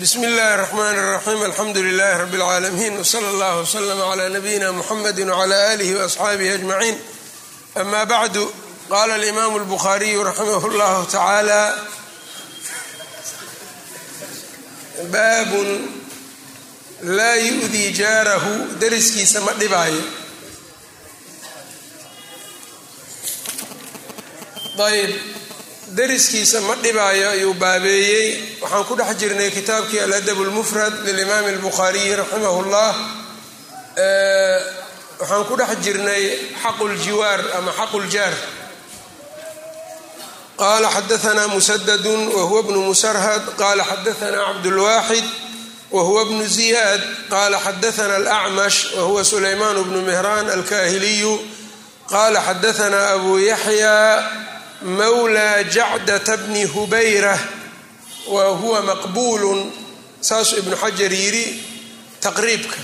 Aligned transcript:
bsm 0.00 0.22
اllahi 0.24 0.54
الرحmn 0.56 0.96
الرaxيm 1.02 1.40
alxamdu 1.48 1.80
لlh 1.82 2.16
rb 2.24 2.34
العaalamiin 2.34 2.94
wslى 3.02 3.28
اllah 3.32 3.52
وslm 3.62 4.00
عlى 4.10 4.24
nabiyina 4.36 4.72
mxamedi 4.72 5.22
وعlى 5.30 5.56
آlih 5.74 5.90
وaصxaabihi 5.98 6.54
أجmaعin 6.58 6.96
ama 7.76 8.04
bعdu 8.04 8.44
qala 8.88 9.14
اlimam 9.20 9.52
الbkhariyu 9.60 10.24
raximah 10.28 10.62
اllah 10.70 10.92
taعaalى 11.14 11.62
baab 15.14 15.52
laa 17.18 17.36
yu'dii 17.36 17.92
jaarahu 18.00 18.50
dariskiisa 18.80 19.40
ma 19.40 19.52
dhibaayo 19.60 20.02
ayb 24.88 25.12
dariskiisa 25.95 26.61
ma 26.61 26.75
dhibaayo 26.75 27.29
ayuu 27.29 27.53
baabeeyey. 27.53 28.59
Waxaan 28.61 28.83
ku 28.85 28.95
dhex 28.95 29.15
jirnay 29.19 29.49
kitaabkii 29.51 29.99
aladab 29.99 30.37
lmufrad 30.47 30.93
lilimaami 31.05 31.49
albukhaariyi 31.55 32.15
raximahu 32.15 32.61
llah 32.71 32.95
waxaan 35.19 35.43
ku 35.47 35.55
dhex 35.55 35.71
jirnay 35.85 36.23
xaquljiwaar 36.63 37.39
ama 37.57 37.71
xaquljaar 37.79 38.33
qala 40.57 40.89
xadaanaa 40.95 41.47
musadadun 41.55 42.21
wahuwa 42.35 42.63
bnu 42.67 42.79
musarhad. 42.89 43.43
Qala 43.61 43.83
xadaanaa 43.85 44.45
cabdulwaaxid 44.47 45.25
wahuwa 45.91 46.25
bnu 46.25 46.43
ziyaad. 46.57 47.01
Qala 47.29 47.57
xadaana 47.65 48.15
alacmash 48.15 48.77
wahuwa 48.97 49.23
sulaymaan 49.23 49.77
bnu 49.87 50.01
mihraan 50.01 50.49
alkaahiliyu. 50.49 51.33
Qala 52.11 52.39
xadaanaa 52.47 53.13
abu 53.21 53.37
yaxya 53.39 53.95
mawlى 54.81 55.63
jacdata 55.71 56.37
bni 56.37 56.63
hubayra 56.65 57.39
wa 58.27 58.43
huwa 58.47 58.81
maqbuulun 58.81 59.71
saasuu 60.21 60.57
ibnu 60.59 60.75
xajar 60.77 61.13
yidhi 61.13 61.63
taqriibka 62.21 62.77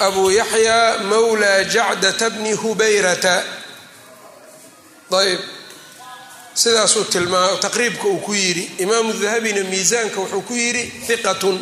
abu 0.00 0.30
yaxya 0.30 0.98
mawlى 1.10 1.64
jacdata 1.64 2.30
bni 2.30 2.52
hubayrata 2.52 3.44
ayb 5.20 5.40
sidaasuu 6.54 7.04
tilmaama 7.04 7.56
taqriibka 7.56 8.08
uu 8.08 8.18
ku 8.20 8.34
yidhi 8.34 8.70
imaamu 8.78 9.12
dahabina 9.12 9.62
miisaanka 9.64 10.20
wuxuu 10.20 10.40
ku 10.42 10.54
yidhi 10.54 10.82
hiqatun 11.08 11.56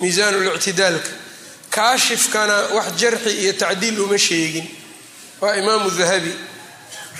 miisaan 0.00 0.34
lictidaalka 0.44 1.08
kaashifkana 1.70 2.56
wax 2.76 2.86
jarxi 3.00 3.30
iyo 3.42 3.52
tacdiil 3.52 4.00
uma 4.00 4.18
sheegin 4.18 4.66
waa 5.40 5.56
imaamu 5.56 5.90
dahabi 5.90 6.32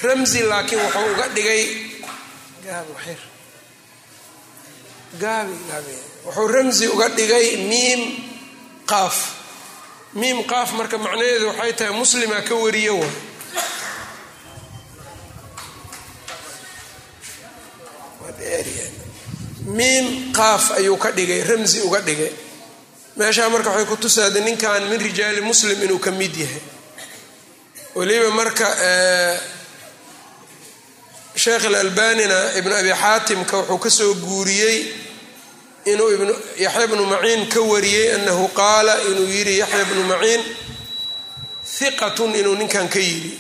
ramzi 0.03 0.41
laakiin 0.51 0.81
wuxuu 0.83 1.07
uga 1.13 1.27
dhigay 1.35 1.63
wuxuu 6.25 6.49
ramzi 6.55 6.87
uga 6.89 7.09
dhigay 7.09 7.57
miim 7.71 8.01
qaaf. 8.91 9.17
Miim 10.15 10.39
qaaf 10.51 10.73
marka 10.79 10.99
macnaheedu 10.99 11.47
waxay 11.51 11.73
tahay 11.79 11.93
muslima 12.01 12.41
ka 12.49 12.55
wariyo 12.55 12.95
wa. 13.01 13.09
Miim 19.67 20.33
qaaf 20.33 20.71
ayuu 20.79 20.97
ka 20.97 21.11
dhigay 21.13 21.43
ramzi 21.43 21.81
uga 21.83 22.01
dhigay. 22.01 22.33
Meeshaa 23.17 23.49
marka 23.49 23.71
waxay 23.71 23.87
ku 23.87 23.97
tusaada 23.97 24.41
ninkan 24.41 24.89
min 24.89 25.01
rijaali 25.01 25.41
muslim 25.41 25.83
inuu 25.83 25.99
ka 25.99 26.11
mid 26.11 26.37
yahay. 26.37 26.63
Weliba 27.97 28.31
marka 28.31 28.67
sheekh 31.47 31.65
alalbanina 31.71 32.39
ibnu 32.59 32.75
abi 32.81 32.91
xaatimka 33.03 33.57
wuxuu 33.59 33.79
ka 33.85 33.91
soo 33.91 34.15
guuriyey 34.15 34.79
inuu 35.87 36.11
yaxya 36.59 36.87
bnu 36.91 37.05
maciin 37.13 37.47
ka 37.53 37.61
wariyey 37.61 38.15
anahu 38.19 38.49
qaala 38.61 38.95
inuu 39.11 39.29
yidhi 39.37 39.55
yaxya 39.63 39.85
bnu 39.91 40.03
maciin 40.11 40.43
hiqatun 41.79 42.35
inuu 42.35 42.55
ninkan 42.59 42.89
ka 42.89 42.99
yidhi. 42.99 43.39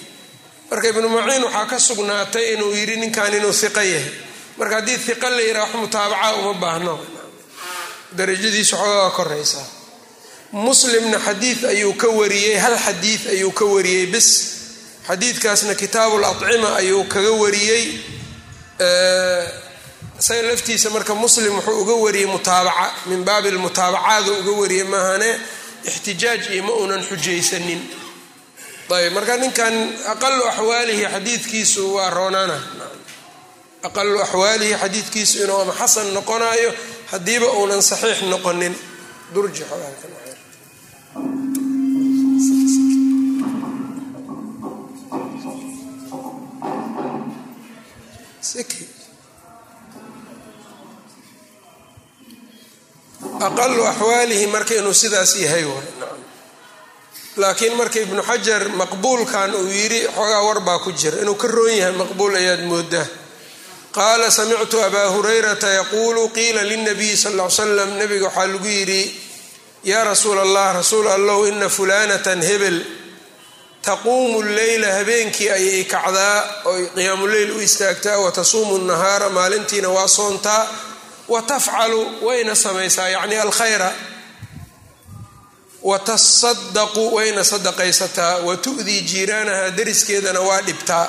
Marka 0.70 0.88
ibnu 0.88 1.08
maciin 1.08 1.42
waxaa 1.44 1.66
ka 1.66 1.78
sugnaatay 1.78 2.54
inuu 2.54 2.70
yidhi 2.78 2.96
ninkan 3.02 3.34
inuu 3.34 3.50
hiqa 3.52 3.82
yahay. 3.82 4.10
Marka 4.58 4.74
haddii 4.78 4.98
hiqa 5.06 5.30
la 5.30 5.42
yidhaha 5.42 5.66
wax 5.66 5.74
mutaabaca 5.80 6.34
uma 6.40 6.54
baahno. 6.62 6.94
Darajadiisu 8.16 8.76
xoogaa 8.76 9.10
koraysaa. 9.10 9.66
Muslimna 10.52 11.18
xadiid 11.18 11.64
ayuu 11.64 11.94
ka 11.94 12.08
wariyey 12.08 12.56
hal 12.64 12.78
xadiid 12.78 13.22
ayuu 13.34 13.50
ka 13.52 13.64
wariyey 13.64 14.06
bis 14.06 14.55
xadiidkaasna 15.08 15.74
kitaabu 15.74 16.18
lacima 16.18 16.76
ayuu 16.76 17.04
kaga 17.04 17.30
wariyey 17.42 17.84
isaga 20.20 20.42
laftiisa 20.48 20.90
marka 20.90 21.14
muslim 21.14 21.52
wuxuu 21.56 21.80
uga 21.82 21.94
wariyey 22.04 22.26
mutaabaca 22.26 22.86
min 23.06 23.24
baabi 23.24 23.50
lmutaabacaadu 23.50 24.30
uga 24.40 24.52
wariyey 24.60 24.84
maahane 24.92 25.30
ixtijaaj 25.84 26.42
iyo 26.54 26.62
ma 26.66 26.72
uunan 26.72 27.02
xujaysanin. 27.08 27.80
Ayb 28.90 29.12
marka 29.12 29.36
ninkan 29.36 29.74
aqalu 30.12 30.42
axwaalihi 30.50 31.04
xadiidkiisu 31.14 31.82
waa 31.94 32.10
roonaana. 32.10 32.58
Aqalu 33.82 34.20
axwaalihi 34.24 34.74
xadiidkiisu 34.82 35.34
inuu 35.44 35.60
ama 35.62 35.72
xasan 35.80 36.06
noqonayo 36.16 36.70
haddiiba 37.12 37.46
uunan 37.58 37.82
saxiix 37.82 38.18
noqonin. 38.32 38.74
Durji 39.34 39.62
aqalu 53.46 53.82
axwaalihi 53.86 54.46
marka 54.46 54.74
inuu 54.74 54.94
sidaas 54.94 55.36
yahay 55.44 55.64
laakiin 57.36 57.74
marka 57.76 57.98
ibnu 58.00 58.22
xajar 58.22 58.62
maqbuulkan 58.80 59.50
uu 59.54 59.68
yidhi 59.68 60.00
xoogaa 60.16 60.42
warbaa 60.48 60.78
ku 60.84 60.90
jira. 60.92 61.20
Inuu 61.22 61.34
ka 61.36 61.48
roon 61.48 61.72
yahay 61.80 61.92
maqbuul 62.00 62.34
ayaad 62.36 62.62
moodaa 62.70 63.06
qaala 63.96 64.30
samictu 64.30 64.76
abaa 64.86 65.08
hurayrata 65.14 65.68
yaquulu 65.80 66.28
qiila 66.36 66.62
lilnabiyi 66.70 67.16
sal 67.16 67.36
l 67.40 67.50
slam 67.50 67.90
nabiga 68.00 68.26
waxaa 68.28 68.46
lagu 68.52 68.68
yidhi 68.68 69.02
yaa 69.84 70.04
rasuul 70.04 70.38
allah 70.38 70.72
rasuul 70.80 71.08
allow 71.08 71.40
ina 71.48 71.68
fulanatan 71.68 72.40
hebel 72.42 72.78
taquumu 73.88 74.38
leyla 74.56 74.88
habeenkii 74.98 75.50
ayay 75.56 75.84
kacdaa 75.94 76.36
oy 76.70 76.82
qiyaamuleyl 76.94 77.50
u 77.56 77.60
istaagtaa 77.66 78.18
wa 78.24 78.30
tasuumu 78.38 78.78
nahaara 78.90 79.28
maalintiina 79.36 79.88
waa 79.96 80.08
soontaa 80.18 80.62
wa 81.32 81.42
tafcalu 81.50 82.00
wayna 82.26 82.54
samaysaa 82.64 83.08
yacni 83.14 83.36
alkhayra. 83.44 83.90
Wa 85.82 85.98
tasadaqu 85.98 87.14
wayna 87.14 87.44
sadaqaysataa 87.44 88.34
wa 88.46 88.56
tu'dii 88.56 89.00
jiiraanaha 89.10 89.70
dariskeedana 89.78 90.40
waa 90.48 90.60
dhibtaa 90.68 91.06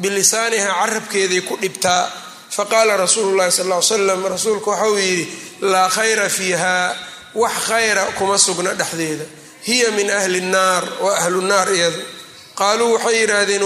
bilisaaniha 0.00 0.68
carabkeeday 0.80 1.40
ku 1.48 1.54
dhibtaa. 1.62 2.02
Faqaala 2.56 2.96
rasuulu 2.96 3.36
llahi 3.38 3.52
sal 3.52 3.68
l 3.72 3.82
slam 3.82 4.22
rasuulku 4.34 4.70
waxauu 4.70 4.98
yidhi 4.98 5.24
laa 5.72 5.88
khayra 5.96 6.28
fiiha 6.28 6.74
wax 7.34 7.52
khayra 7.68 8.04
kuma 8.18 8.36
sugna 8.38 8.70
dhexdeeda 8.80 9.24
hiya 9.66 9.90
min 9.96 10.10
ahli 10.10 10.40
nnaar 10.40 10.84
waa 11.04 11.16
ahlu 11.22 11.40
naar 11.40 11.68
iyadu. 11.76 12.02
Qaaluu 12.58 12.92
waxay 12.94 13.16
yidhaahdeen 13.20 13.62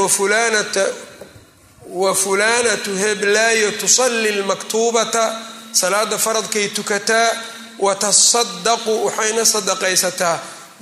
wa 1.86 2.14
fulaanatu 2.14 2.90
heblaayo 3.02 3.70
tusalli 3.80 4.30
lmaktuubata 4.40 5.24
salaada 5.72 6.18
faradkay 6.18 6.68
tukataa 6.68 7.30
wa 7.78 7.94
tasadaqu 7.94 8.92
waxayna 9.06 9.44
sadaqaysataa 9.44 10.38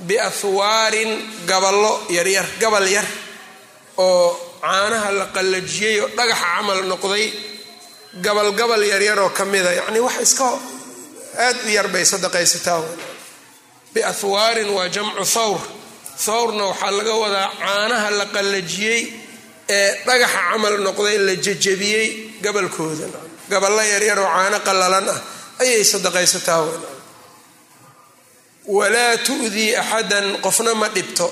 biahwaarin 0.07 1.11
gaballo 1.49 1.93
yaryar 2.09 2.45
gabal 2.61 2.87
yar 2.95 3.05
oo 3.97 4.27
caanaha 4.61 5.11
la 5.19 5.25
qallajiyey 5.35 5.95
oo 6.03 6.09
dhagaxa 6.17 6.45
camal 6.55 6.79
noqday 6.91 7.25
gabalgabal 8.25 8.83
yaryaroo 8.93 9.29
ka 9.37 9.45
mida. 9.45 9.71
Yacnii 9.79 9.99
wax 10.07 10.15
iska 10.25 10.47
aad 11.45 11.57
u 11.65 11.69
yar 11.77 11.87
bay 11.93 12.05
sadaqaysataa 12.05 12.81
biahwaarin 13.95 14.69
waa 14.77 14.89
jamcu 14.95 15.23
thawr 15.35 15.59
thawrna 16.25 16.63
waxaa 16.71 16.91
laga 16.97 17.13
wadaa 17.23 17.49
caanaha 17.59 18.09
la 18.19 18.25
qallajiyey 18.35 19.01
ee 19.69 19.89
dhagaxa 20.07 20.39
camal 20.51 20.75
noqday 20.87 21.17
la 21.27 21.35
jejebiyey 21.45 22.07
gabalkooda. 22.43 23.07
Gaballo 23.51 23.81
yaryaroo 23.93 24.27
caano 24.35 24.59
qallalan 24.67 25.07
ah 25.15 25.19
ayay 25.61 25.83
sadaqaysataa 25.83 26.61
walaa 28.77 29.17
tu'dii 29.27 29.75
axadan 29.81 30.27
qofna 30.45 30.73
ma 30.81 30.87
dhibto. 30.95 31.27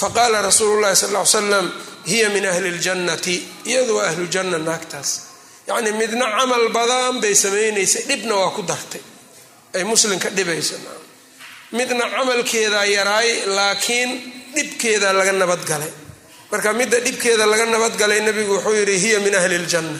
Faqaala 0.00 0.42
rasuulu 0.48 0.80
llahi 0.82 0.96
sal 0.96 1.12
ly 1.16 1.24
slam 1.26 1.66
hiya 2.10 2.28
min 2.34 2.44
ahli 2.52 2.70
ljannati 2.78 3.36
iyadu 3.70 3.96
waa 3.96 4.06
ahlu 4.10 4.26
janna 4.34 4.58
naagtaas. 4.58 5.10
Yacnii 5.68 5.92
midna 6.00 6.26
camal 6.38 6.68
badan 6.76 7.20
bay 7.22 7.34
samaynaysay 7.34 8.02
dhibna 8.08 8.34
waa 8.40 8.50
ku 8.56 8.62
dartay. 8.62 9.00
Ay 9.74 9.84
muslimka 9.84 10.28
dhibayso 10.36 10.76
midna 11.78 12.04
camalkeedaa 12.14 12.84
yaraay 12.96 13.28
laakiin 13.56 14.10
dhibkeedaa 14.54 15.12
laga 15.18 15.32
nabadgalay 15.42 15.92
marka 16.52 16.68
midda 16.80 16.98
dhibkeeda 17.06 17.44
laga 17.52 17.64
nabadgalay 17.74 18.20
nebigu 18.26 18.52
wuxuu 18.56 18.74
yidhi 18.80 18.96
hiya 19.04 19.18
min 19.26 19.34
ahli 19.40 19.58
ljanna 19.66 19.98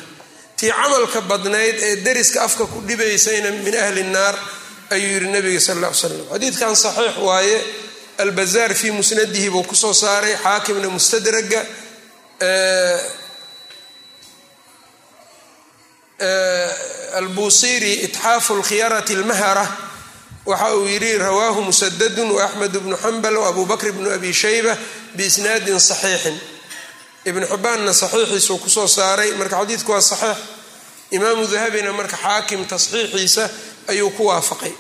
tii 0.59 0.71
camalka 0.81 1.21
badnayd 1.31 1.77
ee 1.89 1.97
deriska 2.07 2.39
afka 2.47 2.65
ku 2.73 2.79
dhibaysayna 2.89 3.49
min 3.67 3.75
ahli 3.85 4.03
naar 4.15 4.35
ayuu 4.95 5.11
yihi 5.17 5.29
nabiga 5.37 5.61
sal 5.67 5.77
alla 5.79 5.89
ly 5.91 5.97
slam 6.01 6.21
xadiidkan 6.33 6.75
saxiix 6.85 7.17
waaye 7.29 7.57
albazaar 8.25 8.71
fii 8.81 8.93
musnadihi 8.99 9.49
buu 9.55 9.65
ku 9.71 9.75
soo 9.83 9.95
saaray 10.03 10.35
xaakimna 10.45 10.89
mustadraga 10.97 11.61
albusiri 17.19 17.93
itxaafu 18.07 18.53
lkhiyarati 18.61 19.13
almahara 19.19 19.67
waxa 20.47 20.75
uu 20.77 20.87
yidhi 20.87 21.19
rawaahu 21.19 21.61
musadadun 21.63 22.31
waaxmed 22.39 22.73
bnu 22.83 22.97
xambal 22.97 23.37
waabu 23.37 23.67
bakr 23.67 23.93
bnu 23.93 24.11
abi 24.17 24.33
shayba 24.33 24.77
biisnaadin 25.17 25.79
saxiixin. 25.81 26.37
Ibnu 27.25 27.47
xibbaanna 27.47 27.93
saxiixiisuu 28.03 28.59
ku 28.63 28.69
soo 28.69 28.87
saaray 28.89 29.31
marka 29.39 29.57
xadiidku 29.63 29.91
waa 29.93 30.01
saxiix. 30.01 30.39
Imaamu 31.17 31.47
dahabina 31.53 31.93
marka 31.93 32.17
xaakim 32.17 32.65
tasxiixiisa 32.67 33.45
ayuu 33.91 34.11
ku 34.17 34.23
waafaqay. 34.27 34.73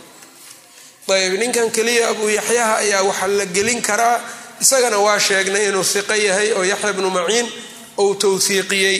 Ayb 1.12 1.34
ninkan 1.38 1.70
keliya 1.70 2.08
abuu 2.10 2.28
yaxyaha 2.38 2.74
ayaa 2.82 3.02
waxaa 3.08 3.28
la 3.38 3.44
gelin 3.46 3.80
karaa 3.82 4.18
isagana 4.62 4.98
waa 4.98 5.18
sheegnay 5.18 5.68
inuu 5.68 5.82
hiqo 5.92 6.14
yahay 6.14 6.48
oo 6.56 6.64
yaxya 6.72 6.92
bnu 6.96 7.10
maciin 7.10 7.46
ou 8.00 8.14
towhiiqiyey 8.14 8.98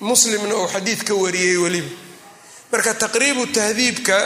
muslimna 0.00 0.54
uu 0.60 0.68
xadiid 0.74 1.00
ka 1.08 1.14
wariyey 1.14 1.56
weliba. 1.56 1.88
Marka 2.72 2.94
taqriibu 2.94 3.46
tahdiibka 3.56 4.18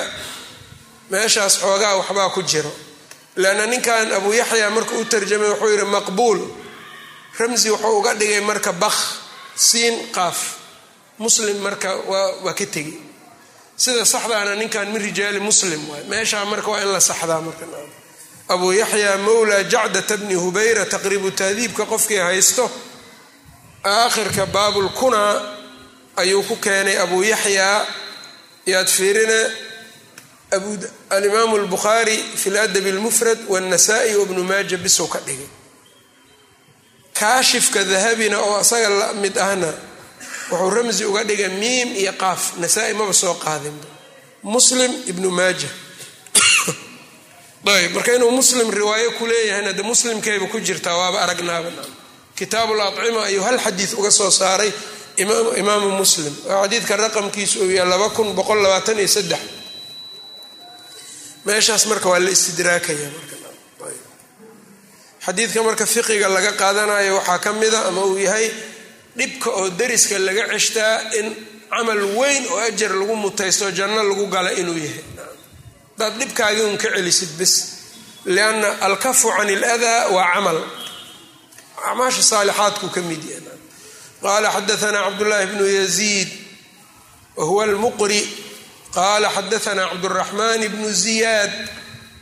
meeshaas 1.13 1.55
xoogaa 1.63 1.95
waxbaa 2.01 2.31
ku 2.35 2.43
jiro. 2.51 2.73
Leanna 3.43 3.67
ninkan 3.73 4.09
abuu 4.17 4.33
yaxya 4.41 4.71
marka 4.77 4.95
u 5.01 5.05
tarjamay 5.13 5.49
wuxuu 5.53 5.71
yidhi 5.73 5.85
maqbuul. 5.97 6.41
Ramsi 7.39 7.69
wuxuu 7.75 7.99
uga 7.99 8.13
dhigay 8.21 8.41
marka 8.51 8.73
bakh 8.83 9.01
siin 9.69 9.95
qaaf. 10.17 10.39
Muslim 11.25 11.57
marka 11.67 11.91
waa 12.11 12.55
ka 12.59 12.67
tegi. 12.75 12.97
Sida 13.83 14.05
saxdaana 14.05 14.55
ninkan 14.61 14.87
min 14.93 15.01
rijaali 15.07 15.41
muslim 15.49 15.81
waay. 15.91 16.03
Meeshaa 16.11 16.45
marka 16.53 16.69
waa 16.73 16.81
in 16.85 16.91
la 16.93 17.01
saxdaa 17.01 17.41
marka. 17.47 17.65
Abuu 18.49 18.73
yaxya 18.83 19.11
mowla 19.27 19.57
jacdata 19.73 20.17
bni 20.21 20.35
hubayra 20.43 20.85
taqriibu 20.93 21.31
tahdiibka 21.41 21.85
qofkii 21.93 22.19
haysto. 22.27 22.65
Aakhirka 23.85 24.47
baabulkunaa 24.47 25.35
ayuu 26.17 26.43
ku 26.49 26.57
keenay 26.65 26.97
abuu 27.05 27.23
yaxyaa 27.33 27.87
yaad 28.73 28.89
fiirine 28.97 29.41
alimaamu 31.11 31.57
albukhaari 31.57 32.17
fi 32.37 32.51
ladabi 32.51 32.91
almufrad 32.91 33.39
wاnnasa'i 33.49 34.17
wabnu 34.17 34.45
maaja 34.45 34.77
bisuu 34.77 35.07
ka 35.07 35.21
dhigay 35.21 35.49
kaashifka 37.13 37.85
dahabina 37.85 38.41
oo 38.41 38.57
asaga 38.57 38.89
la 38.89 39.13
mid 39.13 39.39
ahna 39.39 39.73
wuxuu 40.51 40.71
ramsi 40.71 41.05
uga 41.05 41.25
dhigay 41.25 41.49
miim 41.49 41.97
iyo 41.97 42.13
qaaf. 42.13 42.57
Nasaa-i 42.59 42.95
maba 42.95 43.13
soo 43.13 43.35
qaadinba 43.35 43.87
muslim 44.43 44.91
ibnu 45.07 45.31
maaja 45.31 45.69
ayb 47.67 47.95
marka 47.95 48.15
inuu 48.15 48.31
muslim 48.31 48.71
riwaayo 48.71 49.13
ku 49.19 49.27
leeyahayna 49.27 49.73
de 49.73 49.83
muslimkayba 49.83 50.47
ku 50.47 50.61
jirtaa 50.61 50.97
waaba 50.97 51.23
aragnaaba. 51.23 51.71
Kitaabu 52.35 52.75
lacima 52.75 53.25
ayuu 53.25 53.43
hal 53.43 53.59
xadiid 53.59 53.95
uga 53.95 54.11
soo 54.11 54.31
saaray 54.31 54.73
imaamu 55.57 55.91
muslim. 55.91 56.35
Oo 56.51 56.63
xadiidka 56.63 56.97
raqamkiisu 56.97 57.63
uu 57.63 57.71
yahay 57.71 57.89
laba 57.89 58.11
kun 58.11 58.35
boqol 58.35 58.63
labaatan 58.63 58.99
iyo 58.99 59.09
saddex 59.09 59.41
meeshaas 61.47 61.85
marka 61.91 62.09
waa 62.13 62.19
la 62.25 62.31
istidraakaya 62.37 63.09
xadiidka 65.25 65.61
marka 65.69 65.87
fiqiga 65.95 66.29
laga 66.37 66.53
qaadanayo 66.61 67.13
waxaa 67.19 67.39
ka 67.45 67.51
mida 67.61 67.81
ama 67.89 68.03
uu 68.11 68.19
yahay 68.27 68.47
dhibka 69.17 69.49
oo 69.59 69.69
dariska 69.81 70.19
laga 70.27 70.45
ceshtaa 70.53 70.95
in 71.19 71.27
camal 71.71 72.03
weyn 72.19 72.45
oo 72.53 72.59
ajar 72.69 72.91
lagu 73.01 73.15
mutaysto 73.25 73.67
janno 73.79 74.03
lagu 74.09 74.27
gala 74.35 74.51
inuu 74.61 74.77
yahay. 74.87 75.05
Hadaad 75.99 76.15
dhibkaagii 76.21 76.65
un 76.71 76.77
ka 76.83 76.89
celisid 76.97 77.33
bis 77.39 77.55
lianna 78.35 78.69
alkafu 78.87 79.29
can 79.37 79.49
iladaa 79.57 80.09
waa 80.15 80.27
camal. 80.35 80.59
Acmaasha 81.89 82.23
saalixaadku 82.31 82.87
ka 82.95 83.01
mid 83.09 83.23
yahay. 83.31 83.59
Qaala 84.23 84.49
xadaanaa 84.57 85.03
cabdullaahi 85.07 85.47
bnu 85.53 85.65
yaziid 85.79 86.29
wa 87.37 87.45
huwa 87.49 87.63
almuqri 87.65 88.21
qaala 88.96 89.30
xadaanaa 89.30 89.90
cabduraxmaan 89.92 90.62
bnu 90.74 90.90
ziyaad 91.04 91.52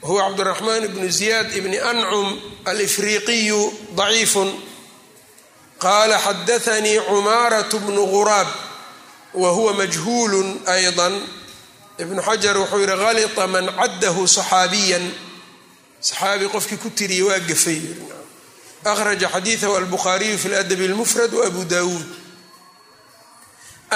wahuwa 0.01 0.23
cabduraxmaan 0.27 0.87
bnu 0.93 1.09
ziyaad 1.09 1.47
ibni 1.59 1.77
ancum 1.79 2.27
alifriiqiyu 2.65 3.61
daciifun 3.97 4.49
qaala 5.79 6.17
xadaanii 6.25 6.99
cumaarat 7.07 7.71
bnu 7.85 8.03
guraab 8.13 8.47
wa 9.33 9.49
huwa 9.51 9.73
majhuulu 9.73 10.61
ayضa 10.65 11.11
ibnu 12.03 12.21
xajar 12.21 12.57
wuxuu 12.57 12.79
yihi 12.83 13.03
halita 13.05 13.47
man 13.47 13.65
caddahu 13.79 14.27
صaxaabiyan 14.27 15.05
saxaabi 16.01 16.45
qofkii 16.53 16.77
ku 16.83 16.89
tiriyey 16.89 17.23
waa 17.27 17.39
gafay 17.39 17.81
akhraja 18.85 19.27
xadiidahu 19.29 19.75
albukhaariyu 19.79 20.37
fi 20.37 20.47
ladabi 20.49 20.85
اlmufrad 20.85 21.33
waabu 21.33 21.63
dawuud 21.65 22.05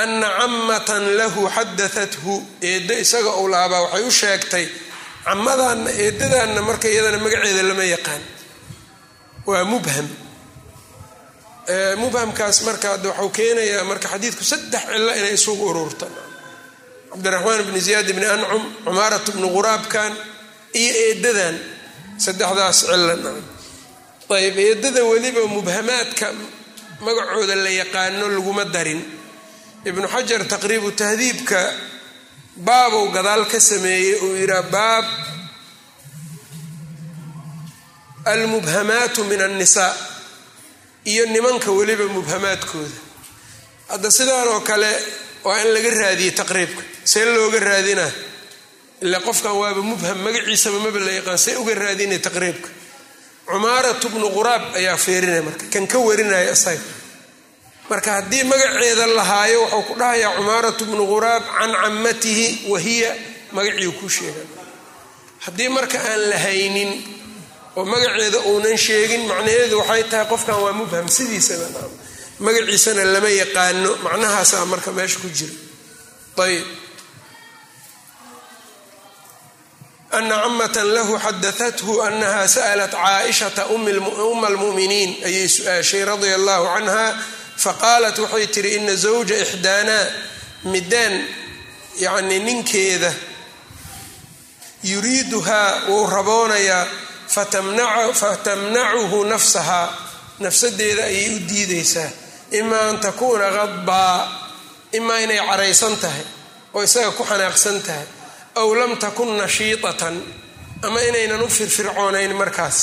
ana 0.02 0.28
camatan 0.38 1.04
lahu 1.18 1.42
xadaathu 1.56 2.32
eeddo 2.70 2.94
isaga 3.04 3.30
ou 3.40 3.46
laabaa 3.52 3.82
waxay 3.86 4.02
u 4.02 4.10
sheegtay 4.20 4.66
camadaanna 5.26 5.90
eedadaanna 6.04 6.60
marka 6.68 6.86
iyadana 6.92 7.18
magaceeda 7.24 7.62
lama 7.68 7.84
yaqaan. 7.94 8.22
Waa 9.48 9.64
mubham. 9.72 10.08
Mubhamkaas 12.02 12.56
marka 12.66 12.88
waxau 13.00 13.28
keenayaa 13.36 13.84
marka 13.90 14.08
xadiidku 14.12 14.44
saddex 14.52 14.82
cilo 14.90 15.12
inay 15.18 15.32
isugu 15.38 15.64
ururta 15.70 16.06
cabdiraxmaan 17.10 17.62
bni 17.68 17.80
ziyaad 17.86 18.08
bni 18.16 18.26
ancum 18.34 18.62
cumaarat 18.84 19.26
bni 19.36 19.48
quraabkan 19.56 20.12
iyo 20.80 20.92
eedadan 21.08 21.56
saddexdaas 22.24 22.78
cilo 22.84 23.32
ayb 24.38 24.56
eedada 24.66 25.00
weliba 25.10 25.42
mubhamaadka 25.56 26.26
magacooda 27.04 27.54
la 27.64 27.70
yaqaano 27.80 28.24
laguma 28.34 28.64
darin 28.74 29.00
ibnu 29.84 30.06
xajar 30.08 30.40
taqriibu 30.52 30.90
tahdiibka 31.00 31.60
baabow 32.66 33.04
gadaal 33.16 33.44
ka 33.52 33.58
sameeyey 33.60 34.14
uu 34.24 34.34
yidhaha 34.40 34.62
baab 34.74 35.04
almubhamaatu 38.24 39.24
min 39.24 39.40
annisaa 39.42 39.92
iyo 41.04 41.26
nimanka 41.26 41.70
weliba 41.78 42.04
mubhamaadkooda. 42.16 42.98
Hadda 43.88 44.10
sidaan 44.10 44.48
oo 44.48 44.60
kale 44.60 44.88
waa 45.44 45.58
in 45.62 45.68
laga 45.74 45.90
raadiyey 46.00 46.30
taqriibka 46.40 46.82
see 47.04 47.24
looga 47.24 47.58
raadinaa. 47.60 48.10
Ilaa 49.04 49.20
qofkan 49.20 49.52
waaba 49.60 49.82
mubham 49.90 50.18
magaciisaba 50.24 50.78
maba 50.84 50.98
la 51.06 51.12
yaqaan 51.18 51.38
see 51.38 51.56
uga 51.60 51.74
raadinay 51.74 52.18
taqriibka. 52.26 52.68
Cumaaratu 53.46 54.06
bnu 54.14 54.28
quraab 54.36 54.64
ayaa 54.78 54.96
feerinaya 54.96 55.42
marka 55.46 55.66
kan 55.72 55.86
ka 55.92 55.98
warinaya 56.06 56.52
isaga 56.56 56.80
marka 57.90 58.10
haddii 58.16 58.44
magaceeda 58.50 59.06
lahaayo 59.18 59.60
wuxuu 59.62 59.82
ku 59.88 59.94
dhahayaa 60.00 60.36
cumaaratu 60.38 60.82
bnu 60.88 61.04
quraab 61.12 61.42
can 61.58 61.72
cammatihi 61.82 62.46
wahiya 62.72 63.10
magacii 63.56 63.92
ku 64.00 64.06
sheegan 64.16 64.48
haddii 65.44 65.68
marka 65.76 65.98
aan 66.10 66.20
la 66.30 66.38
haynin 66.44 66.90
oo 67.76 67.84
magaceeda 67.92 68.38
uunan 68.50 68.76
sheegin 68.86 69.22
macnaheedu 69.30 69.74
waxay 69.80 70.02
tahay 70.10 70.26
qofkan 70.32 70.56
waa 70.64 70.72
mubham 70.80 71.06
sidiisaba 71.16 71.66
magaciisana 72.44 73.04
lama 73.14 73.28
yaqaano 73.42 73.90
macnahaasaa 74.04 74.64
marka 74.72 74.90
meesha 74.96 75.18
ku 75.22 75.28
jira. 75.36 75.54
Ayb 76.44 76.66
ana 80.18 80.34
camatan 80.46 80.88
lahu 80.94 81.12
xadaathu 81.18 81.92
anaha 82.08 82.42
sa'lat 82.56 82.90
caaishata 82.94 83.62
uma 83.74 84.46
almu'miniin 84.50 85.10
ayay 85.26 85.46
su'aashay 85.56 86.02
radia 86.06 86.34
allahu 86.38 86.64
canha 86.74 87.06
faqaalat 87.64 88.16
waxay 88.24 88.46
tihi 88.54 88.70
ina 88.78 88.94
zawja 89.04 89.36
ixdaanaa 89.44 90.04
midaan 90.72 91.14
yacni 92.04 92.38
ninkeeda 92.46 93.12
yuriiduhaa 94.90 95.70
wuu 95.88 96.06
raboonayaa 96.06 96.86
fatamnacuhu 98.24 99.24
nafsahaa 99.24 99.88
nafsadeeda 100.38 101.04
ayay 101.04 101.36
u 101.36 101.40
diidaysaa. 101.48 102.10
Imaa 102.60 102.88
an 102.90 102.98
takuuna 103.04 103.48
qadbaa 103.58 104.18
imaa 104.98 105.18
inay 105.24 105.40
caraysan 105.48 105.96
tahay 106.02 106.24
oo 106.74 106.82
isaga 106.82 107.10
ku 107.18 107.24
xanaaqsan 107.30 107.80
tahay. 107.86 108.06
Aw 108.60 108.68
lam 108.78 108.92
takun 108.96 109.30
nashiitatan 109.40 110.16
ama 110.86 111.00
inaynan 111.08 111.42
u 111.42 111.48
firfircoonayn 111.48 112.32
markaas. 112.40 112.78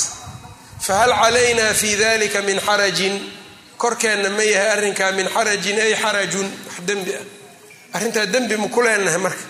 Fahal 0.85 1.11
calaynaa 1.21 1.73
fi 1.73 1.89
dalika 1.95 2.41
min 2.41 2.59
xarajin 2.67 3.15
korkeenna 3.81 4.29
ma 4.38 4.43
yahay 4.53 4.69
arrinkaa 4.75 5.11
min 5.17 5.27
xarajin 5.35 5.77
ay 5.85 5.93
xarajun. 6.03 6.47
Wax 6.67 6.77
dembi 6.88 7.11
ah. 7.19 7.25
Arrintaa 7.97 8.25
dembi 8.33 8.55
ma 8.61 8.67
ku 8.75 8.81
leenahay 8.85 9.17
marka? 9.25 9.43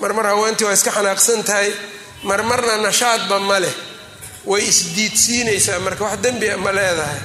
Marmar 0.00 0.26
haweentii 0.30 0.64
waa 0.66 0.72
iska 0.78 0.90
xanaaqsan 0.96 1.40
tahay. 1.48 1.70
Marmarna 2.28 2.74
nashaadba 2.86 3.36
ma 3.48 3.58
leh. 3.64 3.74
Way 4.50 4.62
isdiidsiinaysaa 4.72 5.78
marka? 5.86 6.04
Wax 6.04 6.16
dembi 6.24 6.46
a 6.50 6.56
ma 6.64 6.72
leedahay. 6.78 7.20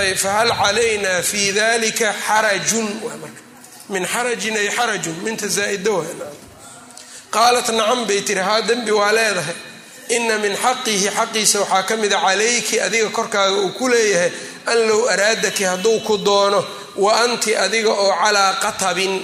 Ayb 0.00 0.16
fahal 0.24 0.50
calaynaa 0.62 1.22
fi 1.30 1.40
dalika 1.58 2.08
xarajun? 2.26 2.88
Waa 3.06 3.16
marka. 3.22 3.40
Min 3.92 4.04
xarajin 4.12 4.56
ay 4.56 4.68
xarajun. 4.76 5.16
Minta 5.24 5.46
zaa'ida 5.56 5.96
qaalat 7.34 7.68
nacam 7.78 8.00
bay 8.08 8.20
tiri. 8.26 8.40
Haa 8.48 8.60
dembi 8.68 8.90
waa 9.00 9.12
leedahay. 9.18 9.56
Ina 10.16 10.38
min 10.38 10.54
xaqihi 10.64 11.08
xaqiisa 11.18 11.58
waxaa 11.62 11.82
ka 11.88 11.94
mida 11.96 12.18
calayki 12.24 12.76
adiga 12.86 13.08
korkaaga 13.16 13.56
uu 13.62 13.70
ku 13.78 13.88
leeyahay 13.88 14.30
an 14.66 14.78
low 14.88 15.02
araadaki 15.12 15.64
hadduu 15.70 16.00
ku 16.06 16.14
doono 16.18 16.60
wa 16.96 17.12
anti 17.24 17.50
adiga 17.64 17.90
oo 17.90 18.12
calaa 18.22 18.52
qatabin. 18.64 19.14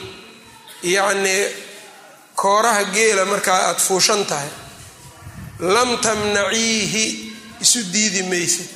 Yacnii 0.83 1.45
kooraha 2.41 2.85
geela 2.95 3.25
markaa 3.25 3.61
aada 3.69 3.81
fuushan 3.87 4.25
tahay. 4.31 4.49
Lam 5.75 5.91
tamnaciihi 6.05 7.05
isu 7.65 7.81
diidi 7.93 8.23
maysid. 8.31 8.69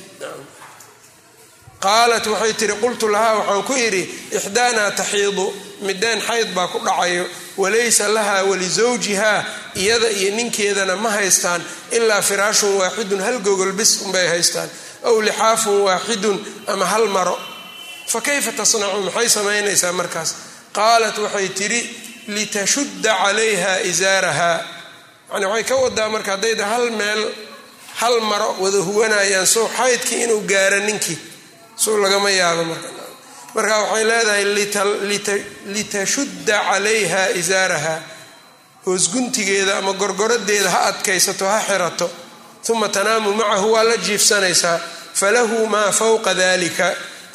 Qaalat 1.85 2.25
waxay 2.27 2.53
tihi 2.59 2.75
qultu 2.81 3.07
lahaa 3.13 3.35
waxaan 3.39 3.63
ku 3.67 3.73
idhi 3.87 4.03
ixdaanaa 4.37 4.91
taxiidu 4.99 5.45
mideen 5.85 6.19
xayd 6.27 6.47
baa 6.55 6.67
ku 6.73 6.79
dhacayo. 6.79 7.25
Walaysa 7.57 8.07
lahaa 8.07 8.43
walisawjihaa 8.49 9.39
iyada 9.75 10.09
iyo 10.19 10.31
ninkeedana 10.35 10.95
ma 10.95 11.09
haystaan 11.17 11.61
ilaa 11.91 12.21
firaashun 12.21 12.73
waaxidun 12.81 13.21
hal 13.25 13.37
gogol 13.39 13.71
bis 13.79 14.01
unbay 14.05 14.27
haystaan 14.27 14.69
aw 15.09 15.15
lixaafun 15.27 15.77
waaxidun 15.87 16.37
ama 16.67 16.85
hal 16.85 17.05
maro? 17.15 17.37
Fa 18.11 18.19
kayfa 18.27 18.51
tasnacu 18.59 18.99
maxay 19.07 19.29
samaynaysaa 19.37 19.91
markaas? 19.99 20.29
Qaalat 20.77 21.17
waxay 21.23 21.47
tidhi 21.59 21.81
litashudda 22.35 23.11
calayha 23.23 23.73
isaarahaa 23.91 24.59
yani 25.33 25.45
waxay 25.51 25.63
ka 25.69 25.75
wadaa 25.83 26.09
marka 26.13 26.31
haddayda 26.35 26.65
hal 26.71 26.85
meel 26.99 27.21
hal 28.01 28.15
maro 28.29 28.49
wada 28.63 28.77
huwanayaan 28.87 29.47
sow 29.55 29.65
xaydkii 29.77 30.23
inuu 30.23 30.41
gaaro 30.51 30.79
ninkii. 30.87 31.17
Sow 31.83 31.95
lagama 32.03 32.29
yaabo 32.39 32.63
marka. 32.71 32.89
Marka 33.55 33.75
waxay 33.83 34.03
leedahay 34.09 34.43
litashudda 35.75 36.57
calayha 36.69 37.23
isaaraha 37.41 37.95
hoosguntigeeda 38.85 39.77
ama 39.77 39.93
gorgoradeeda 39.93 40.69
ha 40.69 40.79
adkaysato 40.91 41.45
ha 41.47 41.59
xirato. 41.67 42.09
Uma 42.69 42.89
tanaamu 42.89 43.33
macahu 43.33 43.71
waa 43.73 43.83
la 43.83 43.97
jiifsanaysaa 43.97 44.79
falahu 45.19 45.57
maa 45.73 45.91
fawqa 45.99 46.31
dalika 46.41 46.87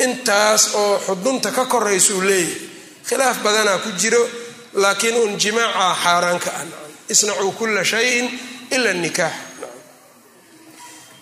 intaas 0.05 0.63
oo 0.75 0.95
xudunta 1.07 1.49
ka 1.57 1.65
koraysuu 1.73 2.21
leeyahy 2.29 2.55
khilaaf 3.09 3.37
badanaa 3.45 3.79
ku 3.85 3.91
jiro 4.01 4.23
laakiin 4.83 5.17
un 5.25 5.33
jimaaca 5.43 5.87
xaaraanka 6.05 6.51
ah. 6.61 6.65
Isnacuu 7.11 7.53
kula 7.59 7.83
shayin 7.85 8.27
ila 8.71 8.93
nikaax. 8.95 9.33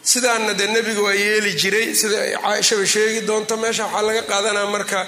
Sidaana 0.03 0.53
dee 0.59 0.67
nebiga 0.75 1.01
waa 1.07 1.13
yeeli 1.15 1.53
jiray 1.61 1.95
sida 2.01 2.19
caaishaba 2.43 2.87
sheegi 2.87 3.21
doonto 3.29 3.57
meesha 3.57 3.85
waxaa 3.87 4.03
laga 4.09 4.23
qaadanaa 4.31 4.67
marka 4.75 5.01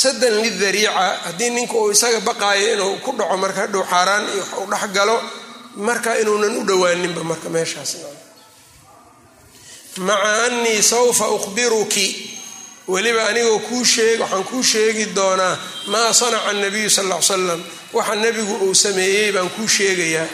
sadan 0.00 0.34
lidariica 0.42 0.90
haddii 1.26 1.50
ninka 1.56 1.74
uu 1.74 1.90
isaga 1.90 2.20
baqaayo 2.28 2.66
inuu 2.74 2.94
ku 3.04 3.10
dhaco 3.18 3.36
marka 3.36 3.60
hadhow 3.66 3.82
xaaraan 3.92 4.24
iyo 4.34 4.42
wax 4.42 4.58
u 4.62 4.66
dhex 4.70 4.84
galo 4.96 5.16
marka 5.86 6.10
inuunan 6.22 6.56
u 6.60 6.62
dhowaaninba 6.68 7.22
marka 7.30 7.48
meeshaas 7.48 7.90
maca 9.96 10.44
anii 10.44 10.82
sawfa 10.82 11.28
ukhbiruki. 11.28 12.26
Weliba 12.88 13.28
anigoo 13.28 13.58
kuu 13.58 13.84
sheeg 13.84 14.20
waxaan 14.20 14.44
kuu 14.44 14.62
sheegi 14.62 15.04
doonaa 15.14 15.56
maa 15.86 16.12
sanaca 16.12 16.52
nabiyu 16.52 16.90
sal 16.90 17.06
ll 17.08 17.22
slam 17.22 17.62
waxa 17.92 18.14
nebigu 18.14 18.54
uu 18.66 18.74
sameeyey 18.74 19.32
baan 19.32 19.50
kuu 19.50 19.68
sheegayaa. 19.68 20.26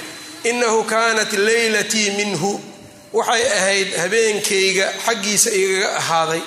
Inahu 0.44 0.84
kaanat 0.84 1.32
leylatii 1.32 2.10
minhu. 2.10 2.60
Waxay 3.12 3.44
ahayd 3.56 3.88
habeenkayga 3.96 4.86
xaggiisa 5.06 5.50
igaga 5.50 5.96
ahaaday. 5.96 6.42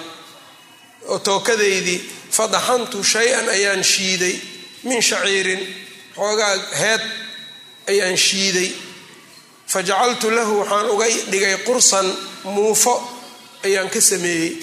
Oo 1.09 1.19
tookadaydii 1.19 1.99
fadaxantu 2.31 3.03
shay-an 3.03 3.49
ayaan 3.49 3.83
shiiday. 3.83 4.35
Min 4.83 5.01
shaciirin 5.01 5.61
xoogaa 6.15 6.55
heed 6.81 7.01
ayaan 7.91 8.17
shiiday 8.17 8.69
fajacaltu 9.73 10.27
lahu 10.37 10.53
waxaan 10.61 10.89
uga 10.93 11.05
dhigay 11.31 11.55
qursan 11.67 12.07
muufo 12.43 12.93
ayaan 13.65 13.89
ka 13.89 14.01
sameeyey. 14.01 14.57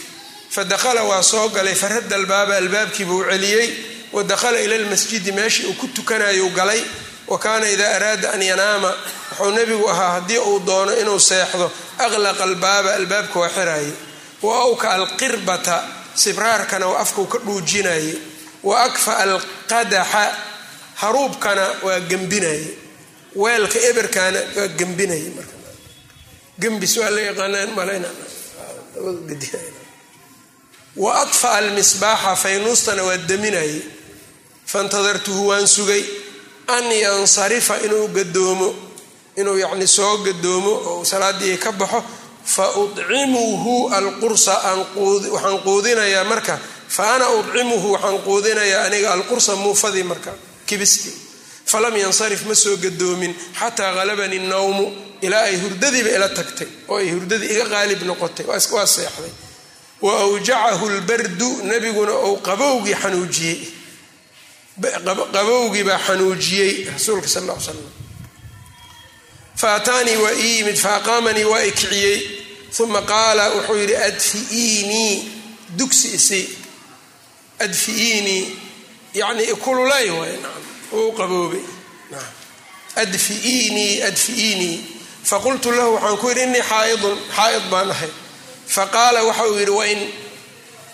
fadakhala 0.50 1.02
waa 1.04 1.22
soo 1.22 1.48
galay 1.48 1.74
faradda 1.74 2.16
albaaba 2.16 2.56
albaabkiibuu 2.56 3.24
celiyey 3.30 3.68
wa 4.12 4.22
dakhala 4.24 4.58
ila 4.60 4.78
lmasjidi 4.78 5.32
meeshii 5.32 5.66
uu 5.66 5.74
ku 5.74 5.86
tukanayu 5.88 6.48
galay 6.50 6.80
wa 7.28 7.38
kaana 7.38 7.68
idaa 7.70 7.94
araada 7.96 8.32
an 8.32 8.42
yanaama 8.42 8.90
wuxuu 9.38 9.50
nebigu 9.56 9.90
ahaa 9.90 10.10
haddii 10.12 10.38
uu 10.38 10.58
doono 10.66 10.92
inuu 11.00 11.20
seexdo 11.20 11.70
aqlaqa 11.98 12.44
albaaba 12.44 12.94
albaabka 12.94 13.38
waa 13.40 13.48
xiraaye 13.56 13.92
wa 14.42 14.54
awka 14.64 14.90
alqirbata 14.90 15.76
sibraarkana 16.14 16.86
waa 16.86 17.00
afkuu 17.04 17.26
ka 17.26 17.38
dhuujinaye 17.38 18.14
wa 18.62 18.80
akfa 18.82 19.16
alqadaxa 19.18 20.24
haruubkana 20.94 21.66
waa 21.82 22.00
gembinaye 22.00 22.66
weelka 23.42 23.78
eberkaana 23.90 24.40
waa 24.56 24.68
gembinaye 24.78 25.28
margembis 25.36 26.92
waa 27.00 27.10
la 27.14 27.20
yaqaanaan 27.28 27.70
malayna 27.78 28.08
wa 30.96 31.20
adfa 31.22 31.48
almisbaaxa 31.58 32.36
faynuustana 32.36 33.02
waa 33.08 33.16
daminaye 33.16 33.80
faintadartuhu 34.66 35.46
waan 35.48 35.66
sugay. 35.68 36.04
An 36.68 36.84
yansarifa 36.90 37.78
inuu 37.84 38.08
gadoomo 38.08 38.74
inuu 39.36 39.58
yacni 39.58 39.86
soo 39.86 40.16
gadoomo 40.26 40.70
oo 40.90 41.04
salaadii 41.04 41.56
ka 41.58 41.72
baxo 41.72 42.02
fa 42.44 42.64
udcimuhu 42.82 43.88
alqursa 43.94 44.54
waxaan 44.96 45.58
quudinayaa 45.66 46.24
marka. 46.24 46.58
Fa 46.88 47.14
ana 47.14 47.28
udcimuhu 47.30 47.92
waxaan 47.92 48.18
quudinayaa 48.26 48.84
aniga 48.86 49.12
alqursa 49.12 49.56
muufadii 49.56 50.02
marka. 50.02 50.32
Kibistii 50.66 51.14
falam 51.66 51.96
yansarif 51.96 52.46
ma 52.46 52.54
soo 52.54 52.76
gadoomin 52.76 53.34
xataa 53.58 53.94
qalabani 53.94 54.38
nawmu 54.38 54.86
ilaa 55.20 55.42
ay 55.50 55.56
hurdadiiba 55.56 56.10
ila 56.10 56.28
tagtay 56.28 56.68
oo 56.88 56.96
ay 56.98 57.10
hurdadii 57.10 57.50
iga 57.54 57.66
qaalib 57.66 58.02
noqotay. 58.02 58.46
Waa 58.46 58.60
seexday. 58.60 59.32
Wa 60.00 60.12
awjacahu 60.20 60.88
lbardu 60.90 61.62
nebiguna 61.64 62.12
ou 62.12 62.36
qabowgii 62.36 62.94
xanuujiyey. 62.94 63.58
Qabowgii 65.32 65.84
baa 65.84 65.98
xanuujiyey 65.98 66.84
rasuulka 66.92 67.28
sal 67.28 67.44
l 67.48 67.60
slam 67.60 67.80
fa 69.56 69.80
waa 70.22 70.34
ii 70.34 70.56
yimid 70.58 70.76
fa 70.76 71.00
waa 71.00 71.62
i 71.64 71.72
kiciyey. 71.72 72.20
Uma 72.78 73.02
qaala 73.02 73.50
wuxuu 73.54 73.76
yidhi 73.76 73.96
adfiiinii 73.96 75.32
dugsi 75.76 76.08
isi. 76.14 76.48
Adfiiinii 77.58 78.58
yani 79.14 79.46
kululay 79.64 80.10
waay 80.10 80.36
naam 80.42 80.75
wuu 80.92 81.12
qaboobay 81.18 81.64
adfiiinii 82.96 84.02
adfiiinii 84.02 84.76
faqultu 85.30 85.70
lahu 85.72 85.94
waxaan 85.94 86.16
ku 86.18 86.28
yidhi 86.28 86.42
innii 86.42 86.62
xaaidun 86.70 87.18
xaa'id 87.36 87.64
baan 87.70 87.90
ahay. 87.90 88.10
Faqaala 88.76 89.20
waxa 89.28 89.44
uu 89.50 89.58
yidhi 89.58 89.70
wain 89.80 90.00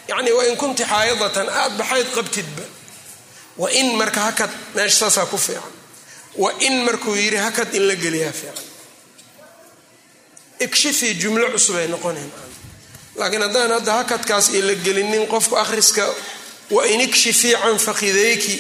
yani 0.09 0.31
wain 0.39 0.57
kunti 0.57 0.85
xaa'idatan 0.85 1.49
aad 1.49 1.73
baxayd 1.79 2.09
qabtidba. 2.17 2.63
Wain 3.59 3.97
marka 3.97 4.21
hakad 4.21 4.51
meesha 4.75 4.99
saasaa 4.99 5.27
ku 5.27 5.39
fiican. 5.39 5.73
Wain 6.37 6.75
markuu 6.85 7.15
yidhi 7.15 7.37
hakad 7.37 7.75
in 7.75 7.85
la 7.89 7.95
geliyaa 7.95 8.33
fiican. 8.33 8.65
Ikshifii 10.61 11.15
jumlo 11.23 11.47
cusubay 11.55 11.87
noqonayn 11.89 12.31
laakiin 13.17 13.43
haddaan 13.43 13.71
hadda 13.77 13.93
hakadkaas 13.93 14.49
iyo 14.55 14.67
la 14.67 14.75
gelinin 14.75 15.27
qofku 15.33 15.57
akhriska 15.57 16.05
wain 16.71 17.01
ikshifii 17.01 17.55
can 17.63 17.79
fakidayki 17.79 18.57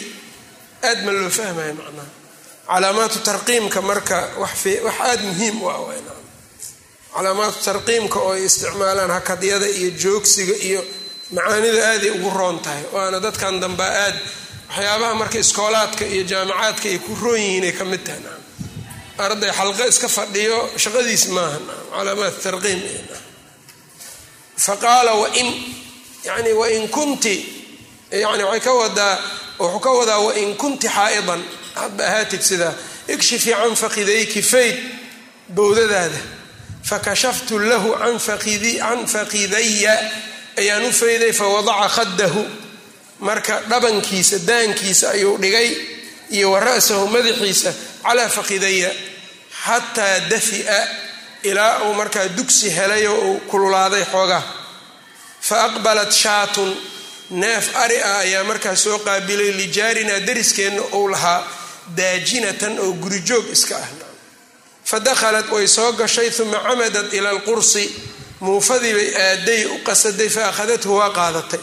aad 0.89 0.99
ma 1.05 1.13
loo 1.13 1.31
fahmaya 1.31 1.75
macnaha 1.75 2.11
calaamaatu 2.69 3.19
tarqiimka 3.29 3.81
marka 3.83 4.17
wax 4.43 4.67
aada 5.01 5.23
muhiim 5.23 5.63
u 5.63 5.69
ah 5.69 5.81
calaamaatu 7.15 7.59
tarqiimka 7.65 8.19
oo 8.19 8.33
ay 8.33 8.45
isticmaalaan 8.49 9.11
hakadyada 9.11 9.67
iyo 9.67 9.91
joogsiga 10.03 10.55
iyo 10.69 10.81
macaanida 11.31 11.81
aaday 11.91 12.11
ugu 12.11 12.31
roon 12.31 12.59
tahay 12.65 12.85
waana 12.93 13.21
dadkan 13.21 13.61
damba 13.61 13.85
aad 14.05 14.17
waxyaabaha 14.69 15.15
marka 15.15 15.39
iskoolaadka 15.45 16.05
iyo 16.15 16.23
jaamacaadka 16.33 16.87
ay 16.89 16.99
ku 16.99 17.13
roon 17.23 17.41
yihiin 17.41 17.65
ay 17.65 17.73
ka 17.73 17.85
mid 17.85 18.03
tahay 18.05 18.23
arday 19.19 19.53
xalqo 19.59 19.85
iska 19.93 20.09
fadhiyo 20.09 20.59
shaqadiis 20.83 21.25
maaha 21.37 21.59
calaamaat 21.95 22.37
tarqiim 22.43 22.81
fa 24.65 24.75
qaala 24.77 25.13
wain 25.23 25.49
yani 26.25 26.53
wain 26.61 26.89
kunti 26.89 27.37
yani 28.11 28.43
waxay 28.45 28.61
ka 28.67 28.73
wadaa 28.73 29.17
wuxuu 29.63 29.81
ka 29.87 29.91
wadaa 29.99 30.19
wain 30.27 30.51
kunti 30.63 30.89
xaa'idan 30.97 31.43
hadba 31.81 32.03
ahaatid 32.09 32.43
sidaa 32.51 32.75
ikshifii 33.15 33.55
can 33.61 33.75
fakidayki 33.83 34.43
fayd 34.53 34.77
bowdadaada 35.57 36.21
fakashaftu 36.91 37.55
lahu 37.71 37.91
can 38.83 39.07
fakidaya 39.15 39.95
ayaan 40.61 40.85
u 40.85 40.93
fayday 40.93 41.33
fawadaca 41.41 41.89
khadahu 41.97 42.43
marka 43.21 43.55
dhabankiisa 43.71 44.39
daankiisa 44.49 45.11
ayuu 45.11 45.39
dhigay 45.43 45.69
iyo 46.37 46.51
wa 46.53 46.61
ra'sahu 46.61 47.05
madaxiisa 47.15 47.71
calaa 48.03 48.29
fakidaya 48.29 48.91
xataa 49.65 50.19
dafi'a 50.31 50.81
ilaa 51.43 51.79
uu 51.87 51.95
markaa 51.95 52.29
dugsi 52.37 52.71
helay 52.77 53.07
oo 53.07 53.21
uu 53.29 53.39
kululaaday 53.51 54.05
xoogaa 54.13 54.43
fa 55.49 55.57
aqbalat 55.67 56.13
shaatun 56.23 56.71
neef 57.33 57.77
ari 57.77 57.97
ah 58.03 58.19
ayaa 58.19 58.45
markaa 58.45 58.77
soo 58.77 58.99
qaabilay 58.99 59.53
lijaarinaa 59.61 60.21
dariskeenna 60.21 60.83
uu 60.93 61.09
lahaa 61.09 61.41
daajinatan 61.97 62.79
oo 62.79 62.93
gurijoog 63.03 63.47
iska 63.53 63.77
ah. 63.77 63.89
Fa 64.85 65.01
dakhalat 65.01 65.49
way 65.51 65.67
soo 65.69 65.93
gashay 65.93 66.29
uma 66.43 66.59
camadat 66.61 67.13
ila 67.13 67.31
alqursi. 67.31 67.85
Muufadii 68.41 68.93
bay 68.93 69.11
aaday 69.17 69.65
u 69.67 69.79
qasaday 69.87 70.29
fa 70.29 70.49
akhadathu 70.51 70.97
waa 70.99 71.11
qaadatay. 71.19 71.61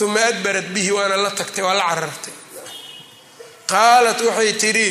Uma 0.00 0.20
adbarat 0.30 0.66
bihi 0.74 0.90
waana 0.92 1.16
la 1.16 1.30
tagtay 1.30 1.64
waa 1.64 1.74
la 1.74 1.84
carartay. 1.88 2.34
Qaalat 3.66 4.20
waxay 4.28 4.52
tidhi 4.62 4.88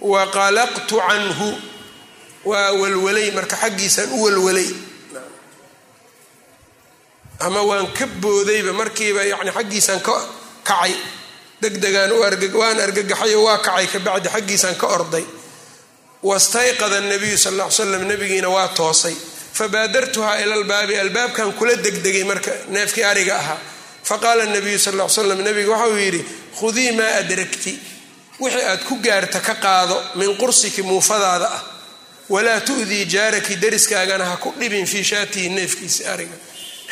waqalaqtu 0.00 0.96
canhu. 1.08 1.48
Waa 2.44 2.72
walwalay 2.80 3.30
marka 3.30 3.56
xaggiisaan 3.56 4.12
u 4.12 4.22
walwalay 4.24 4.68
ama 7.40 7.62
waan 7.62 7.86
ka 7.92 8.06
boodayba 8.06 8.72
markiiba 8.72 9.24
yani 9.24 9.50
xaggiisaan 9.50 10.00
ka 10.00 10.14
kacay. 10.64 10.94
Degdegaan 11.60 12.10
waan 12.12 12.80
argagaxayo 12.80 13.42
waa 13.42 13.58
kacay 13.58 13.86
kabacdi 13.86 14.28
xaggiisaan 14.28 14.76
ka 14.76 14.86
orday. 14.86 15.24
Wastayqada 16.22 17.00
nabiyu 17.00 17.36
sal 17.38 17.54
l 17.60 17.70
slam 17.70 18.04
nabigiina 18.08 18.48
waa 18.48 18.68
toosay. 18.68 19.14
Fabaadartuhaa 19.52 20.38
ila 20.42 20.56
lbaabi 20.56 20.96
albaabkan 20.96 21.52
kula 21.52 21.76
degdegay 21.76 22.24
marka 22.24 22.50
neefkii 22.68 23.04
ariga 23.04 23.36
ahaa. 23.36 23.58
Faqaala 24.04 24.44
nabiyu 24.46 24.78
sal 24.78 24.94
l 25.00 25.08
slam 25.08 25.42
nabiga 25.42 25.70
waxauu 25.70 25.98
yidhi 25.98 26.24
khudii 26.58 26.92
maa 26.92 27.14
adragti 27.20 27.78
wixii 28.40 28.62
aad 28.62 28.82
ku 28.84 28.96
gaarta 29.02 29.40
ka 29.40 29.54
qaado 29.54 30.02
min 30.16 30.36
qursiki 30.36 30.82
muufadaada 30.82 31.46
ah. 31.46 31.62
Walaa 32.28 32.60
tu'dii 32.60 33.04
jaaraki 33.04 33.56
dariskaagana 33.56 34.24
ha 34.24 34.36
ku 34.36 34.54
dhibin 34.58 34.86
fii 34.86 35.04
shaatihi 35.04 35.48
neefkiisa 35.48 36.12
ariga 36.12 36.32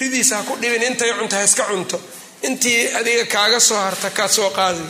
ridiisa 0.03 0.35
ha 0.39 0.43
ku 0.49 0.55
dhibin 0.63 0.83
intay 0.91 1.11
cunta 1.19 1.37
ha 1.39 1.45
iska 1.49 1.65
cunto. 1.71 1.99
Intii 2.49 2.81
adiga 2.99 3.25
kaaga 3.35 3.59
soo 3.69 3.79
harta 3.87 4.09
kaa 4.19 4.29
soo 4.37 4.51
qaada 4.59 4.81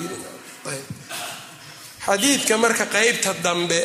xadiidka 2.07 2.55
marka 2.63 2.87
qeybta 2.95 3.31
dambe 3.45 3.81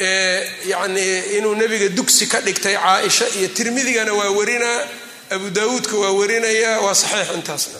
ee 0.00 0.38
yacnii 0.72 1.38
inuu 1.38 1.54
nebiga 1.60 1.88
dugsi 1.98 2.24
ka 2.32 2.38
dhigtay 2.46 2.74
caaisha 2.84 3.26
iyo 3.38 3.48
tirmidigana 3.56 4.12
waa 4.18 4.30
warinaa 4.38 4.80
abu 5.34 5.46
daawuudka 5.56 5.96
waa 6.02 6.10
warinayaa 6.18 6.80
waa 6.84 6.94
saxiix 7.02 7.28
intaasna 7.38 7.78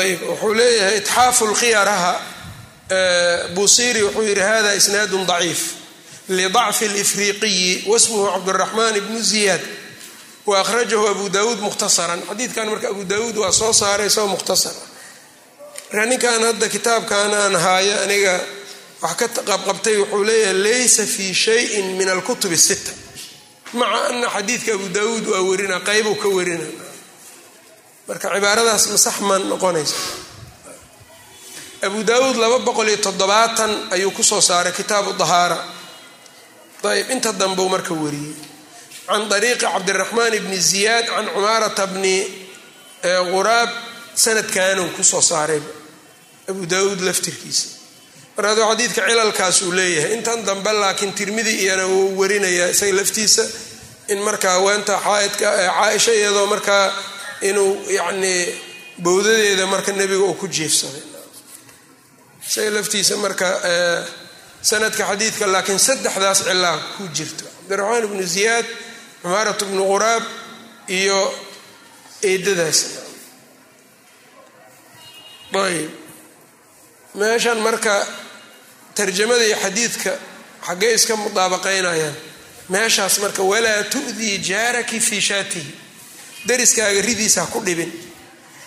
ayb 0.00 0.20
wuxuu 0.30 0.54
leeyahay 0.58 0.96
itxaafu 1.00 1.44
lkhiyaraha 1.52 2.12
buusiri 3.54 4.00
wuxuu 4.06 4.22
yidhi 4.28 4.40
hada 4.50 4.70
isnaadun 4.80 5.24
daciif 5.30 5.60
lidacfi 6.36 6.86
lifriqiyi 6.96 7.70
wasmuhu 7.90 8.26
cabdiraxmaan 8.34 8.94
ibnu 9.00 9.18
ziyaad 9.30 9.60
wa 10.46 10.60
abu 10.60 11.28
daawuud 11.28 11.58
mukhtasaran 11.60 12.20
xadiidkan 12.28 12.68
marka 12.68 12.88
abu 12.88 13.04
daawuud 13.04 13.36
waa 13.36 13.52
soo 13.52 13.72
saaray 13.72 14.10
soo 14.10 14.26
mukhtasara 14.26 14.76
marka 15.92 16.06
ninkan 16.06 16.42
hadda 16.42 16.68
kitaabkan 16.68 17.34
aan 17.34 17.54
haayo 17.54 18.02
aniga 18.04 18.40
wax 19.00 19.16
ka 19.16 19.28
qabqabtay 19.28 19.96
wuxuu 19.96 20.24
leeyahay 20.24 20.54
laysa 20.62 21.06
fii 21.06 21.34
shayin 21.34 21.96
min 21.96 22.08
alkutub 22.08 22.52
sita 22.54 22.92
maca 23.72 24.08
ana 24.08 24.28
xadiidka 24.28 24.74
abu 24.74 24.88
daawuud 24.88 25.26
waa 25.28 25.40
werina 25.40 25.80
qeybuu 25.80 26.14
ka 26.14 26.28
werina 26.28 26.66
marka 28.08 28.28
cibaaradaas 28.34 28.88
masax 28.88 29.20
maan 29.20 29.48
noqonaysa 29.48 29.96
abu 31.82 32.04
daawuud 32.04 32.36
laba 32.36 32.58
boqol 32.58 32.88
iyo 32.88 32.96
toddobaatan 32.96 33.92
ayuu 33.92 34.10
ku 34.10 34.22
soo 34.22 34.40
saaray 34.40 34.72
kitaabu 34.72 35.12
dahaara 35.12 35.58
ayb 36.84 37.10
inta 37.10 37.32
dambeu 37.32 37.68
marka 37.68 37.94
wariyey 37.94 38.53
can 39.08 39.22
ariiqi 39.36 39.60
cabdiraxmaan 39.66 40.34
bni 40.44 40.58
ziyaad 40.70 41.06
can 41.14 41.26
cumaarata 41.34 41.84
bni 41.94 42.16
quraab 43.32 43.70
sanadkanuu 44.24 44.88
ku 44.96 45.02
soo 45.04 45.20
saaray 45.30 45.60
abu 46.50 46.62
daawuud 46.72 47.00
laftirkiisa 47.08 47.66
mar 48.36 48.44
hadduu 48.48 48.64
xadiidka 48.70 49.00
cilalkaas 49.08 49.56
uu 49.66 49.72
leeyahay 49.78 50.12
intan 50.16 50.38
dambe 50.48 50.72
laakiin 50.82 51.12
tirmidi 51.18 51.52
iyana 51.64 51.84
wuu 51.92 52.08
warinayaa 52.20 52.68
isaga 52.74 52.92
laftiisa 53.00 53.44
in 54.12 54.18
marka 54.26 54.48
haweenta 54.56 54.94
xaaidka 55.06 55.46
caaisha 55.78 56.12
iyadoo 56.20 56.46
markaa 56.54 56.86
inuu 57.48 57.70
yacnii 57.98 58.40
bowdadeeda 59.04 59.66
marka 59.74 59.90
nebiga 60.00 60.24
uu 60.28 60.34
ku 60.40 60.46
jiifsaday 60.56 61.02
isaga 62.48 62.70
laftiisa 62.76 63.14
marka 63.24 63.46
sanadka 64.70 65.02
xadiidka 65.10 65.44
laakiin 65.54 65.78
saddexdaas 65.88 66.38
cilaa 66.48 66.78
ku 66.96 67.02
jirto 67.16 67.44
cabdiraxmaan 67.68 68.04
ibnu 68.08 68.22
ziyaad 68.34 68.66
cumaarat 69.24 69.60
bnu 69.70 69.82
quraab 69.92 70.22
iyo 70.98 71.18
eedadaas. 72.30 72.78
Ayb 75.54 75.90
meeshan 77.14 77.58
marka 77.66 77.96
tarjamada 78.96 79.44
iyo 79.48 79.56
xadiidka 79.64 80.12
xaggee 80.66 80.92
iska 80.98 81.14
mudaabaqaynayaan 81.22 82.16
meeshaas 82.74 83.14
marka 83.22 83.42
walaa 83.52 83.82
tu'dii 83.92 84.38
jaaraki 84.48 84.98
fii 85.00 85.20
shaatihi. 85.28 85.72
Dariskaaga 86.48 87.00
ridiisa 87.08 87.40
ha 87.42 87.46
ku 87.52 87.60
dhibin. 87.66 87.90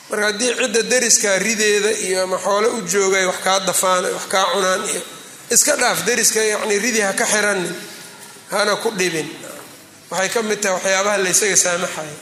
Marka 0.10 0.26
haddii 0.32 0.52
cidda 0.60 0.82
dariskaa 0.92 1.38
rideeda 1.48 1.92
iyo 2.06 2.24
ama 2.24 2.38
xoole 2.46 2.68
u 2.68 2.80
joogay 2.92 3.26
wax 3.30 3.40
kaa 3.46 3.60
dafaan 3.68 4.04
wax 4.16 4.26
kaa 4.34 4.46
cunaan 4.54 4.82
iyo 4.92 5.02
iska 5.56 5.74
dhaaf 5.82 6.00
dariska 6.08 6.40
yacni 6.52 6.76
ridi 6.80 7.02
ha 7.02 7.12
ka 7.20 7.26
xiranin 7.26 7.76
hana 8.52 8.76
ku 8.84 8.90
dhibin 9.00 9.28
waxay 10.12 10.30
ka 10.34 10.40
mid 10.50 10.60
tahay 10.64 10.76
waxyaabaha 10.78 11.18
laysaga 11.26 11.58
saamaxaya 11.66 12.16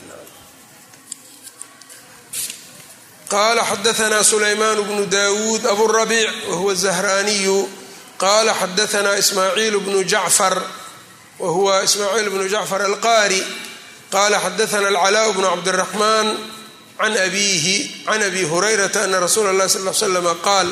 qala 3.32 3.62
xadaana 3.70 4.22
sulaymaan 4.22 4.78
bnu 4.88 5.04
dawuud 5.06 5.62
aburabiic 5.66 6.30
wahuwa 6.50 6.74
zahraaniyu. 6.74 7.58
Qala 8.18 8.52
xadaana 8.54 9.18
ismaaciil 9.22 9.76
bnu 9.86 10.00
jacfar 10.12 10.54
wahuwa 11.42 11.82
ismaaciil 11.82 12.30
bnu 12.30 12.44
jacfar 12.54 12.80
alqaari. 12.90 13.42
Qala 14.14 14.36
xadaana 14.44 14.88
alcalaa 14.94 15.32
bnu 15.36 15.46
cabdiraxmaan 15.52 16.28
can 16.98 17.12
abiihi 17.26 18.04
can 18.06 18.22
abi 18.22 18.42
hurayrata 18.50 19.04
ana 19.04 19.20
rasuula 19.20 19.50
اllahi 19.52 19.68
sal 19.74 19.84
l 19.88 19.94
slama 19.94 20.34
qaal 20.46 20.68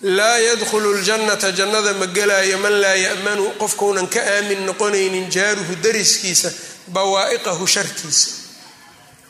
laa 0.00 0.38
yadkhulu 0.38 0.94
ljannata 1.02 1.50
jannada 1.52 1.94
ma 1.94 2.06
gelaayo 2.06 2.58
man 2.58 2.80
laa 2.80 2.94
ya'manu 2.94 3.44
qofkaunan 3.58 4.06
ka 4.08 4.20
aamin 4.20 4.60
noqonaynin 4.66 5.30
jaaruhu 5.30 5.74
dariskiisa 5.82 6.50
bawaa'iqahu 6.94 7.66
shartiisa 7.66 8.30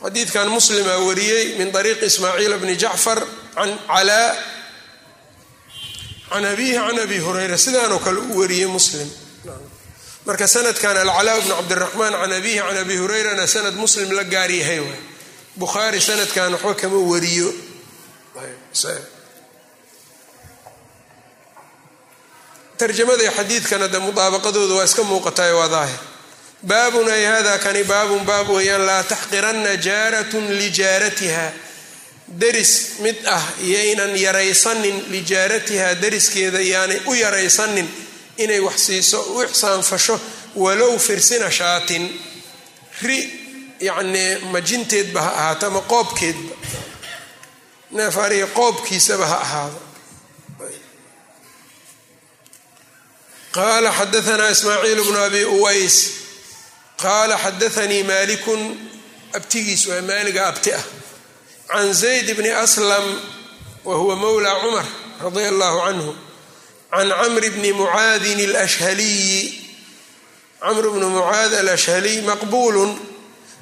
xadiidkan 0.02 0.48
muslimaa 0.48 0.98
wariyey 1.09 1.57
min 1.59 1.68
ariiqi 1.76 2.07
ismaaciil 2.07 2.54
bni 2.62 2.76
jacfar 2.76 3.18
can 3.54 3.70
calaa 3.88 4.37
can 6.31 6.44
abiihi 6.44 6.76
can 6.76 6.98
abi 7.04 7.18
hurayra 7.18 7.57
sidaanoo 7.57 7.98
kale 7.98 8.20
u 8.20 8.38
wariyey 8.40 8.68
muslim. 8.68 9.09
Marka 10.26 10.46
sanadkan 10.46 10.96
alcalaa 10.96 11.40
bnu 11.40 11.54
cabdiraxmaan 11.59 12.12
can 12.20 12.33
abiihi 12.38 12.61
can 12.61 12.76
abi 12.76 12.96
hurayrana 13.00 13.46
sanad 13.46 13.74
muslim 13.74 14.11
la 14.12 14.24
gaar 14.24 14.50
yahay 14.50 14.81
waay. 14.85 15.00
Bukhaari 15.57 16.00
sanadkan 16.00 16.52
waxba 16.52 16.74
kama 16.74 16.98
wariyo 17.11 17.48
tarjamada 22.79 23.23
iyo 23.23 23.33
xadiidkana 23.38 23.88
de 23.93 23.99
mudaabaqadooda 23.99 24.75
waa 24.79 24.85
iska 24.85 25.03
muuqataay 25.03 25.53
waa 25.53 25.69
daahir. 25.69 25.99
Baabun 26.62 27.09
ay 27.11 27.25
hada 27.25 27.59
kani 27.59 27.83
baabun 27.85 28.25
baab 28.25 28.49
weeyaan 28.51 28.85
laa 28.87 29.03
taxqiranna 29.03 29.77
jaaratun 29.87 30.47
lijaaratiha. 30.61 31.47
Deris 32.29 32.73
mid 33.01 33.17
ah 33.27 33.43
yaynan 33.75 34.17
yaraysanin 34.17 34.97
lijaaratiha 35.11 35.95
deriskeeda 36.03 36.61
yaanay 36.61 37.01
u 37.07 37.14
yaraysanin 37.14 37.88
inay 38.37 38.61
wax 38.61 38.79
siiso 38.87 39.19
u 39.35 39.43
ixsaanfasho 39.43 40.21
walow 40.57 40.99
firsina 40.99 41.51
shaatin. 41.51 42.05
Ri 43.03 43.19
yacnii 43.81 44.31
majinteedba 44.53 45.21
ha 45.23 45.31
ahaato 45.41 45.67
ama 45.67 45.81
qoobkeedba. 45.81 46.55
Neef 47.91 48.17
ariga 48.19 48.47
qoobkiisaba 48.59 49.27
ha 49.27 49.38
ahaado 49.47 49.81
qaala 53.52 53.92
xadaanaa 53.92 54.50
ismaaciil 54.50 55.00
bnu 55.04 55.18
abi 55.24 55.44
uways 55.44 55.96
qaala 57.02 57.38
xadaanii 57.44 58.02
maalikun 58.02 58.61
abtigiis 59.32 59.87
waa 59.88 60.02
maaliga 60.02 60.46
abti 60.46 60.72
ah 60.72 60.84
can 61.68 61.92
zayd 61.92 62.34
bni 62.37 62.50
aslam 62.50 63.06
wa 63.84 63.94
huwa 63.96 64.16
mowla 64.16 64.61
cumar 64.61 64.87
radia 65.22 65.48
allahu 65.48 65.78
canhu 65.87 66.14
can 66.90 67.08
camri 67.08 67.50
bni 67.50 67.72
mucaadin 67.72 68.40
alashhaliyi 68.48 69.64
camr 70.61 70.90
bni 70.90 71.06
mucaad 71.06 71.54
alashhaliy 71.54 72.20
maqbuulu 72.22 72.98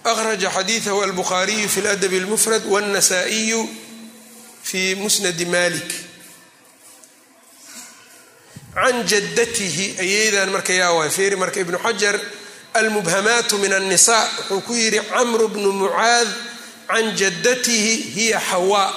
akhraja 0.05 0.51
xadiidahu 0.51 1.03
albukhaariyu 1.03 1.68
fi 1.68 1.81
ladab 1.81 2.12
اlmufrad 2.12 2.62
wاnnasa'iyu 2.66 3.68
fi 4.62 4.94
musnadi 4.94 5.44
malik 5.46 6.06
can 8.77 8.97
jaddatihi 9.11 9.87
ayeydan 10.05 10.49
marka 10.55 10.73
yaa 10.81 10.93
waay 10.97 11.11
feeri 11.17 11.37
marka 11.43 11.59
ibnu 11.65 11.79
xajar 11.87 12.17
almubhamaatu 12.75 13.55
min 13.62 13.73
annisa 13.73 14.17
wuxuu 14.51 14.61
ku 14.67 14.73
yidhi 14.75 15.01
camru 15.12 15.49
bnu 15.55 15.71
mucaad 15.81 16.29
can 16.89 17.07
jaddatihi 17.21 17.95
hiya 18.17 18.41
xawaa 18.51 18.93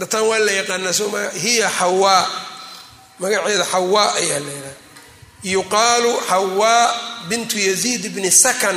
dataan 0.00 0.24
waa 0.30 0.38
la 0.46 0.52
yaqaanaa 0.60 0.92
soma 1.00 1.20
hiya 1.44 1.68
xawaa 1.78 2.22
magaceeda 3.20 3.64
xawaa 3.72 4.08
ayaa 4.20 4.40
la 4.46 4.52
yidhaha 4.52 4.74
yuqaalu 5.54 6.12
xawaa 6.30 6.84
bintu 7.28 7.56
yaziid 7.68 8.04
bni 8.14 8.30
sakan 8.44 8.76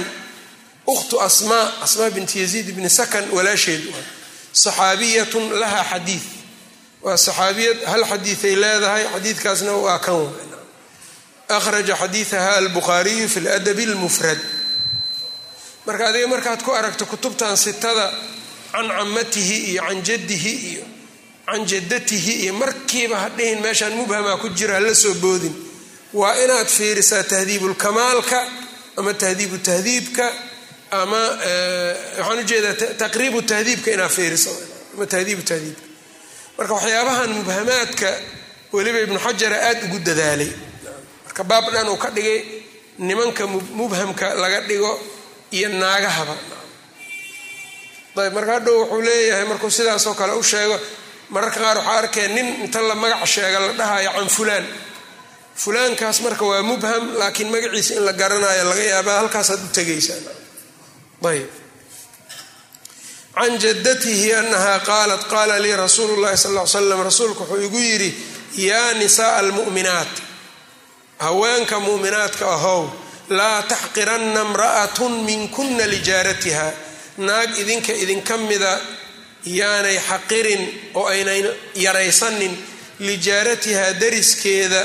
ukhtu 0.94 1.16
asmaa 1.28 1.66
asmaa 1.86 2.10
bintu 2.16 2.34
yaziid 2.44 2.68
bni 2.76 2.90
sakan 3.00 3.26
walaasheed 3.36 3.84
saxaabiyatun 4.64 5.46
laha 5.62 5.82
xadiid 5.92 6.24
waa 7.06 7.18
saxaabiyad 7.26 7.80
hal 7.92 8.04
xadiiday 8.12 8.56
leedahay 8.64 9.04
xadiidkaasna 9.14 9.72
waa 9.86 10.00
kan 10.06 10.20
akhraja 11.58 11.96
xadiidaha 12.02 12.50
albukhaariyu 12.62 13.28
fi 13.34 13.40
ladabi 13.48 13.84
اlmufrad 13.90 14.40
marka 15.86 16.04
adiga 16.10 16.28
markaad 16.34 16.62
ku 16.66 16.72
aragto 16.80 17.06
kutubtan 17.12 17.58
sitada 17.66 18.06
can 18.74 18.88
camatihi 18.98 19.58
iyo 19.72 19.82
can 19.88 20.00
jaddihi 20.08 20.54
iyo 20.72 20.84
can 21.48 21.62
jaddatihi 21.72 22.34
iyo 22.44 22.54
markiiba 22.62 23.16
hadhihin 23.24 23.60
meeshaan 23.66 23.94
mubhamaa 24.00 24.38
ku 24.42 24.48
jira 24.58 24.74
hala 24.78 24.94
soo 25.04 25.14
boodin. 25.24 25.54
Waa 26.20 26.34
inaad 26.44 26.68
fiirisaa 26.78 27.24
tahdiibulkamaalka 27.24 28.40
ama 28.98 29.14
tahdiibu 29.14 29.58
tahdiibka 29.68 30.26
ama 31.02 31.22
waxaan 32.18 32.40
u 32.40 32.44
jeedaa 32.50 32.74
taqriibu 33.04 33.40
tahdiibka 33.52 33.90
inaad 33.96 34.12
fiiriso. 34.18 34.54
Ama 34.96 35.06
tahdiibu 35.14 35.42
tahdiibka 35.50 35.84
marka 36.58 36.74
waxyaabahan 36.78 37.30
mubhamaadka 37.38 38.10
weliba 38.76 39.00
ibnu 39.06 39.20
xajara 39.26 39.58
aada 39.68 39.82
ugu 39.88 40.00
dadaalay. 40.08 40.52
Marka 41.26 41.44
baab 41.50 41.66
dhan 41.74 41.88
uu 41.94 41.98
ka 42.04 42.10
dhigay 42.16 42.40
nimanka 43.08 43.44
mubhamka 43.80 44.28
laga 44.42 44.60
dhigo 44.70 44.92
iyo 45.58 45.70
naagahaba. 45.82 46.36
Ayb 48.22 48.34
marka 48.38 48.52
hadhow 48.60 48.78
wuxuu 48.82 49.02
leeyahay 49.08 49.46
markuu 49.52 49.70
sidaasoo 49.78 50.16
kale 50.20 50.34
u 50.40 50.44
sheego 50.44 50.78
mararka 51.34 51.60
qaar 51.64 51.78
waxaa 51.78 51.98
arkeen 52.02 52.32
nin 52.36 52.48
inta 52.64 52.80
la 52.90 52.96
magac 52.96 53.24
sheega 53.34 53.60
la 53.60 53.74
dhahayo 53.80 54.12
can 54.16 54.30
fulaan. 54.38 54.66
Fulaankaas 55.56 56.18
marka 56.26 56.44
waa 56.50 56.64
mubham 56.70 57.04
laakiin 57.20 57.50
magaciisa 57.54 57.94
in 58.00 58.04
la 58.08 58.14
garanayo 58.14 58.64
laga 58.70 58.84
yaabaa 58.94 59.18
halkaasaad 59.22 59.60
u 59.60 59.68
tegaysaan 59.78 60.24
ayb 61.32 61.48
can 63.36 63.54
jaddatihi 63.64 64.34
anaha 64.42 64.74
qaalat 64.90 65.24
qaala 65.34 65.56
lii 65.64 65.76
rasuulu 65.84 66.16
llahi 66.24 66.38
sal 66.44 66.54
l 66.58 66.68
slam 66.68 67.02
rasuulku 67.10 67.44
wuxuu 67.44 67.66
igu 67.68 67.80
yidhi 67.90 68.10
yaa 68.68 68.94
nisaaa 69.02 69.38
almu'minaat 69.42 70.14
haweenka 71.26 71.80
mu'minaadka 71.88 72.46
ahow 72.58 72.82
laa 73.40 73.62
taxqiranna 73.72 74.42
imra'atun 74.48 75.14
minkuna 75.28 75.86
lijaaratiha 75.94 76.68
naag 77.28 77.50
idinka 77.62 77.94
idinka 78.04 78.36
mida 78.50 78.74
yaanay 79.60 79.98
xaqirin 80.10 80.64
oo 81.00 81.06
aynan 81.14 81.46
yaraysanin 81.86 82.54
lijaaratihaa 83.08 83.92
dariskeeda 84.02 84.82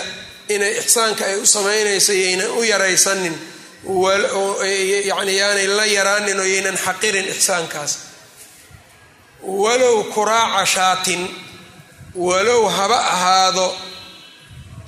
inay 0.55 0.73
ixsaanka 0.83 1.23
ay 1.31 1.37
u 1.43 1.47
samaynayso 1.55 2.13
yaynan 2.23 2.51
u 2.59 2.63
yaraysanin 2.73 3.35
yani 5.11 5.33
yaanay 5.41 5.67
la 5.79 5.85
yaraanin 5.97 6.39
oo 6.41 6.45
yaynan 6.55 6.77
xaqirin 6.87 7.27
ixsaankaas 7.35 7.93
walow 9.43 10.05
kuraaca 10.15 10.67
shaatin 10.67 11.29
walow 12.15 12.69
haba 12.69 12.99
ahaado 13.15 13.77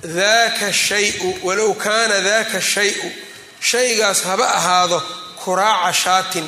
daaka 0.03 0.73
shayu 0.73 1.35
walow 1.47 1.75
kaana 1.75 2.21
daaka 2.21 2.61
shayu 2.61 3.13
shaygaas 3.61 4.23
haba 4.25 4.47
ahaado 4.59 5.03
kuraaca 5.45 5.93
shaatin 5.93 6.47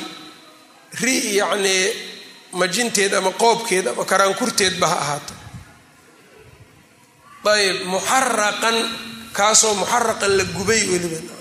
ri 1.01 1.37
yacnii 1.37 1.93
majinteed 2.53 3.13
ama 3.13 3.31
qoobkeed 3.31 3.87
ama 3.87 4.05
karaankurteedba 4.05 4.87
ha 4.87 4.95
ahaato. 5.03 5.33
Ayb 7.45 7.77
muxaraqan 7.85 8.77
kaasoo 9.33 9.73
muxaraqan 9.75 10.31
la 10.37 10.43
gubay 10.43 10.81
weliba 10.91 11.35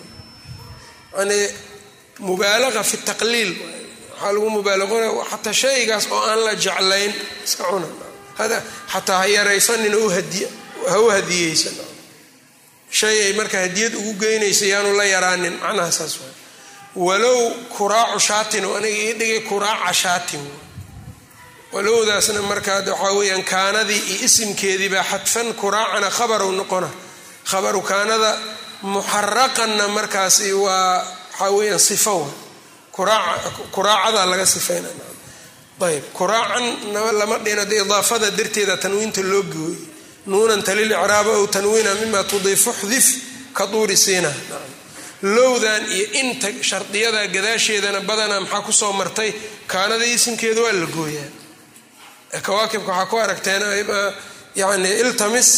yani 1.19 1.39
mubaalaqa 2.19 2.83
fi 2.85 2.97
taqliil 3.09 3.53
waxaa 4.15 4.33
lagu 4.35 4.49
mubaalaqona 4.57 5.07
xataa 5.31 5.53
shaygaas 5.63 6.05
oo 6.15 6.23
aan 6.31 6.41
la 6.47 6.53
jeclayn. 6.65 7.13
Iska 7.47 7.65
cuna. 7.71 7.87
Xataa 8.93 9.19
ha 9.21 9.27
yaraysanin 9.37 9.93
ha 10.91 10.97
u 11.01 11.09
hadiyeysan 11.15 11.75
shay 12.99 13.17
ay 13.27 13.33
marka 13.39 13.59
hadiyad 13.65 13.95
ugu 14.01 14.13
geynaysa 14.23 14.65
yaanu 14.73 14.91
la 14.99 15.05
yaraanin. 15.15 15.55
Macnaha 15.63 15.91
saas 15.99 16.15
waay. 16.21 16.35
Walow 17.07 17.39
kuraacu 17.77 18.19
shaatin 18.29 18.65
oo 18.69 18.75
aniga 18.79 18.99
ii 19.07 19.13
dhigay 19.19 19.41
kuraaca 19.49 19.93
shaatin. 20.03 20.45
Walowdaasna 21.73 22.43
markaa 22.43 22.81
waxaa 22.87 23.13
weyaan 23.19 23.45
kaanadii 23.53 23.99
iyo 24.11 24.25
isimkeediibaa 24.27 25.03
xadfan 25.11 25.49
kuraacana 25.61 26.09
khabaru 26.17 26.53
noqona. 26.53 26.89
Khabaru 27.51 27.81
kaanada 27.91 28.31
muxaraqanna 28.83 29.85
markaasi 29.97 30.53
waa 30.53 31.03
waxaa 31.33 31.51
weyaan 31.57 31.81
sifa 31.89 32.13
wa 32.21 32.27
kuraacadaa 32.95 34.27
laga 34.27 34.47
sifayna 34.47 34.89
ayb 35.81 36.05
kuraacan 36.13 36.93
lama 37.19 37.39
dhino 37.39 37.65
de 37.65 37.77
idaafada 37.83 38.31
darteeda 38.31 38.77
tanwiinta 38.77 39.23
loo 39.23 39.43
gooyey. 39.43 39.79
Nuunan 40.27 40.63
talil 40.63 40.91
icraaba 40.91 41.31
ow 41.39 41.47
tanwiina 41.47 41.95
mima 42.01 42.25
tudiifu 42.25 42.71
xdif 42.81 43.07
ka 43.53 43.67
duuri 43.67 43.97
siina 43.97 44.33
lowdan 45.23 45.83
iyo 45.97 46.07
inta 46.21 46.49
shardiyada 46.63 47.27
gadaasheedana 47.35 48.01
badanaa 48.01 48.41
maxaa 48.41 48.63
ku 48.67 48.73
soo 48.73 48.93
martay? 48.93 49.31
Kaanada 49.67 50.05
isimkeeda 50.05 50.61
waa 50.63 50.73
la 50.73 50.87
gooyaa. 50.87 51.29
Kawaakibka 52.43 52.93
waxaa 52.93 53.07
ku 53.11 53.17
aragteen 53.19 53.63
yani 54.55 54.89
iltamis 55.03 55.49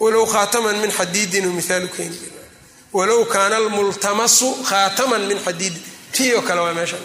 walow 0.00 0.26
khaataman 0.26 0.76
min 0.82 0.90
xadiidin 0.90 1.46
mihaalu 1.58 1.88
keeni 1.96 2.18
walow 2.92 3.24
kaana 3.34 3.56
almultamasu 3.56 4.48
khaataman 4.68 5.22
min 5.30 5.38
xadiidin 5.46 5.82
tii 6.14 6.32
oo 6.34 6.42
kale 6.42 6.60
waa 6.60 6.74
meesha. 6.78 6.96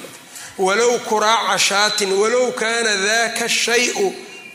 Walow 0.57 0.99
kuraaca 1.09 1.57
shaatin 1.67 2.11
walow 2.21 2.51
kaana 2.61 2.93
daka 3.07 3.45
shayu 3.49 4.07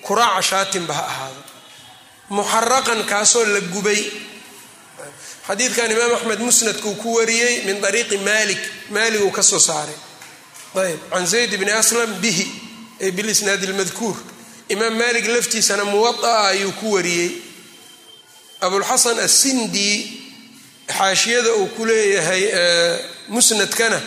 kuraaca 0.06 0.42
shaatinba 0.50 0.94
ha 0.94 1.04
ahaado. 1.12 1.42
Muxaraqan 2.30 3.00
kaasoo 3.10 3.44
la 3.54 3.60
gubay. 3.60 4.02
Xadiidkan 5.46 5.90
imaam 5.94 6.12
axmed 6.16 6.40
musnadkuu 6.46 6.94
ku 7.02 7.08
wariyey 7.16 7.54
min 7.66 7.84
ariiqi 7.84 8.18
malik 8.18 8.58
maaliguu 8.90 9.30
ka 9.36 9.42
soo 9.42 9.58
saaray. 9.58 9.96
Ayb 10.74 11.00
can 11.12 11.26
zayd 11.26 11.52
bni 11.60 11.70
aslam 11.80 12.10
bihi 12.22 12.46
ay 13.02 13.10
bilisnaadi 13.16 13.66
lmadkuur 13.66 14.16
imaam 14.68 14.94
malik 15.02 15.26
laftiisana 15.34 15.84
muwaaa 15.84 16.48
ayuu 16.52 16.72
ku 16.80 16.86
wariyey. 16.94 17.30
Abulxasan 18.60 19.18
assindi 19.18 19.88
xaashiyada 20.88 21.50
uu 21.60 21.66
ku 21.76 21.84
leeyahay 21.86 22.42
musnadkana 23.28 24.00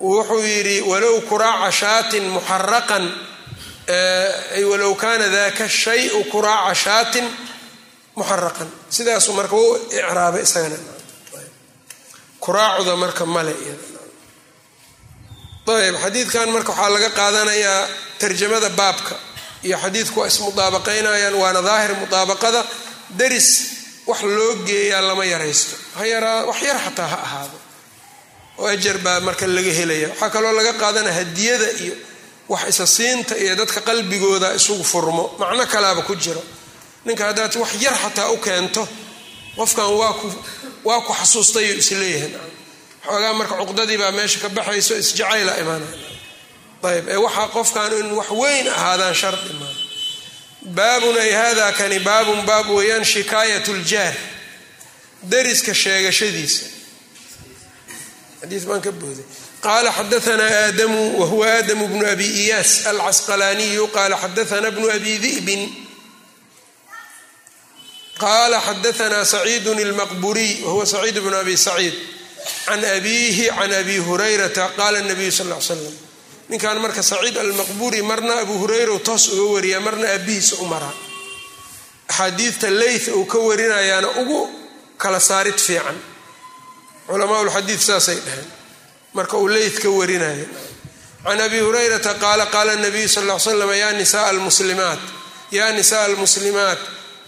wuxuu 0.00 0.42
yidhi 0.52 0.76
walow 0.90 1.20
kuraaca 1.28 1.70
shaatin 1.80 2.24
muxaraqan 2.34 3.04
walow 4.70 4.94
kaana 5.02 5.26
daka 5.36 5.68
shayu 5.68 6.24
kuraaca 6.32 6.74
shaatin 6.84 7.26
muxaraqan. 8.18 8.68
Sidaasuu 8.96 9.34
marka 9.38 9.56
u 9.56 9.66
icraabay 9.96 10.42
isagana. 10.42 10.76
Kuraacuda 12.40 12.96
marka 12.96 13.24
male 13.26 13.54
ayb 15.68 15.96
xadiidkan 16.04 16.48
marka 16.54 16.72
waxaa 16.72 16.90
laga 16.94 17.10
qaadanayaa 17.18 17.88
tarjamada 18.20 18.68
baabka 18.80 19.14
iyo 19.66 19.76
xadiidku 19.84 20.18
ismudaabaqaynayaan 20.30 21.34
waana 21.42 21.60
daahir 21.68 21.92
mudaabaqada. 22.00 22.60
Daris 23.18 23.48
wax 24.08 24.20
loo 24.36 24.52
geeyaa 24.68 25.02
lama 25.08 25.24
yaraysto. 25.32 25.74
Wax 26.48 26.58
yar 26.68 26.78
xataa 26.84 27.06
ha 27.12 27.16
ahaado 27.26 27.56
oo 28.58 28.66
ajar 28.74 28.96
baa 29.04 29.20
marka 29.26 29.46
laga 29.46 29.72
helaya. 29.78 30.08
Waxaa 30.08 30.30
kaloo 30.34 30.52
laga 30.58 30.72
qaadanaya 30.82 31.14
hadiyada 31.20 31.68
iyo 31.82 31.94
wax 32.52 32.62
isa 32.72 32.86
siinta 32.86 33.34
iyo 33.42 33.54
dadka 33.60 33.80
qalbigooda 33.88 34.48
isugu 34.58 34.84
furmo. 34.92 35.24
Macno 35.40 35.64
kalaaba 35.74 36.02
ku 36.08 36.14
jiro. 36.16 36.42
Ninka 37.04 37.24
haddaad 37.28 37.54
wax 37.62 37.70
yar 37.84 37.94
xataa 38.02 38.28
u 38.30 38.36
keento 38.46 38.82
qofkan 39.56 39.88
waa 40.84 41.00
ku 41.06 41.12
xasuustayuu 41.20 41.78
is 41.82 41.90
leeyahay 42.00 42.32
xoogaa 43.06 43.32
marka 43.38 43.54
cuqdadii 43.60 43.98
baa 44.02 44.12
meesha 44.18 44.38
ka 44.42 44.48
baxayso 44.56 44.94
isjacayla 45.02 45.52
imaanay 45.62 45.94
ayb 46.90 47.04
ee 47.08 47.16
waxaa 47.26 47.48
qofkan 47.56 47.92
in 48.00 48.08
wax 48.18 48.30
weyn 48.40 48.66
ahaadaan 48.76 49.14
shardi 49.20 49.52
maa 49.60 49.74
baabun 50.78 51.16
ay 51.24 51.32
hada 51.40 51.66
kani 51.78 51.98
baabun 52.08 52.40
baab 52.48 52.66
weeyaan 52.76 53.04
shikaayat 53.12 53.66
ljaar 53.88 54.14
dariska 55.32 55.72
sheegashadiisa 55.82 56.64
xadii 58.40 58.60
baan 58.68 58.80
ka 58.86 58.92
booday. 59.00 59.24
Qala 59.66 59.90
xadaanaa 59.98 60.50
aadamu 60.64 61.00
wahuwa 61.20 61.46
aadamu 61.56 61.84
bnu 61.92 62.04
abi 62.12 62.26
iyaas 62.42 62.86
alcasqalaaniyu 62.90 63.84
qala 63.96 64.16
xadaana 64.22 64.70
bnu 64.76 64.86
abi 64.96 65.12
di'bin 65.24 65.62
qala 68.22 68.58
xadaanaa 68.68 69.24
saciidun 69.24 69.78
ilmaqburiy 69.78 70.52
wahuwa 70.64 70.86
saciid 70.86 71.16
bnu 71.24 71.36
abi 71.36 71.56
saciid. 71.56 71.94
Can 72.66 72.84
abiihi 72.84 73.46
can 73.58 73.72
abi 73.80 73.96
hurayrata 74.06 74.64
qaala 74.78 74.98
nabiyu 75.02 75.32
sal 75.32 75.48
l 75.52 75.60
slam 75.60 75.94
ninkan 76.48 76.78
marka 76.84 77.02
saciid 77.02 77.36
almaqburi 77.36 78.00
marna 78.10 78.34
abu 78.44 78.54
hureyra 78.62 78.98
toos 79.06 79.24
uga 79.34 79.46
wariyaa 79.54 79.80
marna 79.86 80.06
aabihiisa 80.14 80.54
u 80.62 80.66
maraa. 80.72 80.94
Axaadiidta 82.08 82.70
leyth 82.70 83.08
uu 83.18 83.24
ka 83.26 83.38
warinayaana 83.38 84.08
ugu 84.22 84.40
kala 85.02 85.20
saarid 85.20 85.58
fiican 85.66 85.98
culamaa 87.08 87.42
lxadiid 87.48 87.80
saasay 87.88 88.18
dhaheen. 88.26 88.48
Marka 89.14 89.36
uu 89.38 89.48
leyth 89.48 89.78
ka 89.82 89.88
warinaya 89.98 90.46
can 91.24 91.40
abi 91.40 91.58
hurayrata 91.58 92.14
qaala 92.22 92.44
qaala 92.54 92.76
nabiyu 92.76 93.08
sal 93.08 93.26
l 93.30 93.40
slam 93.40 93.72
ya 93.82 93.92
nisaa 93.92 94.26
almuslimaat 94.32 94.98
ya 95.50 95.72
nisaءa 95.72 96.04
almuslimaat 96.04 96.78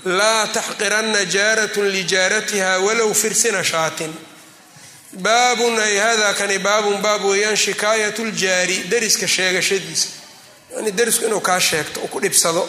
laa 0.05 0.47
taxqiranna 0.57 1.25
jaaratun 1.35 1.87
lijaaratiha 1.97 2.79
walow 2.87 3.13
firsina 3.15 3.65
shaatin. 3.65 4.13
Baabun 5.13 5.79
ay 5.79 5.97
hada 5.99 6.35
kani 6.39 6.59
baabun 6.59 7.03
baab 7.03 7.23
weeyaan 7.25 7.57
shikaayat 7.57 8.19
ljaari 8.19 8.77
dariska 8.91 9.27
sheegashadiisa. 9.29 10.09
Yani 10.77 10.93
darisku 10.93 11.25
inuu 11.25 11.41
kaa 11.41 11.61
sheegto 11.61 12.01
uu 12.01 12.09
ku 12.09 12.21
dhibsado. 12.21 12.69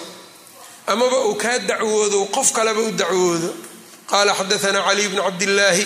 Amaba 0.88 1.18
uu 1.28 1.36
kaa 1.36 1.60
dacwoodo 1.60 2.26
qof 2.36 2.52
kaleba 2.52 2.82
u 2.82 2.92
dacwoodo. 2.92 3.50
Qaala 4.10 4.34
xadaanaa 4.40 4.84
caliy 4.88 5.08
bnu 5.08 5.22
cabdillaahi 5.28 5.86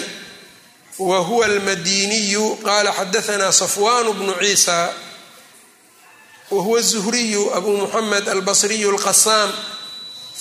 wa 0.99 1.19
huwa 1.19 1.45
almadiniyu 1.45 2.55
qaala 2.63 2.91
xadaanaa 2.93 3.51
safwaan 3.51 4.13
bnu 4.13 4.33
ciisa 4.39 4.93
wa 6.51 6.61
huwa 6.63 6.81
zuhriyu 6.81 7.53
abu 7.55 7.77
muxamed 7.77 8.29
albasriyu 8.29 8.91
lqasaam 8.91 9.51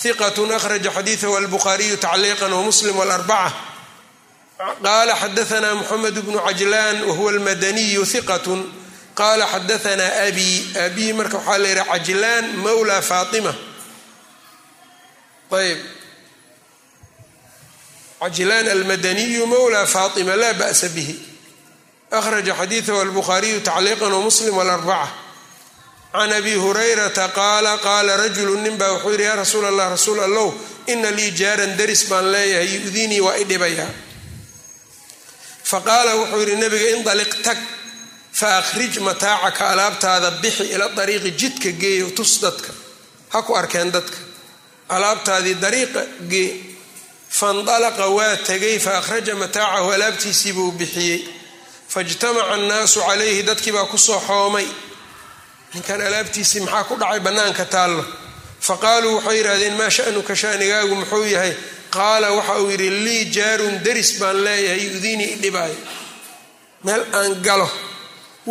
hiqat 0.03 0.37
akhraja 0.39 0.91
xadiidahu 0.91 1.37
albukhaariyu 1.37 1.97
tacliiqa 1.97 2.45
wamuslim 2.47 2.95
wlarbaca 2.97 3.53
qaala 4.83 5.15
xadaanaa 5.15 5.75
muxamed 5.75 6.15
bnu 6.25 6.39
cajlaan 6.39 7.03
wahuwa 7.03 7.31
almadaniyu 7.31 8.03
hiqat 8.05 8.47
qaala 9.15 9.45
xadaanaa 9.53 10.27
abi 10.27 10.49
abi 10.85 11.13
marka 11.13 11.37
waxaa 11.37 11.57
la 11.57 11.67
yihi 11.69 11.83
cajlaan 11.91 12.45
mawla 12.63 13.01
faatima. 13.01 13.53
Ayb 15.51 15.79
cajlaan 18.19 18.67
almadaniyu 18.69 19.45
mawla 19.47 19.85
faatima 19.85 20.35
laa 20.35 20.53
ba'sa 20.53 20.89
bihi 20.89 21.15
akhraja 22.11 22.55
xadiidahu 22.55 22.99
albukhaariyu 22.99 23.61
tacliiqa 23.61 24.07
wamuslim 24.07 24.57
wاlarbaca 24.57 25.09
can 26.13 26.31
abi 26.31 26.53
hurayrata 26.55 27.27
qaala 27.29 27.77
qaala 27.77 28.17
rajulu 28.17 28.61
nin 28.61 28.77
baa 28.77 28.91
wuxuu 28.93 29.11
yidhi 29.11 29.23
yaa 29.23 29.35
rasuul 29.35 29.65
allah 29.65 29.89
rasuul 29.89 30.19
allow 30.19 30.53
ina 30.87 31.11
lii 31.11 31.31
jaaran 31.31 31.77
daris 31.77 32.07
baan 32.09 32.31
leeyahay 32.31 32.75
yu-dinii 32.75 33.19
waa 33.19 33.35
i 33.35 33.43
dhibayaa 33.43 33.89
faqaala 35.63 36.15
wuxuu 36.15 36.39
yidhi 36.39 36.55
nabiga 36.55 36.89
indaliq 36.97 37.41
tag 37.43 37.57
fa 38.31 38.57
akhrij 38.57 38.99
mataacaka 38.99 39.69
alaabtaada 39.69 40.31
bixi 40.31 40.63
ila 40.63 40.89
dariiqi 40.89 41.31
jidka 41.31 41.71
geeyo 41.71 42.09
tus 42.09 42.39
dadka 42.41 42.71
ha 43.29 43.43
arkeen 43.55 43.91
dadka 43.91 44.17
alaabtaadii 44.89 45.55
dariiqa 45.55 46.01
gee 46.29 46.74
faindalaqa 47.39 48.05
waa 48.17 48.35
tegay 48.49 48.77
fa 48.85 48.91
akhraja 48.99 49.33
mataacahu 49.41 49.89
alaabtiisiibuu 49.95 50.71
bixiyey 50.79 51.19
faijtamaca 51.93 52.51
annaasu 52.55 52.99
calayhi 53.07 53.41
dadkii 53.49 53.71
baa 53.77 53.85
ku 53.91 53.97
soo 54.07 54.19
xoomay 54.27 54.67
ninkan 55.73 56.01
alaabtiisii 56.07 56.59
maxaa 56.65 56.83
ku 56.89 56.95
dhacay 57.01 57.19
bannaanka 57.25 57.65
taallo 57.75 58.03
fa 58.67 58.73
qaaluu 58.83 59.13
waxay 59.17 59.37
yidhahdeen 59.39 59.75
maa 59.79 59.89
sha'nuka 59.97 60.33
shanigaagu 60.41 60.95
muxuu 61.01 61.25
yahay 61.35 61.53
qaala 61.95 62.27
waxa 62.37 62.53
uu 62.61 62.69
yidhi 62.73 62.89
lii 63.05 63.23
jaarun 63.35 63.75
daris 63.85 64.09
baan 64.19 64.37
leeyahay 64.45 64.81
yudiinii 64.93 65.29
idhibaayo 65.35 65.77
meel 66.85 67.03
aan 67.19 67.31
galo 67.47 67.69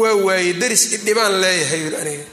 waa 0.01 0.15
waaye 0.27 0.53
daris 0.63 0.83
idhibaan 0.97 1.35
leeyahay 1.43 1.81
yidhi 1.85 1.97
aniga 2.03 2.25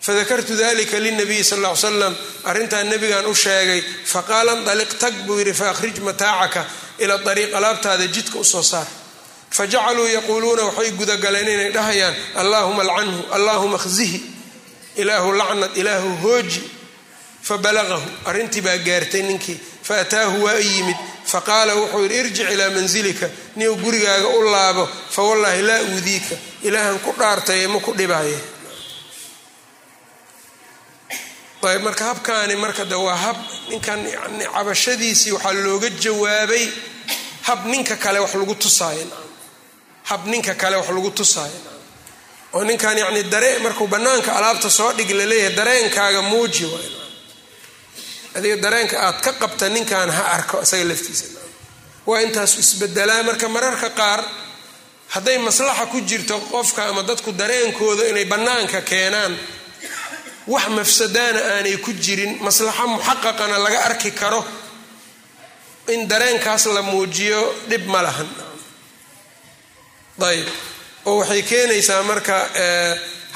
fadakartu 0.00 0.56
dalika 0.56 0.98
linabiyi 0.98 1.44
sal 1.44 1.60
ly 1.60 1.76
slam 1.76 2.14
arrintaa 2.44 2.82
nebigan 2.84 3.26
u 3.26 3.34
sheegay 3.34 3.82
faqaala 4.12 4.54
ndaliq 4.62 4.92
tag 4.98 5.14
buu 5.26 5.38
yidhi 5.38 5.54
faakhrij 5.54 5.98
mataacaka 6.00 6.66
ila 6.98 7.14
ariiq 7.30 7.54
alaabtaada 7.54 8.06
jidka 8.06 8.38
u 8.38 8.44
soo 8.44 8.62
saar 8.62 8.86
fajacaluu 9.50 10.08
yaquuluuna 10.08 10.62
waxay 10.64 10.90
gudagaleen 10.90 11.48
inay 11.48 11.70
dhahayaan 11.72 12.14
allaahuma 12.34 12.82
alcanhu 12.82 13.24
allaahuma 13.36 13.78
khzihi 13.78 14.20
ilaahu 14.96 15.32
lacnad 15.32 15.76
ilaahu 15.76 16.10
hooji 16.22 16.62
fabalagahu 17.42 18.08
arrintii 18.24 18.60
baa 18.60 18.76
gaartay 18.78 19.22
ninkii 19.22 19.58
faataahu 19.82 20.44
waa 20.44 20.54
yimid 20.58 20.96
faqaala 21.32 21.74
wuxuu 21.74 22.02
yidhi 22.02 22.18
irjic 22.20 22.50
ilaa 22.50 22.70
mansilika 22.70 23.28
niu 23.56 23.76
gurigaaga 23.76 24.28
u 24.28 24.42
laabo 24.52 24.88
fawallaahi 25.10 25.62
laa 25.62 25.80
uudiika 25.82 26.34
ilaahan 26.62 26.98
ku 26.98 27.14
dhaartaye 27.18 27.66
ma 27.66 27.80
ku 27.80 27.92
dhibaaye 27.92 28.36
ayb 31.62 31.82
marka 31.82 32.04
habkaani 32.04 32.56
marka 32.56 32.84
de 32.84 32.94
waa 32.94 33.16
hab 33.16 33.36
ninkan 33.68 34.00
yani 34.04 34.44
cabashadiisii 34.54 35.32
waxaa 35.32 35.52
looga 35.52 35.88
jawaabay 35.90 36.68
hab 37.42 37.66
ninka 37.66 37.96
kale 37.96 38.18
wax 38.18 38.34
lagu 38.34 38.54
tusaayo. 38.54 39.06
Hab 40.04 40.26
ninka 40.26 40.54
kale 40.54 40.76
wax 40.76 40.88
lagu 40.88 41.10
tusaayo. 41.10 41.60
Oo 42.54 42.64
ninkan 42.64 42.98
yani 42.98 43.22
daree 43.22 43.58
markuu 43.58 43.86
bannaanka 43.86 44.32
alaabta 44.36 44.70
soo 44.70 44.92
dhig 44.92 45.10
la 45.10 45.24
leeyahay 45.26 45.54
dareenkaaga 45.56 46.22
muuji 46.22 46.66
adiga 48.34 48.56
dareenka 48.56 48.96
aad 49.06 49.20
ka 49.20 49.32
qabta 49.32 49.68
ninkan 49.68 50.10
ha 50.10 50.22
arko 50.36 50.62
isaga 50.62 50.84
laftiisa. 50.84 51.24
Waa 52.06 52.20
intaasu 52.22 52.60
isbedelaa 52.60 53.22
marka 53.22 53.48
mararka 53.48 53.90
qaar 53.90 54.24
hadday 55.14 55.38
maslaxa 55.38 55.86
ku 55.86 56.00
jirto 56.00 56.38
qofka 56.50 56.88
ama 56.88 57.02
dadku 57.02 57.32
dareenkooda 57.32 58.08
inay 58.08 58.24
bannaanka 58.24 58.80
keenaan 58.80 59.36
wax 60.52 60.66
mafsadaana 60.76 61.40
aanay 61.54 61.76
ku 61.84 61.90
jirin 62.04 62.32
maslaxo 62.46 62.84
muxaqaqana 62.94 63.56
laga 63.64 63.78
arki 63.88 64.10
karo. 64.20 64.42
In 65.94 66.00
dareenkaas 66.10 66.64
la 66.76 66.82
muujiyo 66.90 67.40
dhib 67.70 67.84
ma 67.92 68.00
lahan. 68.06 68.28
Ayb 70.30 70.46
oo 71.08 71.16
waxay 71.20 71.42
keenaysaa 71.50 72.02
marka 72.10 72.36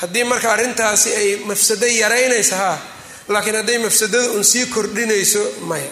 haddii 0.00 0.24
marka 0.30 0.48
arrintaasi 0.54 1.10
ay 1.20 1.28
mafsado 1.48 1.86
yaraynaysa 2.02 2.56
ha 2.62 2.72
laakiin 3.32 3.56
hadday 3.60 3.78
mafsadada 3.84 4.28
un 4.36 4.44
sii 4.50 4.66
kordhinayso 4.74 5.42
maya 5.70 5.90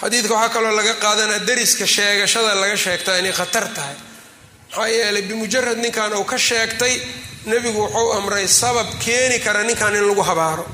xadiidka 0.00 0.34
waxaa 0.34 0.54
kaloo 0.54 0.74
laga 0.78 0.94
qaadanaa 1.04 1.38
dariska 1.48 1.86
sheegashada 1.94 2.54
laga 2.62 2.76
sheegtaa 2.84 3.16
inay 3.20 3.32
khatar 3.40 3.66
tahay. 3.76 3.96
Maxaa 4.70 4.88
yeelay 4.94 5.22
bimujarad 5.28 5.78
ninkan 5.84 6.12
uu 6.18 6.24
ka 6.24 6.38
sheegtay 6.48 6.94
nebigu 7.46 7.80
wuxuu 7.82 8.12
amray 8.12 8.46
sabab 8.48 8.86
keeni 9.04 9.38
kara 9.40 9.62
ninkan 9.64 9.94
in 9.94 10.04
lagu 10.08 10.22
habaaro. 10.22 10.66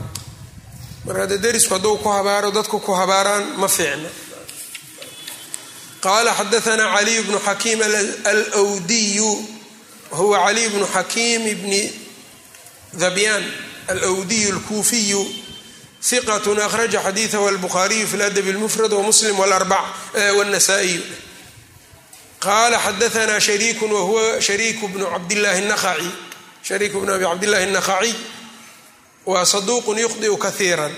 Marka 1.06 1.26
dee 1.26 1.38
darisku 1.38 1.74
hadduu 1.74 1.96
ku 2.02 2.08
habaaro 2.08 2.50
dadku 2.50 2.80
ku 2.80 2.92
habaaraan 2.92 3.56
ma 3.56 3.68
fiicna. 3.68 4.08
Qaala 6.00 6.34
xadaanaa 6.34 6.94
caliy 6.96 7.22
bnu 7.22 7.38
xakiim 7.38 7.80
alwdiyu 8.54 9.30
wahuwa 10.10 10.38
caliy 10.46 10.68
bnu 10.68 10.86
xakiim 10.86 11.42
bni 11.62 11.82
dhabyaan 12.94 13.44
alwdiyu 13.88 14.52
alkuufiyu 14.54 15.22
hiqat 16.10 16.46
akhraja 16.66 17.00
xadiidahu 17.02 17.48
albukhaariyu 17.48 18.06
fi 18.06 18.16
ladabi 18.16 18.52
lmufrad 18.52 18.92
wamuslim 18.92 19.36
wاnasaa'iyu 20.38 21.02
qaala 22.40 22.78
xadaanaa 22.78 23.40
shariiku 23.40 23.84
wahuwa 23.94 24.40
shariiku 24.40 24.88
bnu 24.88 25.06
cabdillahi 25.06 25.60
naqaci 25.66 26.10
shariiku 26.67 26.99
bnu 27.01 27.13
abi 27.13 27.25
cabdillahi 27.25 27.63
الnaqaciy 27.69 28.15
waa 29.25 29.45
saduuqun 29.45 29.97
yukhdiu 29.99 30.37
kaiira 30.37 30.89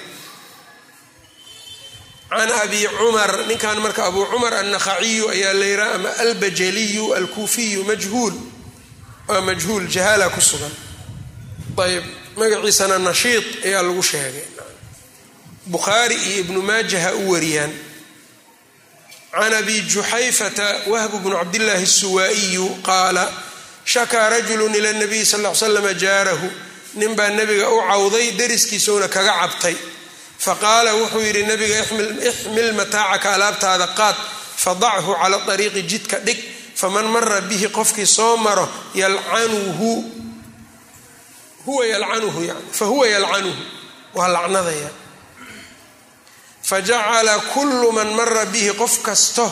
can 2.29 2.49
abi 2.63 2.87
cumar 2.97 3.31
ninkan 3.47 3.77
marka 3.79 4.05
abu 4.07 4.25
cumar 4.31 4.53
annaqaciyu 4.53 5.29
ayaa 5.29 5.53
la 5.53 5.65
yiraa 5.65 5.93
ama 5.95 6.09
albajaliyu 6.23 7.13
alkuufiyu 7.15 7.83
majhuul 7.83 8.33
waa 9.27 9.41
majhuul 9.41 9.87
jahaala 9.87 10.29
ku 10.29 10.41
sugan 10.41 10.71
ayb 11.85 12.03
magaciisana 12.37 12.97
nashiid 12.99 13.45
ayaa 13.65 13.81
lagu 13.87 14.03
sheegay 14.03 14.45
bukhaari 15.65 16.15
iyo 16.15 16.39
ibnu 16.43 16.61
maajaha 16.61 17.13
u 17.15 17.31
wariyaan 17.31 17.71
can 19.31 19.53
abi 19.53 19.81
juxayfata 19.81 20.67
wahbu 20.87 21.17
bnu 21.19 21.35
cabdillaahi 21.37 21.83
الsuwaa'iyu 21.83 22.65
qaala 22.87 23.25
shakaa 23.92 24.28
rajulu 24.34 24.64
ila 24.78 24.92
nabiyi 25.02 25.26
sal 25.26 25.40
l 25.46 25.54
slama 25.60 25.92
jaarahu. 26.02 26.48
Nin 27.00 27.12
baa 27.18 27.28
nebiga 27.38 27.66
u 27.70 27.78
cawday 27.90 28.26
dariskiisuuna 28.38 29.08
kaga 29.08 29.32
cabtay. 29.40 29.76
Faqaala 30.44 30.90
wuxuu 31.00 31.20
yidhi 31.26 31.42
nabiga 31.50 31.76
ixmil 32.30 32.70
mataacaka 32.78 33.28
alaabtaada 33.36 33.86
qaad 33.98 34.16
fadachu 34.64 35.12
cala 35.20 35.36
ariiqi 35.52 35.82
jidka 35.90 36.16
dhig 36.26 36.38
faman 36.80 37.06
mara 37.14 37.40
bihi 37.48 37.68
qofkii 37.78 38.06
soo 38.16 38.36
maro 38.36 38.66
yalcanuhu. 38.94 39.90
Huwa 41.66 41.86
yalcanuhu 41.92 42.40
yani 42.48 42.60
fahuwa 42.78 43.06
yalcanuhu 43.14 43.62
waa 44.14 44.28
lacnadaya. 44.28 44.90
Fajacala 46.62 47.38
kullu 47.52 47.92
man 47.92 48.08
mara 48.18 48.44
bihi 48.46 48.72
qof 48.80 48.94
kasto 49.06 49.46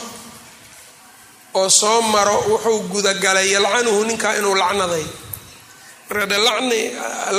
oo 1.59 1.69
soo 1.81 2.01
maro 2.15 2.37
wuxuu 2.51 2.79
gudagalay 2.93 3.49
yalcanuhu 3.55 4.01
ninkaa 4.09 4.35
inuu 4.39 4.55
lacnaday. 4.63 5.07
Marka 6.09 6.27
de 6.33 6.37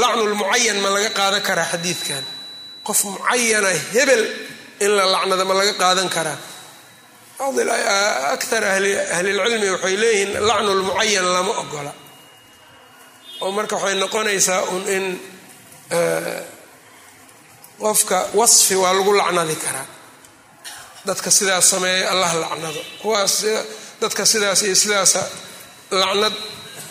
lacnulmucayan 0.01 0.77
ma 0.83 0.89
laga 0.95 1.09
qaadan 1.19 1.41
karaa 1.47 1.67
xadiidkan. 1.73 2.23
Qof 2.87 2.99
mucayana 3.09 3.69
hebel 3.93 4.23
in 4.83 4.91
la 4.97 5.05
lacnado 5.13 5.43
ma 5.49 5.53
laga 5.59 5.73
qaadan 5.81 6.09
karaa. 6.15 6.37
Akar 8.33 8.63
ahlilcilmi 9.15 9.67
waxay 9.75 9.95
leeyihiin 10.01 10.31
lacnulmucayan 10.49 11.27
lama 11.35 11.53
ogola. 11.63 11.93
Oo 13.41 13.51
marka 13.57 13.75
waxay 13.75 13.95
noqonaysaa 14.03 14.61
un 14.73 14.83
in 14.95 15.05
qofka 17.81 18.17
wasfi 18.39 18.75
waa 18.81 18.93
lagu 18.97 19.11
lacnadi 19.21 19.55
karaa. 19.65 19.87
Dadka 21.07 21.29
sidaas 21.37 21.65
sameeya 21.71 22.11
allah 22.11 22.31
lacnado. 22.43 22.81
Kuwaas 23.01 23.35
dadka 24.01 24.23
sidaas 24.31 24.61
iyo 24.67 24.75
sidaasa 24.75 25.21
lacnad 26.01 26.33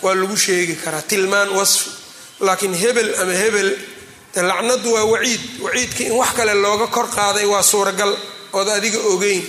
waa 0.03 0.15
lagu 0.19 0.37
sheegi 0.45 0.75
karaa 0.83 1.01
tilmaan 1.11 1.49
wasfi 1.57 1.89
laakiin 2.45 2.73
hebel 2.83 3.09
ama 3.21 3.33
hebel 3.43 3.69
de 4.33 4.41
lacnadu 4.49 4.89
waa 4.95 5.05
waciid. 5.13 5.41
Waciidkii 5.65 6.05
in 6.09 6.13
wax 6.21 6.31
kale 6.37 6.53
looga 6.53 6.87
kor 6.95 7.07
qaaday 7.17 7.45
waa 7.53 7.63
suuragal 7.71 8.13
ood 8.57 8.67
adiga 8.77 8.99
ogeyn. 9.13 9.43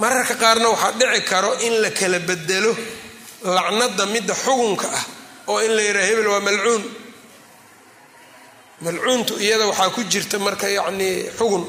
Mararka 0.00 0.34
qaarna 0.42 0.68
waxaa 0.74 0.92
dhici 1.00 1.20
karo 1.30 1.50
in 1.66 1.74
la 1.82 1.90
kala 1.90 2.18
bedelo 2.28 2.72
lacnada 3.56 4.04
midda 4.12 4.34
xugunka 4.44 4.88
ah 4.98 5.04
oo 5.50 5.58
in 5.66 5.72
la 5.76 5.82
yidhaha 5.86 6.06
hebel 6.10 6.26
waa 6.32 6.40
malcuun. 6.46 6.82
Malcuuntu 8.84 9.32
iyada 9.44 9.66
waxaa 9.70 9.90
ku 9.94 10.00
jirta 10.12 10.38
marka 10.38 10.66
yacnii 10.68 11.16
xugun. 11.38 11.64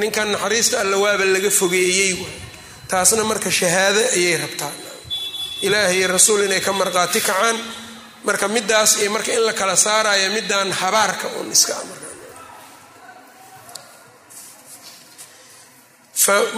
Ninkan 0.00 0.28
naxariista 0.32 0.80
alla 0.82 0.96
waaba 1.04 1.24
laga 1.34 1.50
fogeeyey 1.50 2.12
taasna 2.90 3.22
marka 3.30 3.50
shahaado 3.50 4.00
ayay 4.16 4.36
rabtaa. 4.42 4.72
Ilaahay 5.66 6.06
rasuul 6.06 6.42
inay 6.46 6.60
ka 6.66 6.72
marqaati 6.80 7.20
kacaan 7.28 7.56
marka 8.26 8.46
midaas 8.48 8.90
iyo 9.00 9.10
marka 9.10 9.30
in 9.32 9.42
la 9.48 9.52
kala 9.60 9.76
saarayo 9.76 10.30
midaan 10.36 10.70
habaarka 10.80 11.26
un 11.40 11.48
iska 11.56 11.74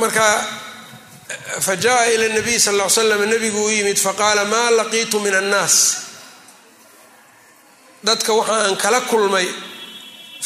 marka 0.03 0.27
fa 1.67 1.75
jaa 1.85 2.05
ila 2.15 2.27
nabiy 2.37 2.59
sal 2.59 2.75
l 2.81 2.91
slam 2.91 3.23
nabigu 3.33 3.61
u 3.65 3.71
yimid 3.77 3.99
faqaala 4.07 4.45
maa 4.53 4.71
laqiitu 4.79 5.21
min 5.25 5.35
annaas? 5.35 5.77
Dadka 8.07 8.33
waxa 8.39 8.55
aan 8.65 8.77
kala 8.77 9.01
kulmay 9.11 9.47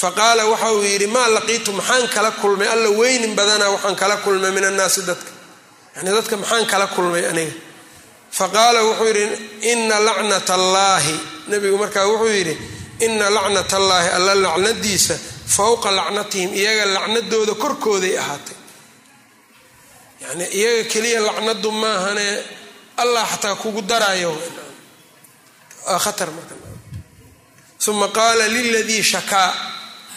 faqaala 0.03 0.43
waxa 0.53 0.69
uu 0.77 0.83
yidhi 0.83 1.07
maa 1.17 1.29
laqiitu 1.37 1.71
maxaan 1.79 2.09
kala 2.15 2.31
kulmay? 2.41 2.69
Alla 2.75 2.89
weynin 3.01 3.35
badana 3.39 3.67
waxaan 3.75 3.97
kala 4.03 4.17
kulmay 4.25 4.51
min 4.57 4.65
annaasi 4.71 5.01
dadka 5.09 5.32
yani 5.97 6.11
dadka 6.17 6.37
maxaan 6.37 6.67
kala 6.67 6.87
kulmay 6.95 7.25
aniga? 7.31 7.53
Faqaala 8.39 8.81
wuxuu 8.89 9.07
yidhi 9.09 9.25
ina 9.73 9.97
lacnat 10.07 10.49
allaahi 10.51 11.15
nabigu 11.51 11.77
markaa 11.83 12.07
wuxuu 12.11 12.33
yidhi 12.39 12.55
ina 13.07 13.27
lacnat 13.37 13.73
allaahi 13.73 14.09
alla 14.17 14.35
lacnadiisa 14.45 15.15
fowqa 15.57 15.91
lacnatihim 15.99 16.51
iyaga 16.61 16.85
lacnadooda 16.97 17.55
korkooday 17.63 18.15
ahaatay. 18.23 18.57
Yani 20.23 20.45
iyaga 20.59 20.85
keliya 20.93 21.21
lacnadu 21.29 21.71
maahane 21.83 22.29
allah 23.03 23.25
xataa 23.33 23.55
kugu 23.63 23.83
darayo 23.83 24.33
khatar 26.05 26.31
marka. 26.37 26.55
Uma 27.89 28.09
qaala 28.09 28.49
liladii 28.49 29.03
shakaa. 29.03 29.53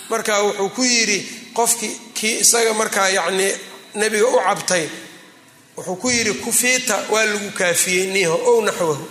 Markaa 0.10 0.40
wuxuu 0.46 0.70
ku 0.70 0.84
yidhi 0.84 1.20
qofkii 1.58 1.94
kii 2.18 2.40
isaga 2.44 2.74
markaa 2.74 3.10
yacnii 3.18 3.52
nebiga 3.96 4.28
u 4.28 4.40
cabtay 4.48 4.86
wuxuu 5.78 5.96
ku 6.02 6.10
yidhi 6.10 6.34
kufiita 6.34 6.96
waa 7.12 7.26
lagu 7.26 7.52
kaafiyey 7.60 8.08
niho 8.14 8.36
ow 8.50 8.58
naxwahu 8.68 9.06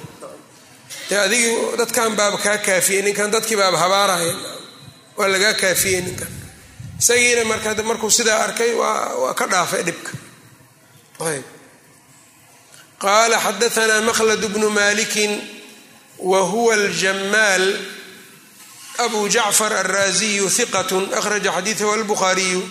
dee 1.09 1.19
adigi 1.27 1.49
dadkan 1.79 2.17
baaba 2.19 2.39
kaa 2.45 2.59
kaafiyey 2.59 3.03
ninkan 3.03 3.31
dadkii 3.35 3.57
baaba 3.61 3.79
habaaraya 3.85 4.35
waa 5.19 5.29
lagaa 5.33 5.55
kaafiyey 5.63 6.01
ninkan. 6.07 6.29
Isagiina 7.01 7.45
marka 7.45 7.75
markuu 7.83 8.11
sidaa 8.11 8.39
arkay 8.45 8.73
waa 8.81 9.35
ka 9.39 9.47
dhaafay 9.47 9.83
dhibka. 9.87 10.11
Ayb. 11.29 11.45
Qaala 13.03 13.37
xadaanaa 13.47 14.01
makhlad 14.09 14.41
bnu 14.53 14.71
malikin 14.71 15.33
wa 16.19 16.41
huwa 16.41 16.75
aljamaal 16.75 17.67
abu 19.05 19.29
jacfar 19.29 19.73
alraasiyu 19.83 20.49
hiqat 20.49 20.91
akhraja 21.19 21.51
xadiidahu 21.57 21.91
albukhaariyu 21.93 22.63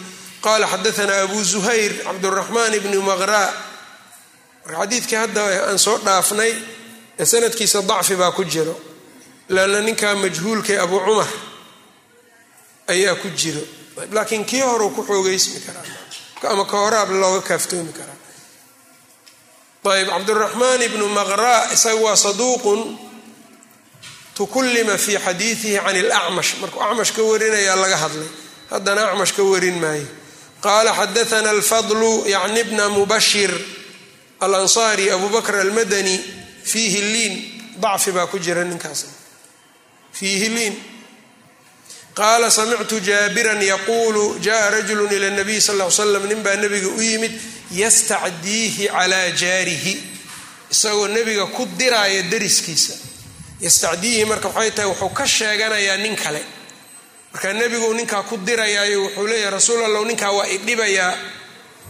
qala 0.46 0.66
xadaanaa 0.74 1.22
abu 1.28 1.44
zuhayr 1.44 1.92
cabduraxmaan 2.08 2.74
bni 2.84 2.98
maqra 3.10 3.44
marka 4.66 4.78
xadiidkii 4.82 5.16
hadda 5.22 5.42
aan 5.70 5.80
soo 5.80 5.98
dhaafnay 6.06 6.52
sanadkiisa 7.32 7.82
dacfi 7.90 8.16
baa 8.22 8.32
ku 8.32 8.44
jiro 8.54 8.76
lanna 9.50 9.80
ninkaa 9.82 10.16
majhuulkay 10.16 10.78
abu 10.80 10.98
cumar 11.06 11.28
ayaa 12.88 13.16
ku 13.22 13.28
jiro. 13.30 13.62
Laakiin 14.12 14.46
kii 14.46 14.62
horeu 14.62 14.90
ku 14.96 15.02
xoogeysmi 15.10 15.60
karaa 15.66 15.86
ama 16.54 16.66
ka 16.66 16.78
horaab 16.78 17.10
looga 17.22 17.42
kaaftoomi 17.50 17.94
karaa. 17.94 18.20
Ayb 19.94 20.08
cabduraxmaan 20.10 20.82
ibnu 20.88 21.06
maqra 21.18 21.72
isaga 21.76 22.00
waa 22.06 22.16
saduuqun 22.16 22.82
tukullima 24.36 24.98
fi 24.98 25.14
xadiidihi 25.26 25.78
can 25.86 25.96
ilacmash 25.96 26.52
markuu 26.62 26.82
acmash 26.82 27.12
ka 27.16 27.22
warinayaa 27.30 27.76
laga 27.84 27.98
hadlay. 28.04 28.30
Haddana 28.72 29.02
acmash 29.12 29.34
ka 29.38 29.44
warin 29.44 29.78
maayo. 29.84 30.08
Qaala 30.64 30.92
xadaana 31.00 31.50
alfadlu 31.56 32.12
yacni 32.34 32.64
bna 32.70 32.90
mubashir 32.90 33.52
alansaari 34.46 35.10
abu 35.16 35.30
bakr 35.30 35.56
almadani 35.64 36.16
fiihi 36.72 37.02
liin 37.14 37.34
dacfi 37.84 38.12
baa 38.12 38.28
ku 38.28 38.38
jira 38.40 38.64
ninkaas 38.64 39.06
fiihi 40.18 40.50
liin 40.56 40.76
qaala 42.16 42.50
samictu 42.52 43.00
jaabiran 43.00 43.62
yaquulu 43.62 44.40
jaءa 44.40 44.70
rajulu 44.70 45.08
ila 45.16 45.30
nabiy 45.40 45.60
sal 45.68 45.82
l 45.82 45.92
slam 45.92 46.26
nin 46.30 46.42
baa 46.46 46.56
nebiga 46.56 46.88
u 46.88 47.02
yimid 47.02 47.34
yastacdiihi 47.72 48.88
calaa 48.88 49.30
jaarihi. 49.42 49.94
Isagoo 50.74 51.08
nebiga 51.08 51.46
ku 51.56 51.66
diraaya 51.78 52.22
dariskiisa 52.32 52.94
yastacdiihi 53.62 54.26
marka 54.26 54.48
waxay 54.50 54.72
tahay 54.72 54.90
wuxuu 54.90 55.10
ka 55.18 55.26
sheeganayaa 55.28 55.98
nin 55.98 56.16
kale. 56.16 56.42
Marka 57.34 57.54
nebigu 57.54 57.94
ninkaa 57.94 58.24
ku 58.30 58.38
dirayaayo 58.38 59.00
wuxuu 59.06 59.28
leeyahay 59.28 59.52
rasuul 59.52 59.84
allow 59.86 60.06
ninkaa 60.06 60.32
waa 60.38 60.48
idhibayaa 60.48 61.14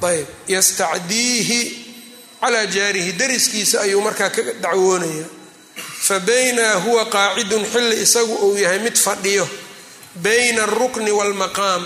ayb 0.04 0.28
yastacdiihi 0.48 1.60
calaa 2.44 2.66
jaarihi 2.76 3.12
dariskiisa 3.22 3.82
ayuu 3.82 4.02
markaa 4.02 4.30
ka 4.30 4.42
dacwoonaya 4.64 5.26
fa 6.08 6.20
bayna 6.20 6.74
huwa 6.84 7.06
qaacidun 7.16 7.66
xilli 7.74 8.02
isagu 8.06 8.34
uu 8.46 8.58
yahay 8.58 8.80
mid 8.80 8.96
fadhiyo 9.06 9.48
bayna 10.16 10.64
alrukni 10.64 11.12
waalmaqaam 11.12 11.84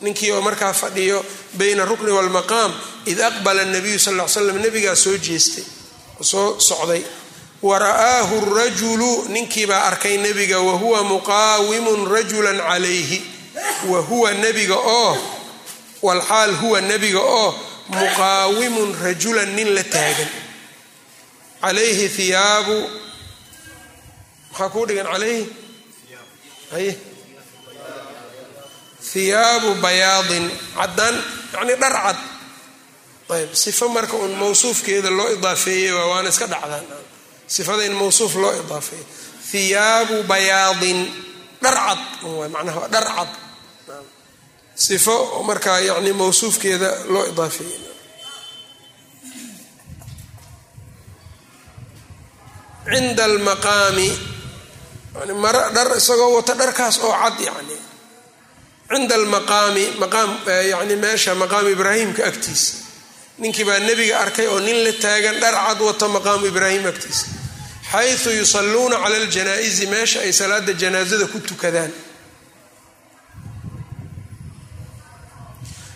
ninkii 0.00 0.30
oo 0.32 0.40
markaa 0.40 0.72
fadhiyo 0.72 1.24
bayna 1.60 1.82
arukni 1.82 2.10
waalmaqaam 2.10 2.72
id 3.06 3.20
aqbala 3.20 3.64
nabiyu 3.64 3.98
sal 3.98 4.16
l 4.20 4.28
slam 4.28 4.58
nebigaa 4.64 4.96
soo 4.96 5.16
jeestay 5.26 5.64
oo 6.20 6.24
soo 6.24 6.60
socday. 6.60 7.02
Wa 7.62 7.78
ra'aahu 7.78 8.36
rajulu 8.56 9.10
ninkiibaa 9.28 9.82
arkay 9.92 10.16
nebiga 10.16 10.58
wa 10.60 10.72
huwa 10.80 11.04
muqaawimun 11.04 12.08
rajulan 12.14 12.56
calayhi. 12.68 13.20
Wa 13.88 14.00
huwa 14.00 14.32
nebiga 14.32 14.74
oo 14.76 15.16
walxaal 16.02 16.54
huwa 16.60 16.80
nebiga 16.80 17.20
oo 17.20 17.54
muqaawimun 17.96 18.90
rajulan 19.04 19.50
nin 19.56 19.68
la 19.76 19.84
taagan 19.94 20.30
calayhi 21.62 22.06
hiyaabu 22.16 22.76
maxaa 24.50 24.68
kuu 24.74 24.84
dhigan 24.88 25.06
calayhi 25.12 25.42
haye 26.72 26.92
hiyaabu 29.14 29.68
bayaadin 29.84 30.44
caddaan 30.78 31.16
yacnii 31.54 31.76
dhar 31.82 31.94
cad 32.04 32.18
ayb 33.36 33.50
sifo 33.62 33.86
marka 33.96 34.14
uun 34.20 34.34
mawsuufkeeda 34.42 35.10
loo 35.18 35.28
idaafeeyey 35.36 35.92
waa 35.96 36.06
waana 36.12 36.28
iska 36.34 36.46
dhacdaan 36.52 36.84
sifada 37.54 37.82
in 37.88 37.94
mawsuuf 38.00 38.34
loo 38.42 38.52
idaafeeyo 38.62 39.04
hiyaabu 39.52 40.16
bayaadin 40.32 40.98
dhar 41.62 41.74
cad 41.86 42.00
macnaha 42.54 42.82
dhar 42.94 43.06
cad 43.16 43.30
sifo 44.86 45.14
markaa 45.48 45.78
yacni 45.88 46.12
mawsuufkeeda 46.20 46.90
loo 47.12 47.24
idaafeeyey 47.32 47.78
cinda 52.88 53.24
almaqaami 53.24 54.08
mara 55.42 55.70
dhar 55.74 55.96
isagoo 55.96 56.34
wata 56.36 56.54
dharkaas 56.54 56.98
oo 56.98 57.12
cad 57.12 57.40
yani. 57.40 57.76
Cinda 58.90 59.14
almaqaami 59.14 59.84
maqaam 60.02 60.30
yani 60.72 60.96
meesha 60.96 61.34
maqaamu 61.34 61.68
ibraahimka 61.76 62.22
agtiisa 62.30 62.72
ninkii 63.38 63.64
baa 63.64 63.78
nebiga 63.78 64.18
arkay 64.20 64.46
oo 64.46 64.60
nin 64.60 64.84
la 64.84 64.92
taagan 64.92 65.36
dhar 65.42 65.54
cad 65.66 65.80
wata 65.80 66.08
maqaamu 66.08 66.46
ibraahim 66.46 66.86
agtiisa 66.86 67.26
xayثu 67.92 68.30
yusaluuna 68.30 68.96
cala 69.02 69.16
اljanaa'izi 69.22 69.86
meesha 69.86 70.20
ay 70.20 70.32
salaada 70.32 70.72
janaazada 70.72 71.26
ku 71.26 71.38
tukadaan. 71.40 71.92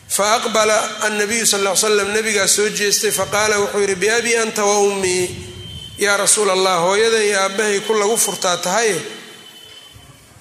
Fa 0.08 0.34
aqbala 0.38 0.78
annabiyu 1.06 1.46
sal 1.46 1.62
l 1.66 1.76
slam 1.76 2.10
nabigaa 2.14 2.46
soo 2.46 2.68
jeestay 2.68 3.10
faqaala 3.10 3.58
wuxuu 3.62 3.80
yidhi 3.80 3.94
biabii 3.94 4.36
anta 4.42 4.64
wa 4.64 4.78
ummii 4.78 5.53
yaa 5.98 6.16
rasuul 6.16 6.50
allah 6.50 6.76
hooyaday 6.86 7.26
iyo 7.30 7.40
aabbahay 7.40 7.80
ku 7.86 7.92
lagu 7.94 8.16
furtaa 8.16 8.56
tahaye 8.56 8.98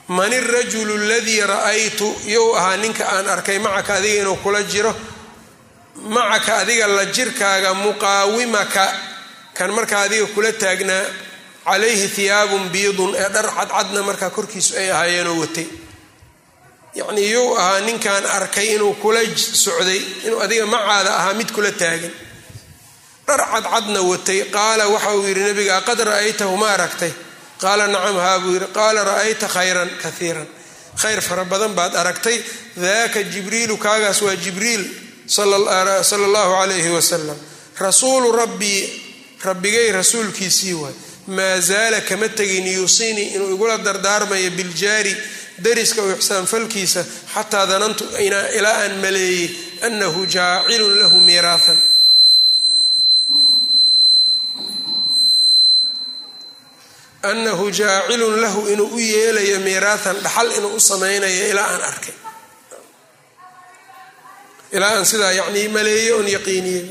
man 0.07 0.33
irajulu 0.33 0.93
aladii 1.03 1.41
ra'aytu 1.41 2.07
you 2.27 2.55
ahaa 2.57 2.77
ninka 2.77 3.03
aan 3.15 3.27
arkay 3.29 3.59
macaka 3.59 3.93
adiga 3.99 4.21
inuu 4.21 4.35
kula 4.43 4.63
jiro? 4.63 4.93
Macaka 5.95 6.57
adiga 6.65 6.87
la 6.87 7.05
jirkaaga 7.05 7.73
muqaawimaka 7.73 8.85
kan 9.57 9.69
markaa 9.71 10.01
adiga 10.09 10.25
kula 10.35 10.51
taagnaa 10.53 11.05
calayhi 11.65 12.07
hiyaabun 12.15 12.63
biidun 12.73 13.11
ee 13.15 13.29
dhar 13.35 13.47
cadcadna 13.57 14.01
markaa 14.09 14.29
korkiisu 14.37 14.71
ay 14.81 14.91
ahaayeenoo 14.91 15.37
watay. 15.43 15.67
Yacnii 16.99 17.31
yuu 17.33 17.55
ahaa 17.57 17.79
ninkaan 17.87 18.25
arkay 18.37 18.67
inuu 18.75 18.93
kula 19.01 19.19
socday 19.63 20.01
inuu 20.27 20.39
adiga 20.45 20.65
macaada 20.73 21.11
ahaa 21.19 21.33
mid 21.39 21.49
kula 21.55 21.71
taagan 21.71 22.11
dhar 23.27 23.39
cadcadna 23.51 24.01
watay. 24.01 24.39
Qaala 24.55 24.87
waxa 24.93 25.11
uu 25.17 25.23
yidhi 25.27 25.41
nabiga 25.49 25.77
aqad 25.81 25.99
ra'aytahu 26.09 26.55
ma 26.61 26.67
aragtay? 26.75 27.11
Qaala 27.61 27.87
nacam 27.87 28.17
haa 28.25 28.39
buu 28.43 28.53
yidhi. 28.55 28.67
Qaala 28.77 29.03
ra'ayta 29.11 29.47
khayran 29.55 29.89
kaiiran 30.03 30.47
khayr 31.01 31.21
fara 31.21 31.45
badan 31.45 31.73
baad 31.77 31.93
aragtay. 32.01 32.37
Daaka 32.83 33.23
jibriilu 33.33 33.77
kaagaas 33.77 34.21
waa 34.21 34.35
jibriil 34.35 34.83
sala 35.25 35.55
allahu 35.55 36.51
calayhi 36.59 36.89
wasalam 36.97 37.37
rasuulu 37.79 38.31
rabbii 38.41 38.81
rabbigay 39.47 39.91
rasuulkiisii 39.91 40.73
waay. 40.81 40.93
Maa 41.27 41.59
zaala 41.59 42.01
kama 42.01 42.27
tegin 42.29 42.67
yuusinii 42.67 43.27
inuu 43.35 43.55
igula 43.55 43.77
dardaarmayo 43.77 44.49
biljaari 44.57 45.15
dariska 45.63 46.01
u 46.03 46.11
ixsaanfalkiisa 46.11 47.01
xataa 47.33 47.65
danantu 47.71 48.03
ilaa 48.57 48.77
aan 48.83 48.93
maleeyey 49.03 49.49
annahu 49.87 50.25
jaacilun 50.35 50.99
lahu 51.01 51.19
miiraaan 51.27 51.77
annahu 57.29 57.71
jaacilun 57.79 58.35
lahu 58.43 58.61
inuu 58.73 58.89
u 58.95 58.99
yeelayo 58.99 59.59
miiraathan 59.59 60.17
dhaxal 60.25 60.49
inuu 60.57 60.73
u 60.75 60.79
samaynayo 60.79 61.47
ilaa 61.51 61.67
aan 61.73 61.81
arkay. 61.91 62.15
Ilaa 64.75 64.91
aan 64.97 65.05
sidaa 65.05 65.31
yacnii 65.39 65.67
maleeyo 65.75 66.15
oon 66.17 66.27
yaqiiniyey 66.35 66.85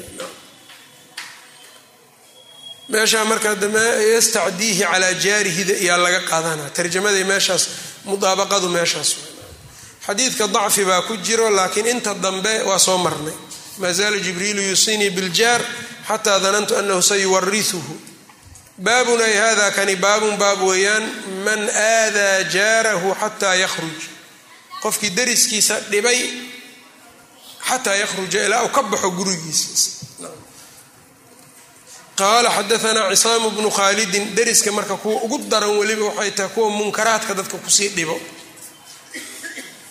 meeshaa 2.88 3.24
markaa 3.24 3.54
dame 3.62 3.84
yastacdiihi 4.14 4.82
calaa 4.90 5.12
jaarihida 5.24 5.74
iyaa 5.84 5.98
laga 6.04 6.20
qaadanaa 6.30 6.70
tarjamaday 6.76 7.24
meeshaas 7.32 7.64
mudaabaqadu 8.04 8.68
meeshaas 8.76 9.10
xadiidka 10.06 10.44
dacfi 10.56 10.84
baa 10.90 11.02
ku 11.08 11.14
jiro 11.26 11.50
laakiin 11.58 11.86
inta 11.86 12.14
dambe 12.24 12.54
waa 12.68 12.78
soo 12.78 12.98
marnay. 12.98 13.34
Maa 13.80 13.92
zaala 13.98 14.16
jibriilu 14.26 14.62
yusinii 14.70 15.10
biljaar 15.16 15.60
xataa 16.08 16.38
danantu 16.44 16.72
annahu 16.80 17.02
sayuwarisuhu 17.02 17.92
baabun 18.78 19.20
ay 19.20 19.34
hada 19.36 19.70
kani 19.76 19.96
baabun 19.96 20.36
baab 20.38 20.60
weeyaan 20.62 21.04
man 21.44 21.60
aadaa 21.68 22.42
jaarahu 22.54 23.14
xataa 23.20 23.54
yakhruj. 23.64 23.98
Qofkii 24.82 25.10
dariskiisa 25.10 25.80
dhibay 25.90 26.20
xataa 27.68 27.94
yakhruja 28.02 28.44
ilaa 28.46 28.62
uu 28.64 28.68
ka 28.76 28.82
baxo 28.82 29.10
gurigiisa. 29.10 29.90
Qaala 32.18 32.50
xadaanaa 32.56 33.10
cisaamu 33.14 33.50
bnu 33.50 33.70
khaalidin 33.70 34.34
dariska 34.36 34.72
marka 34.72 34.96
kuwa 34.96 35.22
ugu 35.24 35.38
daran 35.50 35.70
weliba 35.78 36.04
waxay 36.04 36.30
tahay 36.30 36.50
kuwa 36.54 36.68
munkaraadka 36.70 37.34
dadka 37.34 37.56
ku 37.58 37.70
sii 37.70 37.88
dhibo. 37.96 38.16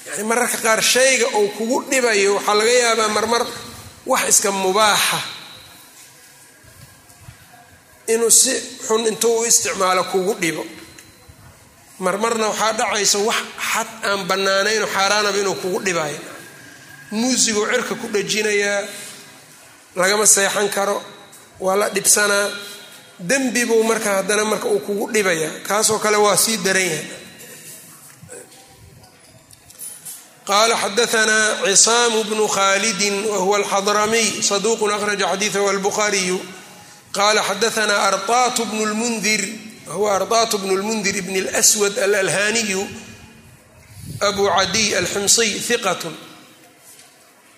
Yani 0.07 0.23
mararka 0.23 0.57
qaar 0.57 0.81
shayga 0.93 1.27
uu 1.39 1.47
kugu 1.57 1.77
dhibayo 1.89 2.35
waxaa 2.35 2.53
laga 2.59 2.71
yaabaa 2.83 3.07
marmar 3.07 3.43
wax 4.05 4.23
iska 4.29 4.51
mubaaxa 4.51 5.19
inuu 8.15 8.29
si 8.41 8.53
xun 8.87 9.01
intuu 9.09 9.35
u 9.41 9.45
isticmaalo 9.49 10.03
kugu 10.11 10.33
dhibo. 10.41 10.63
Marmarna 12.03 12.47
waxaa 12.51 12.73
dhacaysa 12.79 13.17
wax 13.29 13.37
xad 13.71 13.87
aan 14.09 14.21
bannaanayn 14.29 14.81
oo 14.83 14.89
xaaraanaba 14.95 15.37
inuu 15.41 15.55
kugu 15.63 15.79
dhibayo 15.85 16.19
muusiguu 17.17 17.65
cirka 17.71 17.93
ku 18.01 18.07
dhajinayaa 18.13 18.81
lagama 19.99 20.25
seexan 20.35 20.67
karo 20.75 20.97
waa 21.65 21.75
la 21.81 21.87
dhibsanaa 21.95 22.47
dembi 23.29 23.61
buu 23.69 23.83
marka 23.89 24.09
haddana 24.17 24.43
marka 24.51 24.67
uu 24.73 24.79
kugu 24.87 25.05
dhibayaa 25.13 25.53
kaasoo 25.67 25.99
kale 26.03 26.17
waa 26.25 26.37
sii 26.43 26.57
daran 26.65 26.87
yahay 26.91 27.05
qaala 30.47 30.75
xadaanaa 30.83 31.47
cisaamu 31.65 32.19
bnu 32.29 32.45
khaalidin 32.55 33.15
wahuwa 33.31 33.57
alxadramiy 33.59 34.27
saduuqun 34.49 34.91
akhraja 34.95 35.25
xadiidahu 35.31 35.67
albukhaariyu 35.73 36.37
qaala 37.11 37.43
xadaanaa 37.43 38.07
araatu 38.07 38.65
bnu 38.65 38.85
lmundir 38.85 39.41
huwa 39.87 40.15
araatu 40.15 40.57
bnu 40.57 40.77
lmundir 40.77 41.15
ibn 41.15 41.35
lswad 41.35 41.99
alalhaniyu 41.99 42.87
abu 44.19 44.49
cadiy 44.49 44.97
alximsiy 44.97 45.57
iqat 45.75 46.03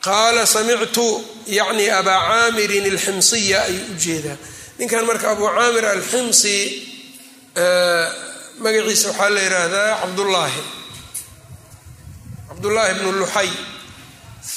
qaala 0.01 0.45
samictu 0.45 1.05
yacni 1.47 1.89
abaa 1.89 2.19
caamirin 2.27 2.85
alximsiya 2.91 3.63
ayuu 3.63 3.93
u 3.93 4.37
ninkan 4.79 5.05
marka 5.05 5.31
abu 5.31 5.45
caamir 5.45 5.85
alximsi 5.85 6.55
magaciisa 8.59 9.07
waxaa 9.09 9.29
la 9.29 9.41
yidhaahdaa 9.41 9.99
cabdullaahi 10.01 10.61
cabdullaahi 12.49 12.93
bnu 12.99 13.11
luxay 13.21 13.49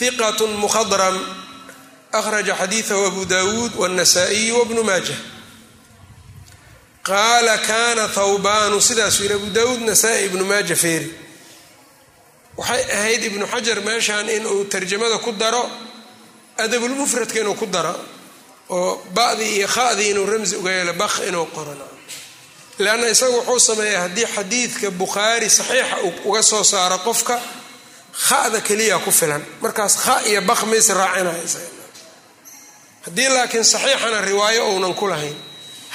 iqatun 0.09 0.51
mukhadram 0.57 1.17
akhraja 2.13 2.55
xadiidahu 2.61 3.07
abu 3.07 3.25
dawuud 3.25 3.73
wاnasaa'iy 3.81 4.53
wabnu 4.53 4.83
maaja 4.85 5.15
qaala 7.03 7.59
kana 7.59 8.09
thawbaanu 8.09 8.81
sidaasuu 8.81 9.23
yidhi 9.23 9.35
abu 9.35 9.47
dawuud 9.51 9.81
nasaa-i 9.89 10.25
ibnu 10.27 10.45
maaja 10.45 10.77
feeri 10.77 11.11
waxay 12.57 12.83
ahayd 12.99 13.23
ibnu 13.25 13.47
xajar 13.47 13.79
meeshan 13.81 14.29
inuu 14.29 14.65
tarjamada 14.65 15.19
ku 15.19 15.33
daro 15.33 15.63
adabulmufradka 16.59 17.41
inuu 17.41 17.55
ku 17.55 17.67
daro 17.67 17.95
oo 18.71 19.03
ba'dii 19.15 19.57
iyo 19.59 19.69
khadii 19.69 20.11
inuu 20.11 20.27
ramsi 20.27 20.57
uga 20.57 20.71
yeelo 20.71 20.93
bakh 20.93 21.17
inuu 21.29 21.47
qoran 21.55 21.79
leanna 22.79 23.07
isagu 23.09 23.37
wuxuu 23.37 23.61
sameeyaa 23.61 24.03
haddii 24.03 24.27
xadiidka 24.37 24.91
bukhaari 24.91 25.51
saxiixa 25.51 25.97
uga 26.25 26.43
soo 26.43 26.65
saaro 26.65 26.99
qofka 26.99 27.41
khada 28.29 28.61
keliya 28.61 28.99
ku 29.05 29.11
filan 29.13 29.43
markaas 29.63 29.95
kha 30.05 30.15
iyo 30.31 30.41
bakh 30.43 30.63
mays 30.71 30.89
raacinaya 30.89 31.76
haddii 33.07 33.29
laakiin 33.37 33.65
saxiixana 33.65 34.21
riwaayo 34.21 34.63
ounan 34.73 34.95
ku 34.95 35.07
lahayn 35.07 35.37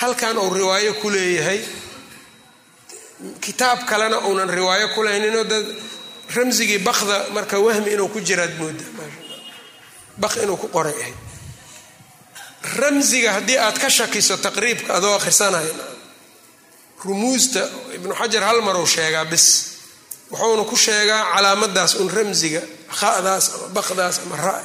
halkan 0.01 0.37
uu 0.37 0.49
riwaayo 0.53 0.93
ku 1.01 1.09
leeyahay 1.09 1.59
kitaab 3.41 3.85
kalena 3.89 4.17
uunan 4.27 4.49
riwaayo 4.49 4.87
ku 4.95 5.03
lahaynino 5.03 5.43
dad 5.43 5.65
ramsigii 6.35 6.77
bakda 6.79 7.17
marka 7.35 7.59
wahmi 7.59 7.91
inuu 7.93 8.07
ku 8.13 8.19
jiraad 8.19 8.53
mooda 8.59 8.83
bak 10.21 10.33
inuu 10.43 10.57
ku 10.57 10.67
qoray 10.67 10.93
ahayd. 11.01 11.17
Ramsiga 12.77 13.31
haddii 13.33 13.57
aad 13.57 13.77
ka 13.79 13.89
shakiso 13.89 14.37
taqriibka 14.37 14.93
adoo 14.97 15.15
akhrisanaya 15.17 15.73
rumuusta 17.05 17.61
ibnu 17.95 18.13
xajar 18.19 18.43
hal 18.43 18.61
maruu 18.61 18.85
sheegaa 18.85 19.25
bis. 19.25 19.45
Wuxuuna 20.31 20.63
ku 20.69 20.75
sheegaa 20.75 21.33
calaamadaas 21.33 21.95
un 22.01 22.09
ramsiga 22.09 22.61
khadaas 22.99 23.45
ama 23.55 23.67
bakdaas 23.75 24.15
ama 24.25 24.35
ra- 24.37 24.63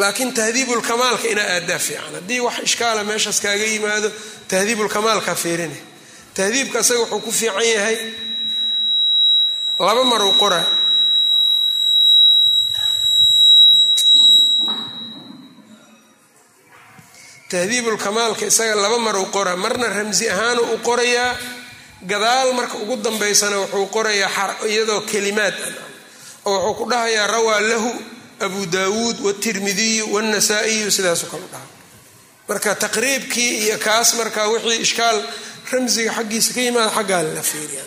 laakiin 0.00 0.30
tahdiibulkamaalka 0.38 1.26
inaa 1.32 1.48
aadaa 1.56 1.78
fiican. 1.86 2.12
Haddii 2.18 2.40
wax 2.46 2.56
ishkaala 2.68 3.00
meeshaas 3.10 3.38
kaaga 3.44 3.64
yimaado 3.72 4.08
tahdiibulkamaalka 4.50 5.32
fiirine. 5.42 5.78
Tahdiibka 6.36 6.78
isaga 6.82 7.00
wuxuu 7.00 7.20
ku 7.24 7.30
fiican 7.40 7.64
yahay 7.74 7.96
laba 9.86 10.02
maruu 10.10 10.32
qora. 10.42 10.60
Tahdiibulkamaalka 17.50 18.46
isaga 18.46 18.74
laba 18.74 18.98
maruu 18.98 19.26
qora 19.30 19.56
marna 19.56 19.88
ramsi 19.88 20.28
ahaanu 20.30 20.62
u 20.74 20.78
qorayaa 20.86 21.36
gadaal 22.10 22.48
marka 22.58 22.76
ugu 22.82 22.96
dambaysana 23.04 23.56
wuxuu 23.62 23.86
qorayaa 23.96 24.48
iyadoo 24.70 25.00
kelimaad 25.10 25.54
oo 26.44 26.56
wuxuu 26.56 26.74
ku 26.78 26.84
dhahayaa 26.90 27.26
rawaa 27.34 27.60
lahu 27.70 27.90
abu 28.46 28.60
daawuud 28.76 29.16
wtirmidiyu 29.26 30.04
wاnasaa'iyu 30.14 30.88
sidaasu 30.96 31.26
kale 31.32 31.46
dhaha 31.52 31.66
marka 32.48 32.70
taqriibkii 32.84 33.52
iyo 33.64 33.76
kaas 33.86 34.08
marka 34.20 34.40
wixii 34.52 34.80
ishkaal 34.86 35.18
ramsiga 35.72 36.10
xaggiisa 36.18 36.50
ka 36.56 36.60
yimaada 36.66 36.90
xaggaa 36.96 37.22
la 37.36 37.42
fiiriya 37.50 37.84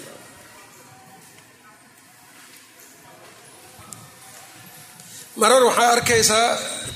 marar 5.41 5.63
waxaa 5.69 5.91
arkaysaa 5.95 6.49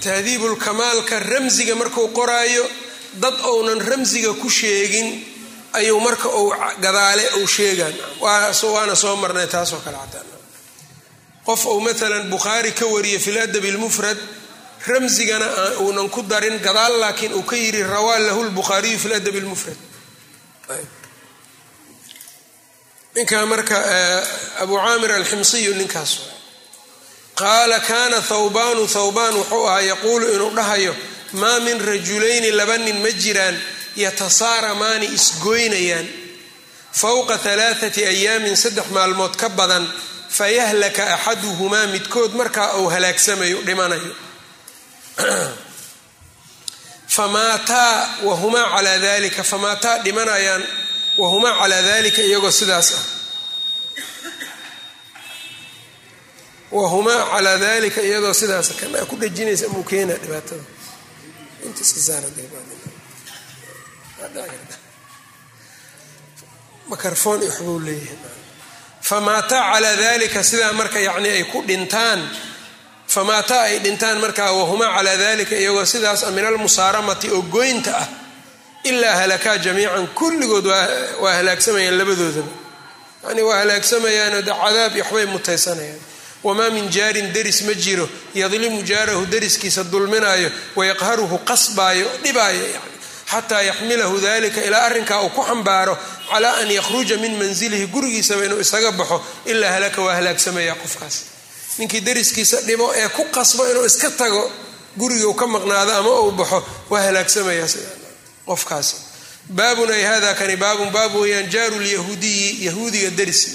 tahdiibulkamaalka 0.03 1.15
ramsiga 1.31 1.75
marku 1.81 2.01
qoraayo 2.17 2.65
dad 3.23 3.35
ounan 3.51 3.81
ramsiga 3.89 4.31
ku 4.41 4.49
sheegin 4.49 5.07
ayuu 5.77 5.99
marka 6.07 6.27
uu 6.41 6.49
gadaale 6.83 7.25
uu 7.39 7.47
sheegaan 7.55 7.93
waana 8.73 8.95
soo 9.03 9.15
marnay 9.21 9.47
taasoo 9.53 9.79
kale 9.85 9.97
cataan 10.03 10.40
qof 11.47 11.61
uu 11.65 11.79
maalan 11.85 12.29
bukhaari 12.33 12.71
ka 12.79 12.85
wariye 12.93 13.19
fi 13.19 13.31
ladabi 13.37 13.69
اlmufrad 13.73 14.17
ramsigana 14.87 15.47
uunan 15.83 16.09
ku 16.09 16.21
darin 16.31 16.57
gadaal 16.67 16.93
laakiin 17.03 17.33
uu 17.33 17.43
ka 17.49 17.55
yidhi 17.63 17.83
rawaa 17.93 18.19
lahu 18.27 18.41
lbukhaariyu 18.49 18.97
fi 19.03 19.07
ladabi 19.13 19.39
اlmufrad 19.43 19.77
ninkaa 23.15 23.45
marka 23.45 23.75
abu 24.63 24.75
caamir 24.83 25.11
alximsiyu 25.19 25.73
ninkaas 25.81 26.11
qaala 27.41 27.79
kana 27.89 28.19
thawbaanu 28.31 28.83
thawbaan 28.95 29.33
wuxuu 29.39 29.65
ahaa 29.69 29.81
yaquulu 29.91 30.25
inuu 30.35 30.51
dhahayo 30.57 30.93
maa 31.41 31.59
min 31.65 31.77
rajulayni 31.89 32.51
laba 32.59 32.77
nin 32.77 32.97
ma 33.03 33.11
jiraan 33.23 33.57
yatasaaramaani 34.03 35.05
isgoynayaan 35.17 36.07
fowqa 37.01 37.35
alaaati 37.53 38.01
ayaamin 38.13 38.55
saddex 38.63 38.87
maalmood 38.95 39.33
ka 39.41 39.47
badan 39.59 39.85
fayahlaka 40.37 41.03
axaduhumaa 41.15 41.87
midkood 41.93 42.31
markaa 42.39 42.67
uu 42.79 42.87
halaagsamayo 42.93 43.57
dhimanayo 43.67 44.13
famaataa 47.15 47.93
wahumaa 48.27 48.67
calaa 48.75 48.97
dalika 49.05 49.43
famaataa 49.43 49.97
dhimanayaan 50.05 50.63
wahumaa 51.21 51.53
calaa 51.59 51.81
dalika 51.89 52.21
iyagoo 52.27 52.51
sidaas 52.59 52.89
ah 52.99 53.03
wahumaa 56.71 57.21
calaa 57.31 57.57
dalika 57.65 58.01
iyadoo 58.01 58.33
sidaas 58.41 58.67
kanaa 58.79 59.05
ku 59.09 59.15
dhejinaysa 59.21 59.67
muu 59.73 59.83
keena 59.91 60.13
dhibaatada 60.23 60.63
iyo 67.43 67.51
waxbuu 67.51 67.79
leeyahay 67.87 68.40
famaataa 69.11 69.63
calaa 69.73 69.95
dalika 70.03 70.39
sidaa 70.49 70.71
marka 70.79 70.99
yacni 71.07 71.29
ay 71.37 71.43
ku 71.51 71.59
dhintaan 71.69 72.19
famaataa 73.15 73.61
ay 73.69 73.77
dhintaan 73.85 74.17
markaa 74.23 74.51
wahumaa 74.59 74.91
calaa 74.97 75.17
dalika 75.23 75.55
iyagoo 75.61 75.85
sidaas 75.93 76.21
min 76.35 76.45
almusaaramati 76.49 77.27
oo 77.35 77.41
goynta 77.55 77.91
ah 78.03 78.07
ilaa 78.89 79.15
halakaa 79.21 79.57
jamiican 79.65 80.07
kulligood 80.19 80.65
waa 81.23 81.33
halaagsamayaan 81.37 81.97
labadoodaba. 81.99 82.51
Yani 83.27 83.41
waa 83.47 83.57
halaagsamayaan 83.61 84.33
de 84.47 84.51
cadaab 84.61 84.93
waxbay 85.01 85.25
mutaysanayaan. 85.33 86.01
Wamaa 86.47 86.69
min 86.75 86.85
jaarin 86.95 87.27
deris 87.35 87.59
ma 87.67 87.73
jiro 87.83 88.05
yadlimu 88.41 88.79
jaarahu 88.91 89.23
deriskiisa 89.33 89.83
dulminaayo 89.91 90.49
wayaqharuhu 90.79 91.37
qasbaayo 91.49 92.07
dhibaayo 92.23 92.65
yani 92.75 92.90
xataa 93.31 93.61
yaxmilahu 93.61 94.19
dalika 94.21 94.61
ilaa 94.63 94.81
arrinkaa 94.85 95.21
uu 95.21 95.29
ku 95.29 95.41
xambaaro 95.43 95.97
calaa 96.31 96.55
an 96.61 96.71
yakhruja 96.71 97.17
min 97.17 97.37
manzilihi 97.37 97.87
gurigiisaba 97.87 98.45
inuu 98.45 98.59
isaga 98.59 98.91
baxo 98.91 99.23
ilaa 99.45 99.71
halaka 99.71 100.01
waa 100.01 100.15
halaagsamaya 100.15 100.75
qofkaas. 100.75 101.15
Ninkii 101.77 102.01
deriskiisa 102.01 102.61
dhibo 102.61 102.93
ee 102.95 103.09
ku 103.09 103.23
qasbo 103.31 103.69
inuu 103.71 103.85
iska 103.85 104.11
tago 104.11 104.51
gurigii 104.97 105.25
uu 105.25 105.33
ka 105.33 105.47
maqnaado 105.47 105.91
ama 105.93 106.19
uu 106.19 106.31
baxo 106.31 106.63
waa 106.89 107.01
halaagsamaya 107.01 107.67
qofkaas. 108.45 108.95
Baabun 109.49 109.91
ay 109.91 110.03
hada 110.03 110.33
kani 110.33 110.55
baabun 110.55 110.89
baab 110.91 111.15
weyaan 111.15 111.49
jaaru 111.49 111.79
lyahuudiyi 111.79 112.65
yahuudiga 112.65 113.09
deris 113.09 113.47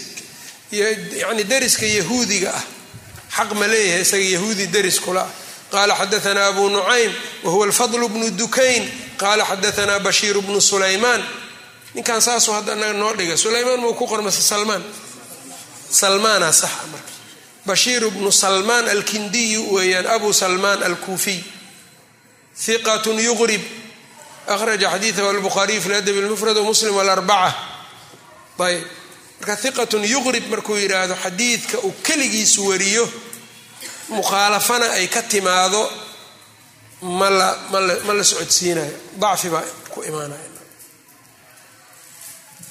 yani 0.72 1.44
deriska 1.44 1.86
yahuudiga 1.86 2.52
ah. 2.54 2.64
Xaq 3.36 3.52
ma 3.54 3.66
leeyahay 3.66 4.02
isaga 4.02 4.24
yahuudi 4.24 4.66
deris 4.66 5.00
kula 5.00 5.20
ah. 5.22 5.30
Qala 5.70 5.94
xadaana 5.96 6.46
abu 6.46 6.68
nucaym 6.70 7.12
wahuwa 7.44 7.66
alfadl 7.66 8.08
bnu 8.08 8.30
dukayn 8.30 8.88
qala 9.22 9.44
xadaana 9.50 9.98
bashiir 10.06 10.36
bnu 10.46 10.60
sulaymaan 10.60 11.22
ninkan 11.94 12.20
saasuu 12.26 12.54
hadda 12.54 12.74
naga 12.74 12.92
noo 12.92 13.12
dhiga 13.18 13.36
sulaymaan 13.36 13.80
muu 13.80 13.94
ku 13.94 14.06
qormase 14.06 14.42
salmaan 14.42 14.82
salmaana 15.90 16.52
saxa 16.52 16.86
marka 16.92 17.12
bashiir 17.66 18.02
bnu 18.10 18.30
salmaan 18.32 18.88
alkindiyu 18.88 19.62
weeyaan 19.74 20.06
abu 20.06 20.32
salmaan 20.32 20.82
alkuufiy 20.82 21.40
hiqat 22.66 23.06
yuqrib 23.28 23.62
akhraja 24.54 24.90
xadiidahu 24.94 25.28
albukhaariyu 25.28 25.80
fi 25.80 25.88
ladabi 25.88 26.20
lmufrad 26.26 26.56
wmuslim 26.56 26.98
alarbaca 26.98 27.54
ayb 28.66 28.82
marka 29.40 29.54
hiqatun 29.62 30.02
yuqrib 30.14 30.44
markuu 30.52 30.76
yidhaahdo 30.82 31.14
xadiidka 31.24 31.76
uu 31.86 31.92
keligiisu 32.06 32.60
wariyo 32.68 33.04
mukhaalafana 34.08 34.86
ay 34.98 35.06
ka 35.08 35.22
timaado 35.22 35.82
ma 37.02 37.30
la 38.18 38.24
socodsiinayo 38.24 38.92
dacfi 39.16 39.48
baa 39.48 39.64
ku 39.90 40.02
imaanaya 40.02 40.54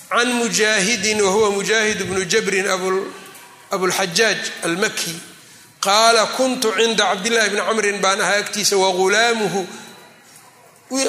can 0.10 0.34
mujaahidin 0.34 1.22
wahuwa 1.22 1.52
mujaahid 1.52 2.04
bnu 2.04 2.26
jabrin 2.26 2.68
abulxajaaj 3.72 4.38
almaki 4.64 5.16
qaala 5.80 6.26
kuntu 6.26 6.72
cinda 6.78 7.04
cabdillahi 7.06 7.50
bni 7.50 7.62
camrin 7.62 7.98
baan 8.02 8.22
ahaa 8.22 8.38
agtiisa 8.38 8.78
wagulaamuhu 8.78 9.68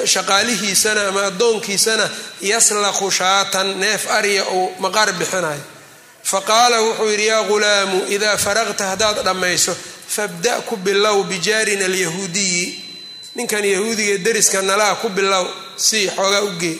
shaqaalihiisana 0.05 1.07
ama 1.07 1.21
addoonkiisana 1.25 2.09
yaslaqu 2.41 3.11
shaatan 3.11 3.77
neef 3.79 4.11
arya 4.11 4.43
uu 4.51 4.71
maqaar 4.79 5.11
bixinayo 5.13 5.61
faqaala 6.23 6.81
wuxuu 6.81 7.09
yidhi 7.09 7.25
yaa 7.27 7.43
gulaamu 7.43 7.97
idaa 8.15 8.37
faraqta 8.37 8.85
haddaad 8.91 9.23
dhammayso 9.23 9.75
fabda 10.15 10.61
ku 10.61 10.75
bilow 10.77 11.23
bijaarina 11.23 11.85
alyahuudiyi 11.85 12.86
ninkan 13.37 13.63
yahuudiga 13.73 14.17
deriska 14.25 14.61
nalaa 14.61 14.95
ku 15.01 15.09
bilow 15.09 15.45
si 15.77 15.99
xoogaa 16.15 16.41
u 16.41 16.51
gee. 16.61 16.77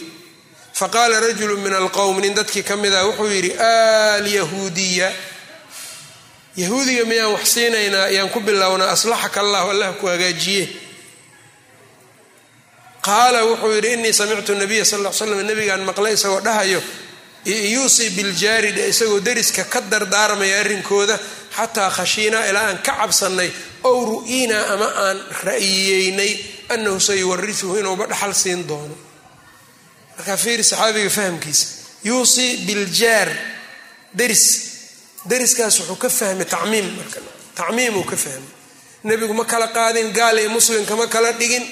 Faqaala 0.80 1.20
rajulu 1.20 1.58
min 1.58 1.74
alqowm 1.74 2.20
nin 2.22 2.34
dadkii 2.38 2.64
ka 2.64 2.76
mid 2.76 2.94
ah 2.94 3.06
wuxuu 3.08 3.30
yidhi 3.36 3.52
alyahuudiya 3.58 5.10
yahuudiga 6.62 7.04
miyaan 7.06 7.32
wax 7.36 7.46
siinaynaa 7.54 8.06
ayaan 8.12 8.30
ku 8.34 8.40
bilownaa 8.40 8.90
aslaxaka 8.96 9.40
allahu 9.42 9.68
allah 9.74 9.90
ku 10.02 10.06
hagaajiye. 10.08 10.66
Qaala 13.06 13.40
wuxuu 13.46 13.74
yidhi 13.76 13.94
inii 13.94 14.14
samictu 14.14 14.54
nabiya 14.56 14.86
sal 14.86 15.02
l 15.06 15.14
slam 15.14 15.42
nabigaan 15.50 15.82
maqlay 15.90 16.14
isagoo 16.18 16.42
dhahayo 16.48 16.82
yuusii 17.46 18.10
biljaari 18.18 18.72
dhe 18.78 18.84
isagoo 18.94 19.20
deriska 19.28 19.64
ka 19.74 19.82
dardaarmaya 19.92 20.60
arrinkooda 20.62 21.16
xataa 21.58 21.90
khashiinaa 21.98 22.46
ilaa 22.50 22.68
aan 22.70 22.78
ka 22.86 22.94
cabsannay 23.02 23.50
ow 23.84 23.98
ru'iinaa 24.06 24.66
ama 24.74 24.88
aan 25.06 25.18
ra'yiyeynay 25.48 26.32
annahu 26.74 27.00
sayuwarisuhu 27.00 27.78
inuuba 27.80 28.06
dhaxal 28.12 28.34
siin 28.34 28.68
doono. 28.70 28.96
Markaa 30.18 30.38
fiiri 30.38 30.64
saxaabiga 30.64 31.10
fahamkiisa 31.10 31.66
yuusii 32.04 32.58
biljaar 32.68 33.30
deris. 34.18 34.46
Deriskaas 35.30 35.80
wuxuu 35.80 35.96
ka 36.04 36.10
fahmay 36.10 36.46
tacmiim 36.46 36.88
marka 36.98 37.20
tacmiimuu 37.56 38.04
ka 38.12 38.16
fahmay. 38.16 38.54
Nebigu 39.04 39.34
ma 39.34 39.46
kala 39.46 39.68
qaadin 39.68 40.12
gaal 40.18 40.38
iyo 40.40 40.50
muslimka 40.50 40.96
ma 40.96 41.08
kala 41.08 41.32
dhigin 41.40 41.66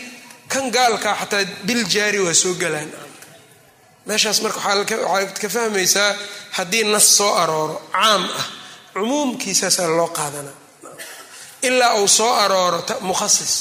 kan 0.52 0.66
gaalkaa 0.72 1.16
xataa 1.22 1.44
biljaari 1.68 2.20
waa 2.26 2.34
soo 2.34 2.54
galaan. 2.54 2.92
Meeshaas 4.06 4.42
marka 4.44 4.60
waxaad 4.60 5.40
ka 5.42 5.50
fahmaysaa 5.50 6.12
haddii 6.58 6.84
nas 6.94 7.08
soo 7.18 7.34
arooro 7.42 7.78
caam 7.92 8.24
ah 8.40 8.48
cumuumkiisaasaa 8.94 9.88
loo 9.98 10.08
qaadanaa 10.18 10.58
ilaa 11.68 11.94
uu 12.02 12.08
soo 12.08 12.34
arooro 12.44 12.80
mukhasis. 13.02 13.54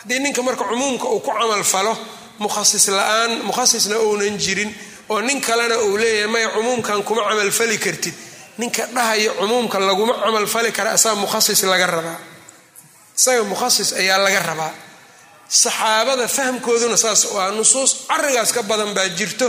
Haddii 0.00 0.18
ninka 0.24 0.42
marka 0.42 0.64
cumuumka 0.64 1.06
uu 1.08 1.20
ku 1.20 1.30
camal 1.38 1.64
falo 1.64 1.92
mukhasis 2.38 2.88
la'aan 2.88 3.32
mukhasisna 3.48 3.96
uunan 3.98 4.38
jirin 4.38 4.70
oo 5.08 5.20
nin 5.20 5.40
kalena 5.40 5.76
uu 5.78 5.96
leeyahay 5.96 6.26
maya 6.32 6.48
cumuumkan 6.54 7.02
kuma 7.06 7.22
camalfali 7.28 7.78
kartid. 7.78 8.14
Ninka 8.58 8.86
dhahayo 8.94 9.32
cumuumka 9.40 9.78
laguma 9.78 10.14
camalfali 10.24 10.70
kara 10.72 10.90
asaa 10.96 11.14
mukhasis 11.14 11.62
laga 11.62 11.86
rabaa. 11.86 12.18
Isaga 13.18 13.42
mukhasis 13.44 13.92
ayaa 13.92 14.18
laga 14.24 14.40
rabaa. 14.50 14.72
Saxaabada 15.48 16.28
fahmkooduna 16.28 16.96
saas 16.96 17.24
waa 17.34 17.50
nusuus 17.50 17.90
carigaas 18.08 18.52
ka 18.52 18.62
badan 18.62 18.92
baa 18.94 19.08
jirto 19.18 19.46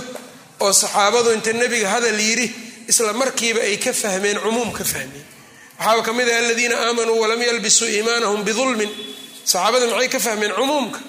oo 0.63 0.71
saxaabadu 0.73 1.29
inta 1.37 1.51
nebiga 1.53 1.89
hadal 1.93 2.19
yidhi 2.27 2.47
isla 2.87 3.13
markiiba 3.13 3.59
ay 3.69 3.77
ka 3.77 3.91
fahmeen 3.93 4.37
cumuum 4.43 4.71
ka 4.77 4.83
fahmeen 4.83 5.25
waxaaba 5.79 6.01
ka 6.07 6.11
mid 6.17 6.27
ah 6.29 6.37
aladiina 6.43 6.75
aamanuu 6.85 7.19
walam 7.23 7.41
yalbisuu 7.49 7.87
iimaanahum 7.95 8.41
bidulmin. 8.47 8.89
Saxaabada 9.51 9.85
maxay 9.91 10.09
ka 10.13 10.19
fahmeen 10.25 10.51
cumuumka? 10.57 10.99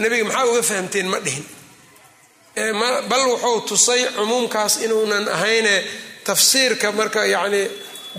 Nebiga 0.00 0.24
maxaa 0.28 0.46
uga 0.50 0.62
fahamteen 0.70 1.06
ma 1.12 1.18
dhihin. 1.26 1.44
Bal 3.10 3.22
wuxuu 3.30 3.60
tusay 3.68 4.02
cumuumkaas 4.16 4.74
inuunan 4.84 5.24
ahayne 5.36 5.74
tafsiirka 6.26 6.88
marka 6.98 7.20
yacni 7.34 7.62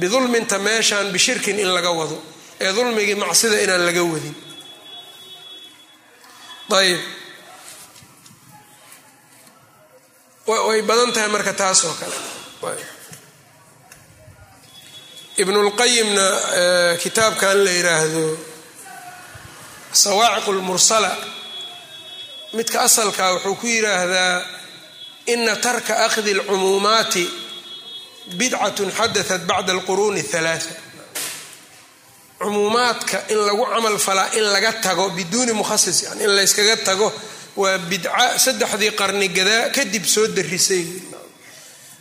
bidulminta 0.01 0.57
meeshaan 0.67 1.07
bishirkin 1.15 1.57
in 1.63 1.69
laga 1.77 1.91
wado 1.99 2.17
ee 2.63 2.71
dulmigii 2.77 3.15
macsida 3.23 3.57
inaan 3.65 3.83
laga 3.87 4.03
wadin. 4.13 4.35
Ayb 6.79 6.99
way 10.67 10.81
badan 10.89 11.11
tahay 11.15 11.29
marka 11.35 11.53
taas 11.61 11.79
oo 11.87 11.93
kale 12.01 12.15
ibnulqayimna 15.41 16.25
kitaabkan 17.03 17.57
la 17.65 17.71
yidhaahdo 17.77 18.25
sawaaciq 20.03 20.47
lmursala 20.57 21.11
midka 22.53 22.77
asalka 22.87 23.23
wuxuu 23.33 23.55
ku 23.61 23.67
yidhaahdaa 23.67 24.35
ina 25.33 25.55
tarka 25.65 25.93
akhdi 26.07 26.31
alcumuumaati 26.35 27.23
bidcatun 28.39 28.89
xadaat 28.99 29.41
bacda 29.49 29.71
alquruuni 29.77 30.21
aalaaa 30.33 30.59
cumuumaadka 32.39 33.17
in 33.31 33.37
lagu 33.47 33.63
camal 33.73 33.97
falaa 34.07 34.29
in 34.37 34.43
laga 34.53 34.71
tago 34.85 35.09
biduuni 35.17 35.53
mukhasis 35.53 35.97
yani 36.03 36.23
in 36.23 36.31
layskaga 36.37 36.75
tago 36.87 37.07
waa 37.61 37.77
bidca 37.89 38.39
saddexdii 38.45 38.91
qarni 38.99 39.27
gadaa 39.37 39.69
kadib 39.75 40.05
soo 40.13 40.27
darisay 40.27 40.83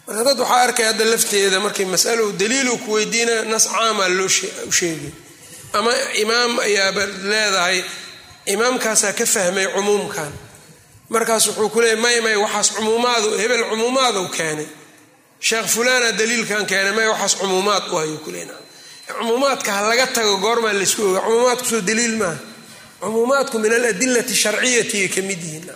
marka 0.09 0.25
dad 0.25 0.39
waxaa 0.41 0.63
arkay 0.67 0.87
hadda 0.91 1.05
lafteeda 1.13 1.61
markay 1.61 1.85
masalo 1.95 2.33
daliilu 2.41 2.79
ku 2.85 2.93
weydiina 2.97 3.43
nas 3.53 3.65
caamaa 3.69 4.09
loo 4.19 4.29
sheegay. 4.29 5.13
Ama 5.73 5.93
imaam 6.23 6.53
ayaaba 6.67 7.03
leedahay 7.31 7.79
imaamkaasaa 8.47 9.13
ka 9.13 9.27
fahmay 9.27 9.67
cumuumkan. 9.75 10.33
Markaas 11.13 11.47
wuxuu 11.49 11.69
ku 11.75 11.81
leeyay 11.81 12.01
may 12.05 12.21
may 12.21 12.37
waxaas 12.45 12.69
cumuumaadu 12.77 13.29
hebel 13.41 13.63
cumuumaadu 13.71 14.29
keenay. 14.37 14.67
Sheekh 15.41 15.69
fulana 15.75 16.13
daliilkan 16.19 16.65
keenay 16.71 16.93
may 16.99 17.09
waxaas 17.13 17.35
cumuumaad 17.41 17.85
u 17.93 17.97
hayuu 18.01 18.19
ku 18.25 18.31
leena 18.31 18.55
cumuumaadka 19.19 19.73
ha 19.73 19.81
laga 19.91 20.07
tago 20.07 20.37
goormaa 20.45 20.73
laysku 20.73 21.03
oga 21.11 21.21
cumuumaadku 21.27 21.65
soo 21.71 21.81
daliil 21.81 22.17
maaha 22.21 22.39
cumuumaadku 23.01 23.57
min 23.63 23.73
aladilati 23.73 24.35
sharciyati 24.43 24.97
ay 25.05 25.09
ka 25.15 25.21
mid 25.29 25.41
yihiin. 25.45 25.69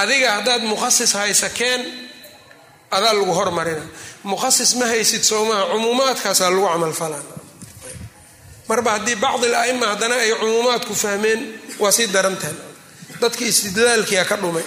Adiga 0.00 0.28
haddaad 0.36 0.62
mukhasis 0.70 1.12
haysa 1.20 1.48
keen 1.58 2.07
adaa 2.96 3.12
lagu 3.12 3.32
hormarina. 3.38 3.82
Mukhasis 4.24 4.74
ma 4.78 4.86
haysid 4.86 5.22
soomaha 5.30 5.62
cumuumaadkaasaa 5.72 6.50
lagu 6.50 6.66
camalfalaa 6.72 7.22
marba 8.68 8.90
haddii 8.94 9.16
bacdi 9.24 9.46
al-aima 9.50 9.86
haddana 9.92 10.14
ay 10.24 10.32
cumuumaadku 10.40 10.94
fahmeen 11.02 11.40
waa 11.82 11.92
sii 11.96 12.06
darantahan 12.14 12.56
dadkii 13.20 13.48
istidlaalkiia 13.52 14.24
ka 14.30 14.36
dhumay. 14.42 14.64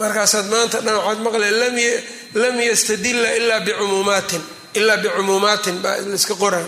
Markaasaad 0.00 0.46
maanta 0.52 0.78
dhan 0.84 0.96
waxaad 0.96 1.20
maqle 1.24 1.48
lam 2.42 2.56
yastadila 2.68 3.28
ilaa 3.38 3.60
bicumuumaatin 3.66 4.42
ilaa 4.78 4.96
bicumuumaatin 5.02 5.76
baa 5.84 5.96
laiska 6.10 6.34
qoraa 6.42 6.66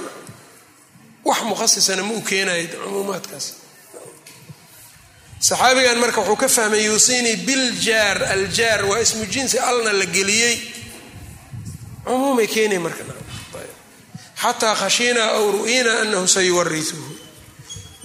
wax 1.28 1.40
mukhasisana 1.50 2.02
ma 2.08 2.12
u 2.14 2.20
keenayo 2.28 2.66
cumuumaadkaas 2.84 3.46
saxaabigan 5.48 5.98
marka 6.02 6.20
wuxuu 6.20 6.36
ka 6.42 6.48
fahmay 6.56 6.82
yuusinii 6.88 7.36
biljaar 7.46 8.18
aljaar 8.34 8.80
waa 8.90 9.00
ismu 9.04 9.24
jinsi 9.34 9.58
alna 9.58 9.92
la 9.92 10.06
geliyey. 10.16 10.56
Cumuumay 12.06 12.46
keenay 12.54 12.78
marka. 12.78 13.04
Xataa 14.42 14.74
khashiinaa 14.80 15.30
aw 15.38 15.44
ru'inaa 15.56 16.00
anahu 16.02 16.26
sayuwarisuhu 16.36 17.10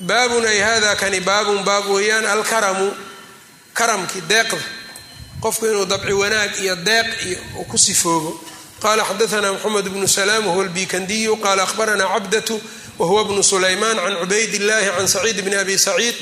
baabun 0.09 0.45
ay 0.45 0.59
hada 0.67 0.95
kani 1.01 1.19
baabun 1.29 1.63
baab 1.67 1.85
weeyaan 1.95 2.25
alkaramu 2.25 2.87
karamkii 3.73 4.21
deeqda 4.31 4.57
qofku 5.43 5.65
inuu 5.65 5.85
dabci 5.91 6.13
wanaag 6.21 6.51
iyo 6.63 6.75
deeq 6.75 7.07
iyo 7.27 7.39
uu 7.59 7.65
ku 7.65 7.77
sifoobo. 7.77 8.31
Qala 8.81 9.01
xadaana 9.09 9.53
mxamed 9.53 9.85
bnu 9.93 10.07
salaam 10.07 10.43
wahuwa 10.47 10.63
albikandiyu 10.65 11.37
qala 11.45 11.63
ahbaranaa 11.63 12.13
cabdatu 12.13 12.61
wahuwa 12.99 13.23
bnu 13.25 13.43
sulaymaan 13.43 13.97
can 13.97 14.15
cubayd 14.21 14.53
illahi 14.53 14.89
can 14.97 15.07
saciid 15.07 15.41
bni 15.45 15.55
abi 15.55 15.77
saciid 15.77 16.15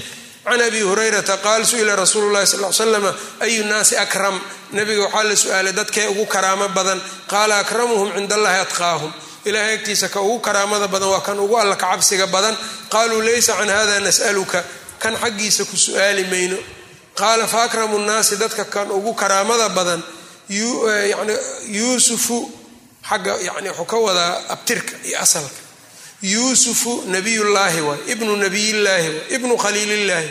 can 0.46 0.62
abi 0.62 0.82
hurayrata 0.82 1.38
qaal 1.46 1.62
su'ila 1.66 1.96
rasuulu 1.96 2.28
llahi 2.34 2.48
sal 2.48 2.74
slama 2.74 3.12
ayu 3.46 3.64
nnaasi 3.68 3.96
akram 3.98 4.36
nabiga 4.78 5.02
waxaa 5.06 5.24
la 5.30 5.36
su'aalay 5.44 5.74
dadkee 5.80 6.08
ugu 6.14 6.26
karaamo 6.26 6.68
badan 6.78 7.00
qaala 7.32 7.54
akramuhum 7.64 8.10
cinda 8.16 8.36
allahi 8.40 8.60
atqaahum 8.66 9.12
ilahay 9.50 9.74
agtiisa 9.78 10.08
ka 10.14 10.20
ugu 10.22 10.40
karaamada 10.48 10.88
badan 10.94 11.10
waa 11.14 11.22
kan 11.28 11.40
ugu 11.40 11.56
alla 11.62 11.76
ka 11.76 11.88
cabsiga 11.92 12.28
badan 12.36 12.56
qaluu 12.94 13.22
laysa 13.28 13.54
can 13.60 13.70
hada 13.70 14.00
nas'aluka 14.08 14.60
kan 15.04 15.14
xaggiisa 15.24 15.66
ku 15.70 15.76
su'aali 15.86 16.24
mayno 16.34 16.58
qaala 17.20 17.48
fa 17.48 17.60
akramu 17.68 17.98
nnaasi 18.04 18.34
dadka 18.42 18.64
kan 18.76 18.88
ugu 18.98 19.12
karaamada 19.22 19.70
badan 19.78 20.02
yani 20.50 21.34
yuusufu 21.78 22.38
xagga 23.10 23.34
yani 23.48 23.70
wuxuu 23.70 23.86
ka 23.92 23.98
wadaa 24.08 24.34
abtirka 24.54 24.94
iyo 25.08 25.18
asalka 25.26 25.60
yuusufu 26.34 26.92
nabiyullaahi 27.14 27.82
waay 27.88 28.00
ibnu 28.14 28.32
nabiyillaahi 28.44 29.08
waay 29.10 29.36
ibnu 29.36 29.54
khaliilillaahi 29.64 30.30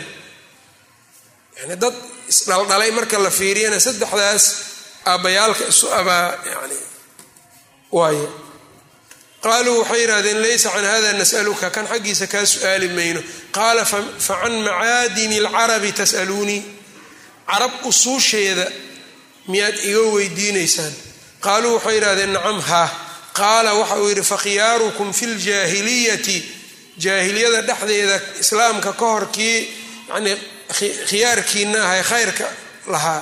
yani 1.59 1.75
dad 1.83 1.93
isdhaldhalay 2.33 2.91
marka 2.97 3.17
la 3.25 3.29
fiiriyana 3.39 3.79
saddexdaas 3.87 4.43
aabbayaalka 5.11 5.63
isu 5.73 5.87
abaa 5.99 6.27
yani 6.53 6.77
waayo 7.97 8.27
qaaluu 9.45 9.77
waxay 9.81 10.01
yidhahdeen 10.01 10.39
laysa 10.45 10.69
can 10.75 10.85
hada 10.91 11.11
nas'aluka 11.21 11.67
kan 11.75 11.85
xaggiisa 11.91 12.25
kaa 12.33 12.45
su'aali 12.53 12.87
mayno 12.97 13.21
qaala 13.57 13.83
fa 13.85 13.99
can 14.41 14.53
macaadini 14.67 15.37
alcarabi 15.43 15.91
tas'aluunii 15.99 16.61
carab 17.51 17.71
usuusheeda 17.89 18.65
miyaad 19.51 19.77
iga 19.89 20.01
weydiinaysaan 20.15 20.93
qaaluu 21.45 21.73
waxay 21.77 21.95
yidhahdeen 21.97 22.31
nacam 22.37 22.59
haa 22.69 22.89
qaala 23.39 23.71
waxa 23.79 23.95
uu 24.01 24.09
yidhi 24.09 24.23
fakhiyaarukum 24.33 25.07
fi 25.17 25.25
ljaahiliyati 25.43 26.37
jaahiliyada 27.03 27.61
dhexdeeda 27.69 28.17
islaamka 28.43 28.91
ka 28.99 29.05
hor 29.11 29.25
kii 29.35 29.59
yani 30.13 30.31
khiyaarkiina 31.09 31.79
ahay 31.87 32.03
khayrka 32.09 32.47
lahaa. 32.93 33.21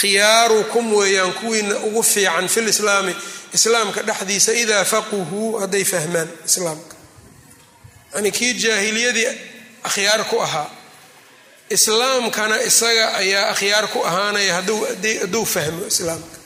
Khiyaarukum 0.00 0.84
weeyaan 0.98 1.32
kuwiina 1.38 1.76
ugu 1.86 2.02
fiican 2.02 2.46
fi 2.54 2.60
lislaami 2.68 3.14
islaamka 3.56 4.00
dhexdiisa 4.08 4.52
idaa 4.62 4.84
faquhuu 4.92 5.58
hadday 5.60 5.84
fahmaan 5.92 6.28
islaamka. 6.48 6.94
Yani 8.14 8.30
kii 8.36 8.52
jaahiliyadii 8.64 9.28
akhyaar 9.88 10.22
ku 10.30 10.36
ahaa 10.46 10.70
islaamkana 11.76 12.56
isaga 12.68 13.06
ayaa 13.20 13.50
akhyaar 13.52 13.86
ku 13.92 13.98
ahaanaya 14.08 14.52
hadduu 14.58 15.44
fahmo 15.54 15.82
islaamka 15.92 16.36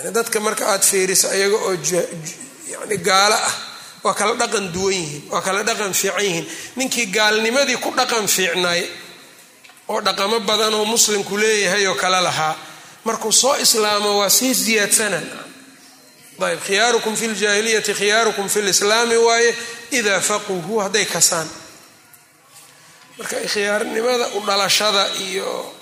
yani 0.00 0.10
dadka 0.16 0.40
marka 0.40 0.64
aada 0.72 0.84
fiiriso 0.90 1.28
iyaga 1.38 1.56
oo 1.66 1.72
yani 2.72 2.96
gaalo 3.08 3.34
ah 3.48 3.54
waa 4.04 4.14
kala 4.14 4.32
dhaqan 4.40 4.66
duwan 4.74 4.94
yihiin 4.96 5.22
waa 5.32 5.42
kala 5.46 5.60
dhaqan 5.68 5.92
fiican 5.94 6.24
yihiin. 6.24 6.46
Ninkii 6.76 7.06
gaalnimadii 7.16 7.76
ku 7.84 7.90
dhaqan 7.98 8.24
fiicnaay 8.28 8.82
oo 9.92 10.00
dhaqamo 10.00 10.40
badan 10.40 10.74
oo 10.74 10.84
muslimku 10.84 11.36
leeyahay 11.42 11.86
oo 11.86 11.94
kale 11.94 12.20
lahaa 12.20 12.56
markuu 13.04 13.32
soo 13.32 13.56
islaamo 13.64 14.18
waa 14.20 14.30
sii 14.38 14.54
siyaadsanan 14.54 15.26
ayb 16.40 16.60
khiyaarukum 16.66 17.16
fi 17.20 17.26
ljaahiliyati 17.28 17.92
khiyaarukum 18.00 18.48
fi 18.48 18.60
lislaami 18.68 19.16
waaye 19.16 19.50
idaa 19.98 20.20
faquhu 20.20 20.74
hadday 20.84 21.04
kasaan. 21.04 21.48
Marka 23.18 23.36
khiyaarnimada 23.52 24.26
u 24.36 24.40
dhalashada 24.48 25.04
iyo 25.28 25.74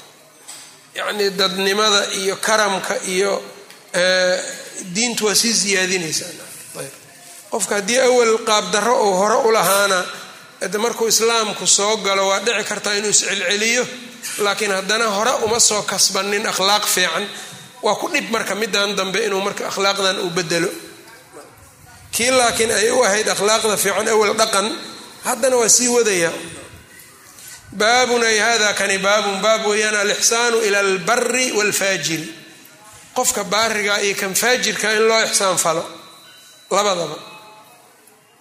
yacni 0.99 1.31
dadnimada 1.31 2.01
iyo 2.21 2.35
karamka 2.47 2.95
iyo 3.15 3.33
diintu 4.95 5.27
waa 5.27 5.35
sii 5.35 5.55
siyaadinaysaa 5.55 6.27
ayb. 6.81 6.93
Qofka 7.51 7.75
haddii 7.75 7.99
awal 7.99 8.39
qaabdarro 8.45 8.95
uu 9.09 9.15
hore 9.17 9.35
u 9.49 9.53
lahaana 9.53 10.05
de 10.73 10.79
markuu 10.79 11.09
islaamku 11.09 11.67
soo 11.67 11.97
galo 11.97 12.29
waa 12.29 12.41
dhici 12.41 12.65
kartaa 12.65 12.95
inuu 12.95 13.11
iscelceliyo 13.11 13.87
laakiin 14.39 14.73
haddana 14.73 15.07
hore 15.07 15.31
uma 15.45 15.61
soo 15.61 15.83
kasbanin 15.83 16.47
akhlaaq 16.47 16.85
fiican. 16.87 17.29
Waa 17.83 17.95
ku 17.95 18.09
dhib 18.09 18.31
marka 18.31 18.55
midan 18.55 18.97
dambe 18.97 19.25
inuu 19.27 19.41
marka 19.41 19.67
akhlaaqdan 19.69 20.19
uu 20.21 20.31
bedelo 20.31 20.69
kii 22.13 22.31
laakiin 22.31 22.71
ay 22.71 22.91
u 22.91 23.03
ahayd 23.05 23.29
akhlaaqda 23.29 23.77
fiican 23.77 24.09
awal 24.09 24.35
dhaqan 24.37 24.67
haddana 25.25 25.57
waa 25.57 25.69
sii 25.69 25.89
wadaya. 25.89 26.33
Baabun 27.73 28.23
ay 28.23 28.39
hada 28.39 28.73
kani 28.75 28.99
baabun 28.99 29.41
baab 29.43 29.67
weeyaan 29.67 29.95
alixsaanu 29.97 30.59
ila 30.67 30.79
albari 30.79 31.53
waalfaajiri 31.53 32.35
qofka 33.19 33.43
baariga 33.45 33.95
iyo 34.07 34.15
kan 34.21 34.35
faajirka 34.35 34.89
in 34.97 35.03
loo 35.11 35.23
ixsaan 35.27 35.59
falo 35.59 35.83
labadaba. 36.71 37.17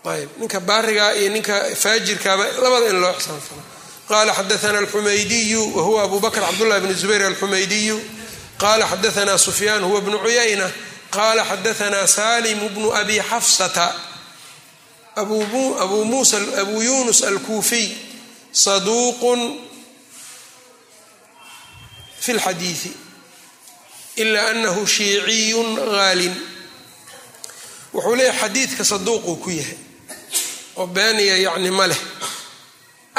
Ayb 0.06 0.30
ninka 0.40 0.60
baariga 0.60 1.06
iyo 1.20 1.30
ninka 1.36 1.56
faajirkaaba 1.84 2.44
labada 2.64 2.86
in 2.94 3.00
loo 3.02 3.12
ixsaan 3.18 3.42
falo 3.48 3.64
qala 4.08 4.32
xadaana 4.34 4.80
alxumaydiyu 4.80 5.62
wahuwa 5.76 6.04
abu 6.04 6.22
cabdullah 6.22 6.80
bn 6.80 6.94
zubayr 6.94 7.24
alxumaydiyu 7.26 7.98
qala 8.58 8.88
xadaana 8.88 9.38
sufyaan 9.38 9.84
huwa 9.84 10.02
bnu 10.02 10.20
cuyayna 10.20 10.72
qala 11.12 11.44
xadaana 11.44 12.08
salim 12.08 12.60
bnu 12.70 12.94
abi 12.94 13.20
xafsata 13.20 13.96
abu 15.16 16.06
musa 16.06 16.38
abu 16.62 16.82
yunus 16.82 17.24
alkuufiy 17.24 17.90
saduuqun 18.52 19.60
fi 22.20 22.34
lxadiidi 22.34 23.07
ila 24.22 24.39
anahu 24.51 24.82
shiiciyun 24.95 25.70
haalin 25.95 26.36
wuxuu 27.93 28.15
leeyahy 28.20 28.39
xadiidka 28.41 28.84
saduuquu 28.91 29.34
ku 29.43 29.49
yahay 29.59 29.78
oo 30.80 30.88
beeniya 30.95 31.36
yacni 31.45 31.72
ma 31.80 31.86
leh 31.91 32.01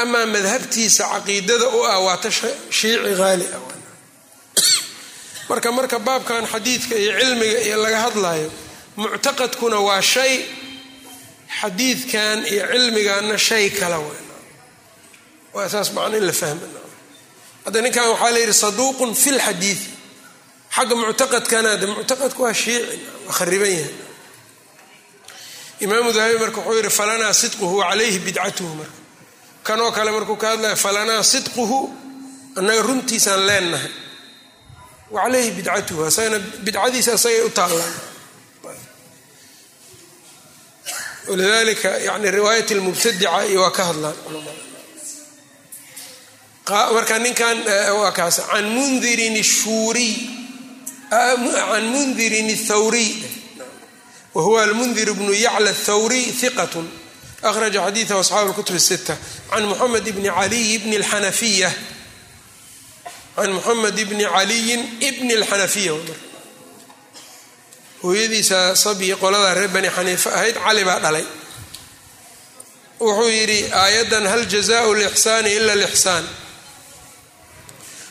amaa 0.02 0.26
madhabtiisa 0.34 1.04
caqiidada 1.14 1.66
u 1.76 1.80
ah 1.92 1.98
waata 2.06 2.30
shiici 2.78 3.14
haali 3.20 3.46
marka 5.48 5.68
marka 5.78 5.98
baabkan 6.06 6.44
xadiidka 6.52 6.94
iyo 7.02 7.12
cilmiga 7.20 7.58
iyo 7.66 7.76
laga 7.84 7.98
hadlayo 8.06 8.48
muctaqadkuna 9.00 9.78
waa 9.88 10.02
shay 10.12 10.34
xadiidkan 11.60 12.38
iyo 12.52 12.62
cilmiganna 12.72 13.36
shay 13.48 13.64
kala 13.78 13.98
weyn 14.06 14.26
waa 15.54 15.68
saas 15.72 15.88
macna 15.96 16.16
in 16.20 16.26
la 16.26 16.32
fahma 16.42 16.66
hadda 17.64 17.78
ninkan 17.84 18.06
waxaa 18.12 18.30
la 18.34 18.38
yidhi 18.42 18.54
saduuqun 18.64 19.10
fi 19.22 19.30
lxadiidi 19.38 19.86
xagga 20.78 20.94
muctaqadkana 21.00 21.70
de 21.80 21.86
muctaqadku 21.86 22.40
waa 22.42 22.54
shiici 22.54 22.96
waa 23.26 23.34
khariban 23.38 23.70
yahay. 23.78 23.94
Imaamu 25.84 26.10
dahabi 26.16 26.36
marka 26.42 26.60
wuxuu 26.60 26.78
yihi 26.80 26.90
falanaa 27.00 27.32
sidquhu 27.40 27.66
calayhi 27.82 28.18
bidcatuhu 28.26 28.72
marka. 28.78 28.96
Kanoo 29.66 29.90
kale 29.96 30.10
markuu 30.16 30.36
ka 30.42 30.46
hadlaya 30.52 30.76
falanaa 30.84 31.22
sidquhu 31.32 31.78
annaga 32.58 32.82
runtiisaan 32.88 33.42
leennahay. 33.48 33.92
Wa 35.10 35.22
calayhi 35.22 35.50
bidcatuhu 35.56 36.00
asagana 36.08 36.38
bidcadiisa 36.64 37.12
asagay 37.18 37.42
u 37.46 37.50
taallaan. 37.58 37.94
Walidalika 41.28 41.88
yani 42.06 42.30
riwaayat 42.30 42.70
lmubtadica 42.70 43.46
iyo 43.50 43.60
waa 43.62 43.70
ka 43.70 43.84
hadlaan. 43.84 44.16
Marka 46.94 47.18
ninkan 47.18 47.58
waa 48.00 48.12
kaas 48.12 48.36
can 48.50 48.64
mundirin 48.76 49.36
shuuriy 49.42 50.37
can 51.09 51.85
mundirin 51.93 52.49
thawriy 52.57 53.11
wa 54.33 54.41
huwa 54.43 54.63
almundir 54.63 55.13
bnu 55.13 55.33
yacla 55.33 55.73
thawriy 55.73 56.31
hiqat 56.31 56.73
akhraja 57.43 57.85
xadiidahu 57.85 58.19
asxaabu 58.19 58.51
lkutub 58.51 58.75
الsita 58.75 59.17
can 59.51 59.63
muxamed 59.65 60.03
bni 60.15 60.29
caliy 60.29 60.77
bni 60.79 60.97
اlxanafiya 60.97 61.71
can 63.35 63.51
muxamed 63.53 63.97
bni 64.09 64.25
caliyin 64.25 64.81
bni 64.99 65.33
اlxanafiya 65.39 65.93
hooyadiisa 68.03 68.75
sabi 68.75 69.15
qoladaa 69.15 69.53
reer 69.53 69.67
bani 69.69 69.89
xaniifa 69.89 70.29
ahayd 70.33 70.55
cali 70.55 70.83
baa 70.83 70.99
dhalay 70.99 71.25
wuxuu 72.99 73.29
yidhi 73.29 73.71
aayaddan 73.71 74.27
hal 74.27 74.45
jazaau 74.45 74.93
lixsaani 74.95 75.55
ila 75.55 75.75
lixsaan 75.75 76.23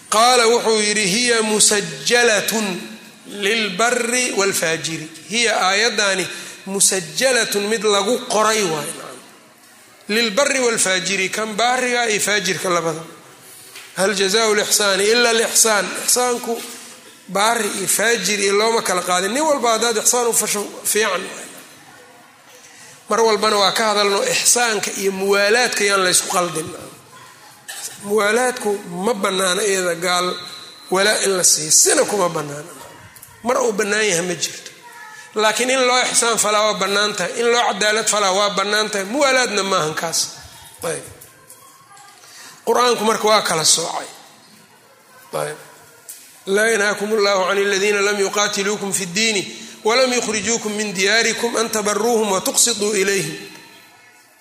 qaala 0.09 0.43
wuxuu 0.47 0.79
yidhi 0.87 1.05
hiya 1.15 1.41
musajalatun 1.41 2.67
lilbari 3.45 4.31
wاlfaajiri 4.39 5.07
hiya 5.29 5.53
aayaddaani 5.69 6.25
musajalatun 6.65 7.63
mid 7.71 7.83
lagu 7.95 8.15
qoray 8.33 8.63
waay 8.73 8.91
lilbari 10.15 10.59
wاlfaajiri 10.65 11.29
kan 11.29 11.49
baariga 11.59 12.09
iyo 12.09 12.19
faajirka 12.27 12.69
labada. 12.69 13.03
Hal 13.97 14.13
jazaau 14.15 14.55
lixsaani 14.55 15.03
ila 15.13 15.33
lixsaan 15.33 15.85
ixsaanku 16.03 16.53
baari 17.27 17.67
iyo 17.79 17.87
faajir 17.87 18.39
iyo 18.39 18.53
looma 18.59 18.81
kala 18.81 19.01
qaadin. 19.01 19.31
Nin 19.33 19.41
walba 19.49 19.69
haddaad 19.73 19.97
ixsaan 20.03 20.27
u 20.27 20.33
fasho 20.33 20.63
fiican 20.91 21.23
mar 23.09 23.19
walbana 23.27 23.57
waa 23.63 23.71
ka 23.71 23.83
hadalno 23.89 24.19
ixsaanka 24.35 24.91
iyo 25.01 25.11
muwaalaadka 25.11 25.83
yaan 25.89 26.03
laysku 26.05 26.27
qaldin 26.35 26.67
muwaalaadku 28.03 28.71
ma 29.05 29.13
banaano 29.13 29.61
iyada 29.61 29.95
gaal 29.95 30.27
walaa 30.91 31.17
in 31.25 31.31
la 31.37 31.43
siiyo. 31.43 31.71
Sina 31.71 32.03
kuma 32.05 32.29
banaano 32.29 32.71
mar 33.43 33.57
uu 33.61 33.71
bannaan 33.71 34.05
yahay 34.09 34.25
ma 34.27 34.33
jirto. 34.35 34.71
Laakiin 35.35 35.69
in 35.69 35.81
loo 35.87 35.99
ixsaan 36.01 36.37
falaa 36.37 36.61
waa 36.71 36.73
bannaan 36.73 37.13
tahay 37.15 37.33
in 37.39 37.47
loo 37.51 37.61
cadaalad 37.73 38.07
falaa 38.07 38.31
waa 38.31 38.49
bannaan 38.49 38.89
tahay 38.89 39.05
muwaalaadna 39.05 39.63
maahan 39.63 39.93
kaas. 39.93 40.19
Ayb. 40.83 41.03
Qur'aanku 42.65 43.03
marka 43.03 43.27
waa 43.27 43.41
kala 43.41 43.65
soocay. 43.65 44.07
Ayb. 45.33 45.57
Laa 46.47 46.67
yanhaakum 46.67 47.09
allahu 47.13 47.41
can 47.49 47.57
aladiina 47.57 48.01
lam 48.01 48.19
yuqaatiluukum 48.19 48.93
fi 48.93 49.05
ddiini 49.05 49.43
walam 49.83 50.13
yukhrijuukum 50.13 50.71
min 50.73 50.93
diyaarikum 50.93 51.55
an 51.55 51.69
tabaruuhum 51.69 52.31
watuqsituu 52.31 52.93
ilayhim 52.95 53.35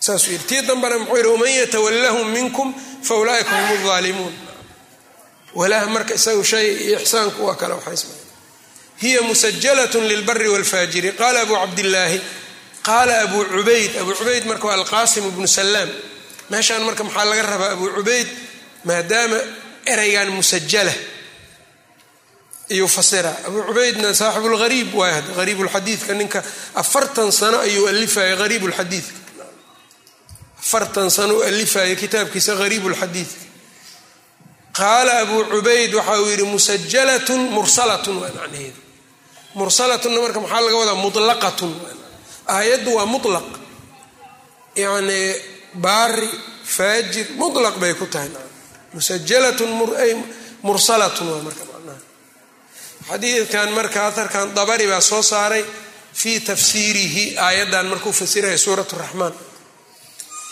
saasuu 0.06 0.32
yidhi 0.34 0.46
tii 0.50 0.62
dambana 0.68 0.96
muxuu 0.98 1.16
yidhi 1.16 1.28
waman 1.34 1.52
yatawallahum 1.62 2.26
minkum 2.36 2.68
fa 3.06 3.14
ulaaika 3.22 3.54
hum 3.68 3.90
aalimuun 3.96 4.34
walaha 5.58 5.86
marka 5.94 6.12
isagu 6.20 6.44
shay 6.52 6.66
ixsaanku 6.96 7.40
waa 7.48 7.56
kale 7.60 7.74
waxaysma 7.78 8.14
hiya 9.02 9.20
musajalatun 9.28 10.04
lilbari 10.10 10.48
wاlfaajiri 10.54 11.10
qaala 11.20 11.38
abu 11.44 11.54
cabdillaahi 11.62 12.20
qaala 12.86 13.20
abu 13.26 13.44
cubayd. 13.44 13.98
Abu 13.98 14.14
cubayd 14.14 14.46
marka 14.46 14.66
waa 14.68 14.78
alqaasim 14.78 15.26
bnu 15.34 15.46
salaam 15.48 15.90
meeshaan 16.50 16.82
marka 16.86 17.02
maxaa 17.04 17.24
laga 17.24 17.42
rabaa 17.42 17.72
abu 17.76 17.90
cubayd? 17.96 18.28
Maadaama 18.84 19.36
ereygan 19.92 20.30
musajala 20.30 20.92
iyuu 22.70 22.88
fasira. 22.88 23.32
Cubaydna 23.68 24.14
saaxibu 24.14 24.48
lhariib 24.54 24.94
waay 24.94 25.22
hariib 25.36 25.58
ninka 26.14 26.42
afartan 26.74 27.32
sano 27.32 27.58
ayuu 27.66 27.88
alifaya 27.88 28.36
hariib 28.36 28.64
afartan 30.66 31.10
sano 31.10 31.34
alifaya 31.48 31.94
kitaabkiisa 32.02 32.52
hariib 32.60 32.84
lxadiidka 32.92 33.44
qaala 34.78 35.12
abu 35.22 35.36
cubayd 35.52 35.94
waxa 35.94 36.20
uu 36.22 36.26
yidhi 36.32 36.44
musajalatun 36.54 37.40
mursalatun 37.54 38.16
waa 38.22 38.30
macnaheedu. 38.38 38.80
Mursalatunna 39.58 40.20
marka 40.20 40.40
maxaa 40.44 40.60
laga 40.66 40.76
wadaa? 40.82 40.94
Mulaqatun 41.04 41.72
aayaddu 42.56 42.90
waa 42.98 43.06
mulaq 43.14 43.48
yacni 44.82 45.20
baari 45.84 46.28
faajir 46.76 47.26
mulaq 47.40 47.76
bay 47.82 47.94
ku 47.94 48.06
tahay. 48.06 48.28
Musajalatun 48.94 49.70
mursalatun 50.66 51.26
waa 51.32 51.42
marka 51.46 51.64
macnaha. 51.72 52.00
Xadiidkan 53.08 53.68
marka 53.78 53.98
aharkan 54.08 54.46
dabari 54.56 54.86
baa 54.92 55.00
soo 55.00 55.22
saaray 55.22 55.64
fii 56.20 56.40
tafsiirihi 56.48 57.24
aayaddan 57.46 57.86
markuu 57.92 58.12
fasiraya 58.20 58.58
suurat 58.58 58.90
raxmaan 59.02 59.32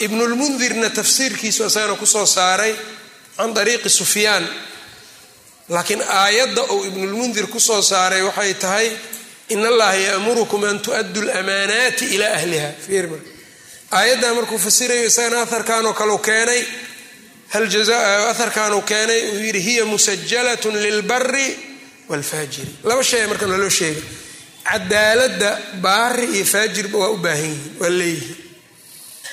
ibnulmundirna 0.01 0.91
tafsiirkiisu 0.91 1.67
isagana 1.67 1.95
ku 1.95 2.07
soo 2.07 2.27
saaray 2.27 2.75
can 3.37 3.55
dariiqi 3.55 3.89
sufyaan. 3.89 4.47
Laakiin 5.69 6.03
aayadda 6.03 6.63
uu 6.73 6.85
ibnulmundir 6.85 7.47
ku 7.47 7.61
soo 7.61 7.83
saaray 7.83 8.23
waxay 8.23 8.55
tahay 8.55 8.89
in 9.49 9.65
allaha 9.67 9.95
yaamurukum 9.97 10.65
an 10.65 10.79
tu'addu 10.81 11.23
lamaanaati 11.23 12.05
ilaa 12.15 12.35
ahliha. 12.39 12.71
Fiir 12.87 13.07
marka 13.09 13.29
aayaddan 13.91 14.35
markuu 14.37 14.59
fasirayo 14.59 15.05
isagana 15.07 15.43
aharkanoo 15.43 15.93
kaleu 15.93 16.19
keenay. 16.19 16.63
Hal 17.53 17.65
aharkanuu 18.31 18.83
keenay. 18.83 19.21
Uu 19.31 19.39
yidhi 19.47 19.61
hiya 19.61 19.85
musajalatun 19.85 20.77
lilbari 20.85 21.57
wlfaajiri 22.09 22.73
laba 22.85 23.03
shay 23.05 23.27
marka 23.27 23.47
naloo 23.47 23.71
sheega 23.71 24.01
cadaaladda 24.65 25.59
baari 25.81 26.27
iyo 26.37 26.45
faajirba 26.45 26.99
waa 26.99 27.09
u 27.11 27.17
baahan 27.17 27.45
yihiin 27.45 27.81
waa 27.81 27.89
leeyihiin 27.89 28.37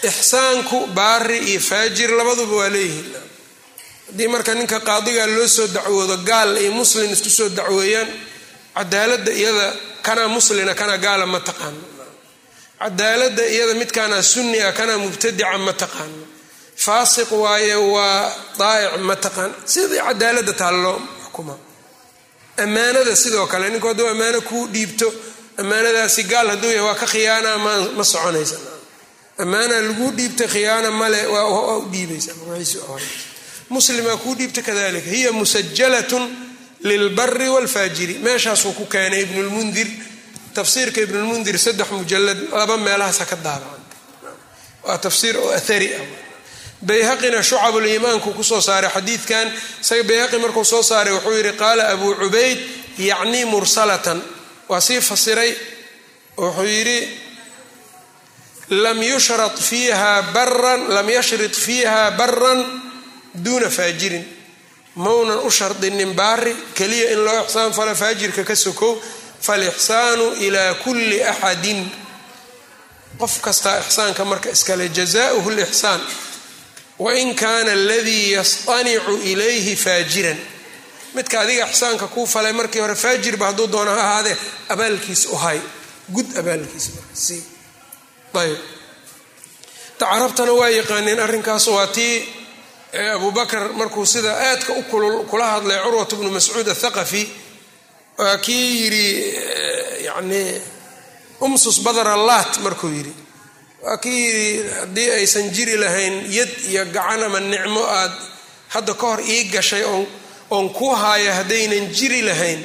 ixsaanku 0.10 0.78
baari 0.98 1.38
iyo 1.50 1.60
faajir 1.70 2.10
labaduba 2.20 2.56
waa 2.62 2.70
leeyihiin. 2.76 3.16
Haddii 4.08 4.28
marka 4.34 4.54
ninka 4.60 4.80
qaadiga 4.80 5.26
loo 5.36 5.48
soo 5.48 5.68
dacwoodo 5.76 6.18
gaal 6.30 6.52
iyo 6.64 6.72
muslin 6.80 7.12
isku 7.16 7.30
soo 7.38 7.50
dacweeyaan 7.58 8.10
cadaaladda 8.78 9.32
iyada 9.40 9.68
kanaa 10.06 10.28
muslina 10.36 10.74
kana 10.80 10.96
gaala 11.06 11.26
ma 11.34 11.40
taqaano 11.48 11.82
cadaaladda 12.82 13.44
iyada 13.54 13.74
midkaana 13.82 14.18
sunni 14.32 14.60
ah 14.68 14.72
kana 14.78 14.94
mubtadica 15.04 15.58
ma 15.66 15.74
taqaano 15.82 16.24
faasiq 16.86 17.30
waaye 17.44 17.76
waa 17.76 18.34
daa'ic 18.60 18.94
ma 19.08 19.16
taqaan. 19.26 19.52
Sidii 19.74 20.02
cadaaladda 20.08 20.54
taa 20.62 20.72
loo 20.84 20.98
xukuma 21.24 21.56
ammaanada 22.64 23.14
sidoo 23.24 23.46
kale 23.52 23.66
ninku 23.74 23.88
hadduu 23.90 24.08
ammaano 24.14 24.40
kuu 24.50 24.66
dhiibto 24.74 25.08
ammaanadaasi 25.62 26.22
gaal 26.32 26.48
hadduu 26.54 26.72
yahay 26.76 26.86
waa 26.88 26.96
ka 27.02 27.06
khiyaana 27.14 27.52
ma 27.98 28.04
soconaysa 28.14 28.58
ammaana 29.42 29.76
laguu 29.88 30.12
dhiibta 30.18 30.46
khiyaana 30.54 30.90
male 30.92 31.20
waa 31.34 31.78
u 31.78 31.90
dhiibaysa 31.92 32.32
muslimaa 33.70 34.18
kuu 34.24 34.36
dhiibta 34.36 34.62
kadalika 34.62 35.10
hiya 35.10 35.32
musajalatun 35.32 36.24
lilbari 36.90 37.48
wاlfaajiri 37.56 38.14
meeshaasuu 38.26 38.74
ku 38.80 38.86
keenay 38.86 39.22
ibnulmundir 39.26 39.88
tafsiirka 40.54 41.02
ibnulmundir 41.02 41.58
saddex 41.66 41.88
mujalad 41.92 42.40
laba 42.52 42.78
meelahaasa 42.78 43.26
ka 43.26 43.36
daabacan. 43.36 43.82
Waa 44.84 44.98
tafsiir 44.98 45.38
oo 45.38 45.52
athari 45.60 45.90
ah. 45.96 46.06
Bayhaqina 46.82 47.44
shucabuliimaanku 47.44 48.34
ku 48.34 48.44
soo 48.44 48.62
saaray 48.62 48.90
xadiidkan. 48.90 49.48
Isaga 49.82 50.04
bayhaqi 50.04 50.38
markuu 50.44 50.66
soo 50.66 50.82
saaray 50.84 51.14
wuxuu 51.14 51.38
yidhi 51.38 51.54
qaala 51.62 51.84
abuu 51.94 52.14
cubayd 52.22 52.60
yacnii 52.98 53.46
mursalatan. 53.46 54.20
Waa 54.70 54.82
sii 54.82 55.02
fasiray 55.02 55.52
wuxuu 56.38 56.66
yidhi 56.66 56.98
lam 58.72 59.04
yushrat 59.04 59.58
fiiha 59.60 60.22
baran 60.34 60.88
lam 60.90 61.10
yashrit 61.10 61.54
fiiha 61.56 62.12
baran 62.18 62.60
duuna 63.36 63.70
faajirin 63.70 64.26
maunan 64.96 65.40
u 65.44 65.52
shardinin 65.52 66.14
baari 66.14 66.56
keliya 66.78 67.12
in 67.14 67.20
loo 67.26 67.44
ixsaan 67.44 67.74
falo 67.74 67.96
faajirka 67.96 68.44
ka 68.44 68.56
sokow 68.56 68.94
falixsaanu 69.42 70.26
ilaa 70.46 70.74
kulli 70.84 71.24
axadin 71.24 71.82
qof 73.20 73.42
kastaa 73.42 73.80
ixsaanka 73.80 74.26
marka 74.26 74.50
iskale 74.50 74.90
jazaauhu 74.90 75.50
lixsaan 75.60 76.02
wain 77.00 77.36
kaana 77.36 77.72
aladii 77.72 78.32
yastanicu 78.32 79.14
ilayhi 79.32 79.76
faajiran 79.76 80.38
midka 81.16 81.40
adiga 81.42 81.68
ixsaanka 81.68 82.08
kuu 82.08 82.26
falay 82.28 82.54
markii 82.54 82.80
hore 82.82 82.96
faajirba 82.96 83.46
hadduu 83.46 83.68
doono 83.68 83.92
ha 83.92 84.02
ahaadee 84.04 84.38
abaalkiis 84.70 85.26
u 85.26 85.36
hay 85.36 85.60
gud 86.10 86.38
abaalkiis 86.38 86.86
ayb 88.34 88.58
carabtana 90.00 90.52
waa 90.60 90.70
yaqaaneen 90.70 91.20
arrinkaas 91.20 91.68
waa 91.68 91.88
tii 91.88 92.16
abu 93.16 93.32
bakar 93.32 93.64
markuu 93.74 94.06
sida 94.06 94.32
aadka 94.50 94.74
u 94.74 94.84
kula 95.30 95.46
hadlay 95.54 95.78
curwat 95.84 96.12
bnu 96.16 96.30
mascuud 96.32 96.68
athaqafi 96.76 97.24
waa 98.18 98.38
kii 98.38 98.66
yidhi 98.84 99.08
yani 100.08 100.62
umsus 101.46 101.78
badar 101.86 102.08
allaat 102.08 102.52
markuu 102.66 102.90
yidhi. 102.98 103.14
Waa 103.84 103.98
kii 103.98 104.20
yidhi 104.26 104.70
haddii 104.80 105.10
aysan 105.12 105.50
jiri 105.56 105.78
lahayn 105.78 106.16
yad 106.38 106.50
iyo 106.70 106.86
gacan 106.86 107.24
ama 107.24 107.40
nicmo 107.40 107.84
aad 108.00 108.12
hadda 108.74 108.94
ka 108.94 109.08
hor 109.08 109.20
ii 109.30 109.44
gashay 109.54 109.84
oon 109.84 110.06
oon 110.52 110.70
ku 110.78 110.90
haayo 111.02 111.32
haddaynan 111.34 111.86
jiri 111.98 112.22
lahayn 112.22 112.62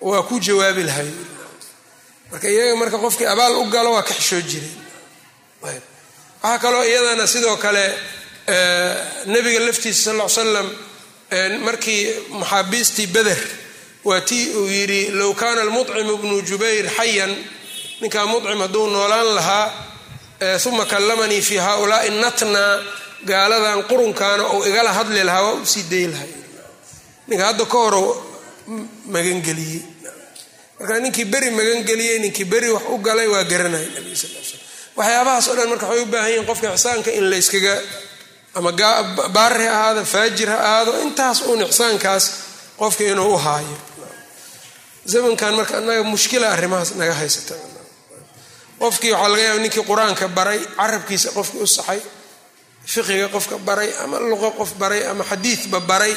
waa 0.00 0.22
ku 0.22 0.40
jawaabi 0.40 0.82
lahay 0.82 1.08
marka 2.34 2.48
iyaga 2.50 2.74
marka 2.82 2.98
qofkii 3.04 3.26
abaal 3.34 3.54
u 3.62 3.64
galo 3.70 3.90
waa 3.96 4.02
ka 4.02 4.14
xishoo 4.14 4.40
jireen 4.50 4.74
waxaa 6.42 6.58
kaloo 6.58 6.84
iyadana 6.84 7.26
sidoo 7.26 7.56
kale 7.56 7.84
nabiga 9.32 9.60
laftiisa 9.66 10.02
sal 10.04 10.18
l 10.20 10.28
slam 10.36 10.68
markii 11.66 12.02
maxaabiistii 12.40 13.06
beder 13.06 13.38
waa 14.04 14.20
tii 14.20 14.44
uu 14.58 14.66
yidhi 14.66 15.00
low 15.10 15.32
kaana 15.34 15.60
almucimu 15.62 16.16
bnu 16.22 16.36
jubayr 16.48 16.86
xayan 16.96 17.32
ninkaa 18.00 18.26
mucim 18.26 18.60
hadduu 18.60 18.86
noolaan 18.94 19.28
lahaa 19.38 19.66
uma 20.66 20.84
kallamanii 20.92 21.40
fi 21.48 21.56
haulaai 21.56 22.10
natna 22.22 22.62
gaaladan 23.30 23.82
qurunkaana 23.88 24.44
ou 24.52 24.60
igala 24.68 24.92
hadli 24.92 25.22
lahaa 25.24 25.42
waa 25.46 25.54
u 25.62 25.66
sii 25.66 25.82
day 25.92 26.06
lahay 26.12 26.32
ninka 27.28 27.44
hadda 27.48 27.64
ka 27.72 27.78
horo 27.78 28.02
magangeliyey 29.14 29.82
marka 30.78 30.94
ninkii 31.04 31.24
beri 31.32 31.50
magangeliyey 31.50 32.18
ninkii 32.24 32.44
beri 32.52 32.68
wax 32.74 32.82
u 32.92 32.98
galay 33.06 33.26
waa 33.34 33.44
garanaya 33.44 33.88
nabiga 33.94 34.16
sal 34.22 34.30
l 34.36 34.44
slam 34.44 34.62
waxyaabahaas 34.98 35.46
o 35.48 35.54
dhan 35.58 35.68
marka 35.72 35.86
waxay 35.90 36.02
u 36.02 36.06
baahan 36.12 36.30
yihiin 36.30 36.46
qofka 36.50 36.66
ixsaanka 36.74 37.10
in 37.18 37.24
la 37.30 37.36
yskaga 37.42 37.74
ama 38.58 38.70
baari 39.36 39.64
ha 39.66 39.72
ahaado 39.80 40.02
faajir 40.14 40.48
ha 40.52 40.58
ahaado 40.68 40.92
intaas 41.06 41.38
uun 41.48 41.60
ixsaankaas 41.66 42.24
qofka 42.80 43.02
inuu 43.12 43.34
u 43.34 43.36
haayo. 43.44 43.76
Zamankan 45.12 45.52
marka 45.58 45.74
anaga 45.78 46.02
mushkila 46.12 46.46
arrimahaas 46.54 46.90
naga 47.00 47.14
haysata. 47.20 47.54
Qofkii 48.80 49.12
waxaa 49.12 49.28
laga 49.32 49.42
yaaba 49.46 49.60
ninkii 49.64 49.84
qur'aanka 49.90 50.26
baray 50.38 50.60
carabkiisa 50.78 51.28
qofkii 51.36 51.60
u 51.60 51.66
saxay 51.76 52.00
fiqiga 52.92 53.28
qofka 53.34 53.56
baray 53.68 53.90
ama 54.04 54.16
luqo 54.30 54.50
qof 54.58 54.70
baray 54.80 55.02
ama 55.10 55.24
xadiidba 55.30 55.78
baray 55.90 56.14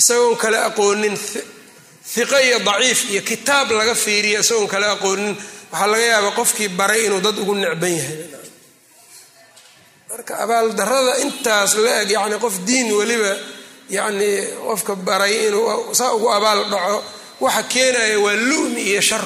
isagoon 0.00 0.36
kale 0.42 0.58
aqoonin 0.68 1.16
hiqo 2.14 2.38
iyo 2.46 2.58
daciif 2.68 3.00
iyo 3.12 3.22
kitaab 3.30 3.68
laga 3.78 3.94
fiiriya 3.94 4.40
isagoon 4.40 4.68
kale 4.72 4.86
aqoonin 4.94 5.34
waxaa 5.72 5.86
laga 5.92 6.04
yaabaa 6.12 6.34
qofkii 6.38 6.68
baray 6.78 7.00
inuu 7.06 7.20
dad 7.26 7.36
ugu 7.42 7.54
necban 7.54 7.92
yahay. 7.98 8.18
Marka 10.10 10.32
abaaldarada 10.44 11.12
intaas 11.24 11.72
la 11.84 11.92
eg 12.02 12.10
yani 12.16 12.36
qof 12.44 12.54
diin 12.66 12.88
weliba 12.98 13.32
yani 13.96 14.28
qofka 14.66 14.92
baray 15.08 15.34
inuu 15.48 15.66
saa 15.98 16.12
ugu 16.16 16.28
abaal 16.36 16.60
dhaco 16.72 16.98
waxa 17.44 17.62
keenaya 17.72 18.16
waa 18.24 18.36
lumi 18.48 18.82
iyo 18.90 19.00
shar 19.08 19.24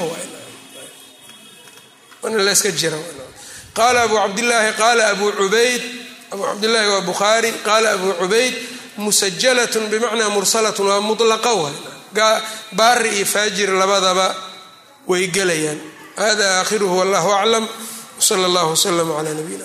waana 2.22 2.42
layska 2.46 2.70
jira. 2.80 2.98
Qaala 3.76 3.98
abu 4.06 4.14
cabdillaahi 4.22 4.72
qaala 4.82 5.02
abu 5.14 5.26
cubayd 5.38 5.82
abu 6.32 6.42
cabdillaahi 6.48 6.88
waa 6.94 7.00
bukhaari 7.10 7.50
qaala 7.66 7.88
abu 7.96 8.08
cubayd 8.20 8.54
musajalatun 9.04 9.84
bimacnaa 9.92 10.28
mursalatun 10.34 10.86
waa 10.90 11.00
mulaqa 11.08 11.52
waay 11.62 11.76
baari 12.72 13.16
iyo 13.16 13.26
faajir 13.26 13.70
labadaba 13.70 14.34
way 15.08 15.26
gelayaan. 15.28 15.80
Hada 16.16 16.60
aakhiruhu 16.60 16.98
wallahu 16.98 17.30
aclam 17.32 17.64
wsala 18.20 18.46
allahu 18.46 18.72
wslama 18.76 19.14
cala 19.16 19.34
nabiyina 19.34 19.64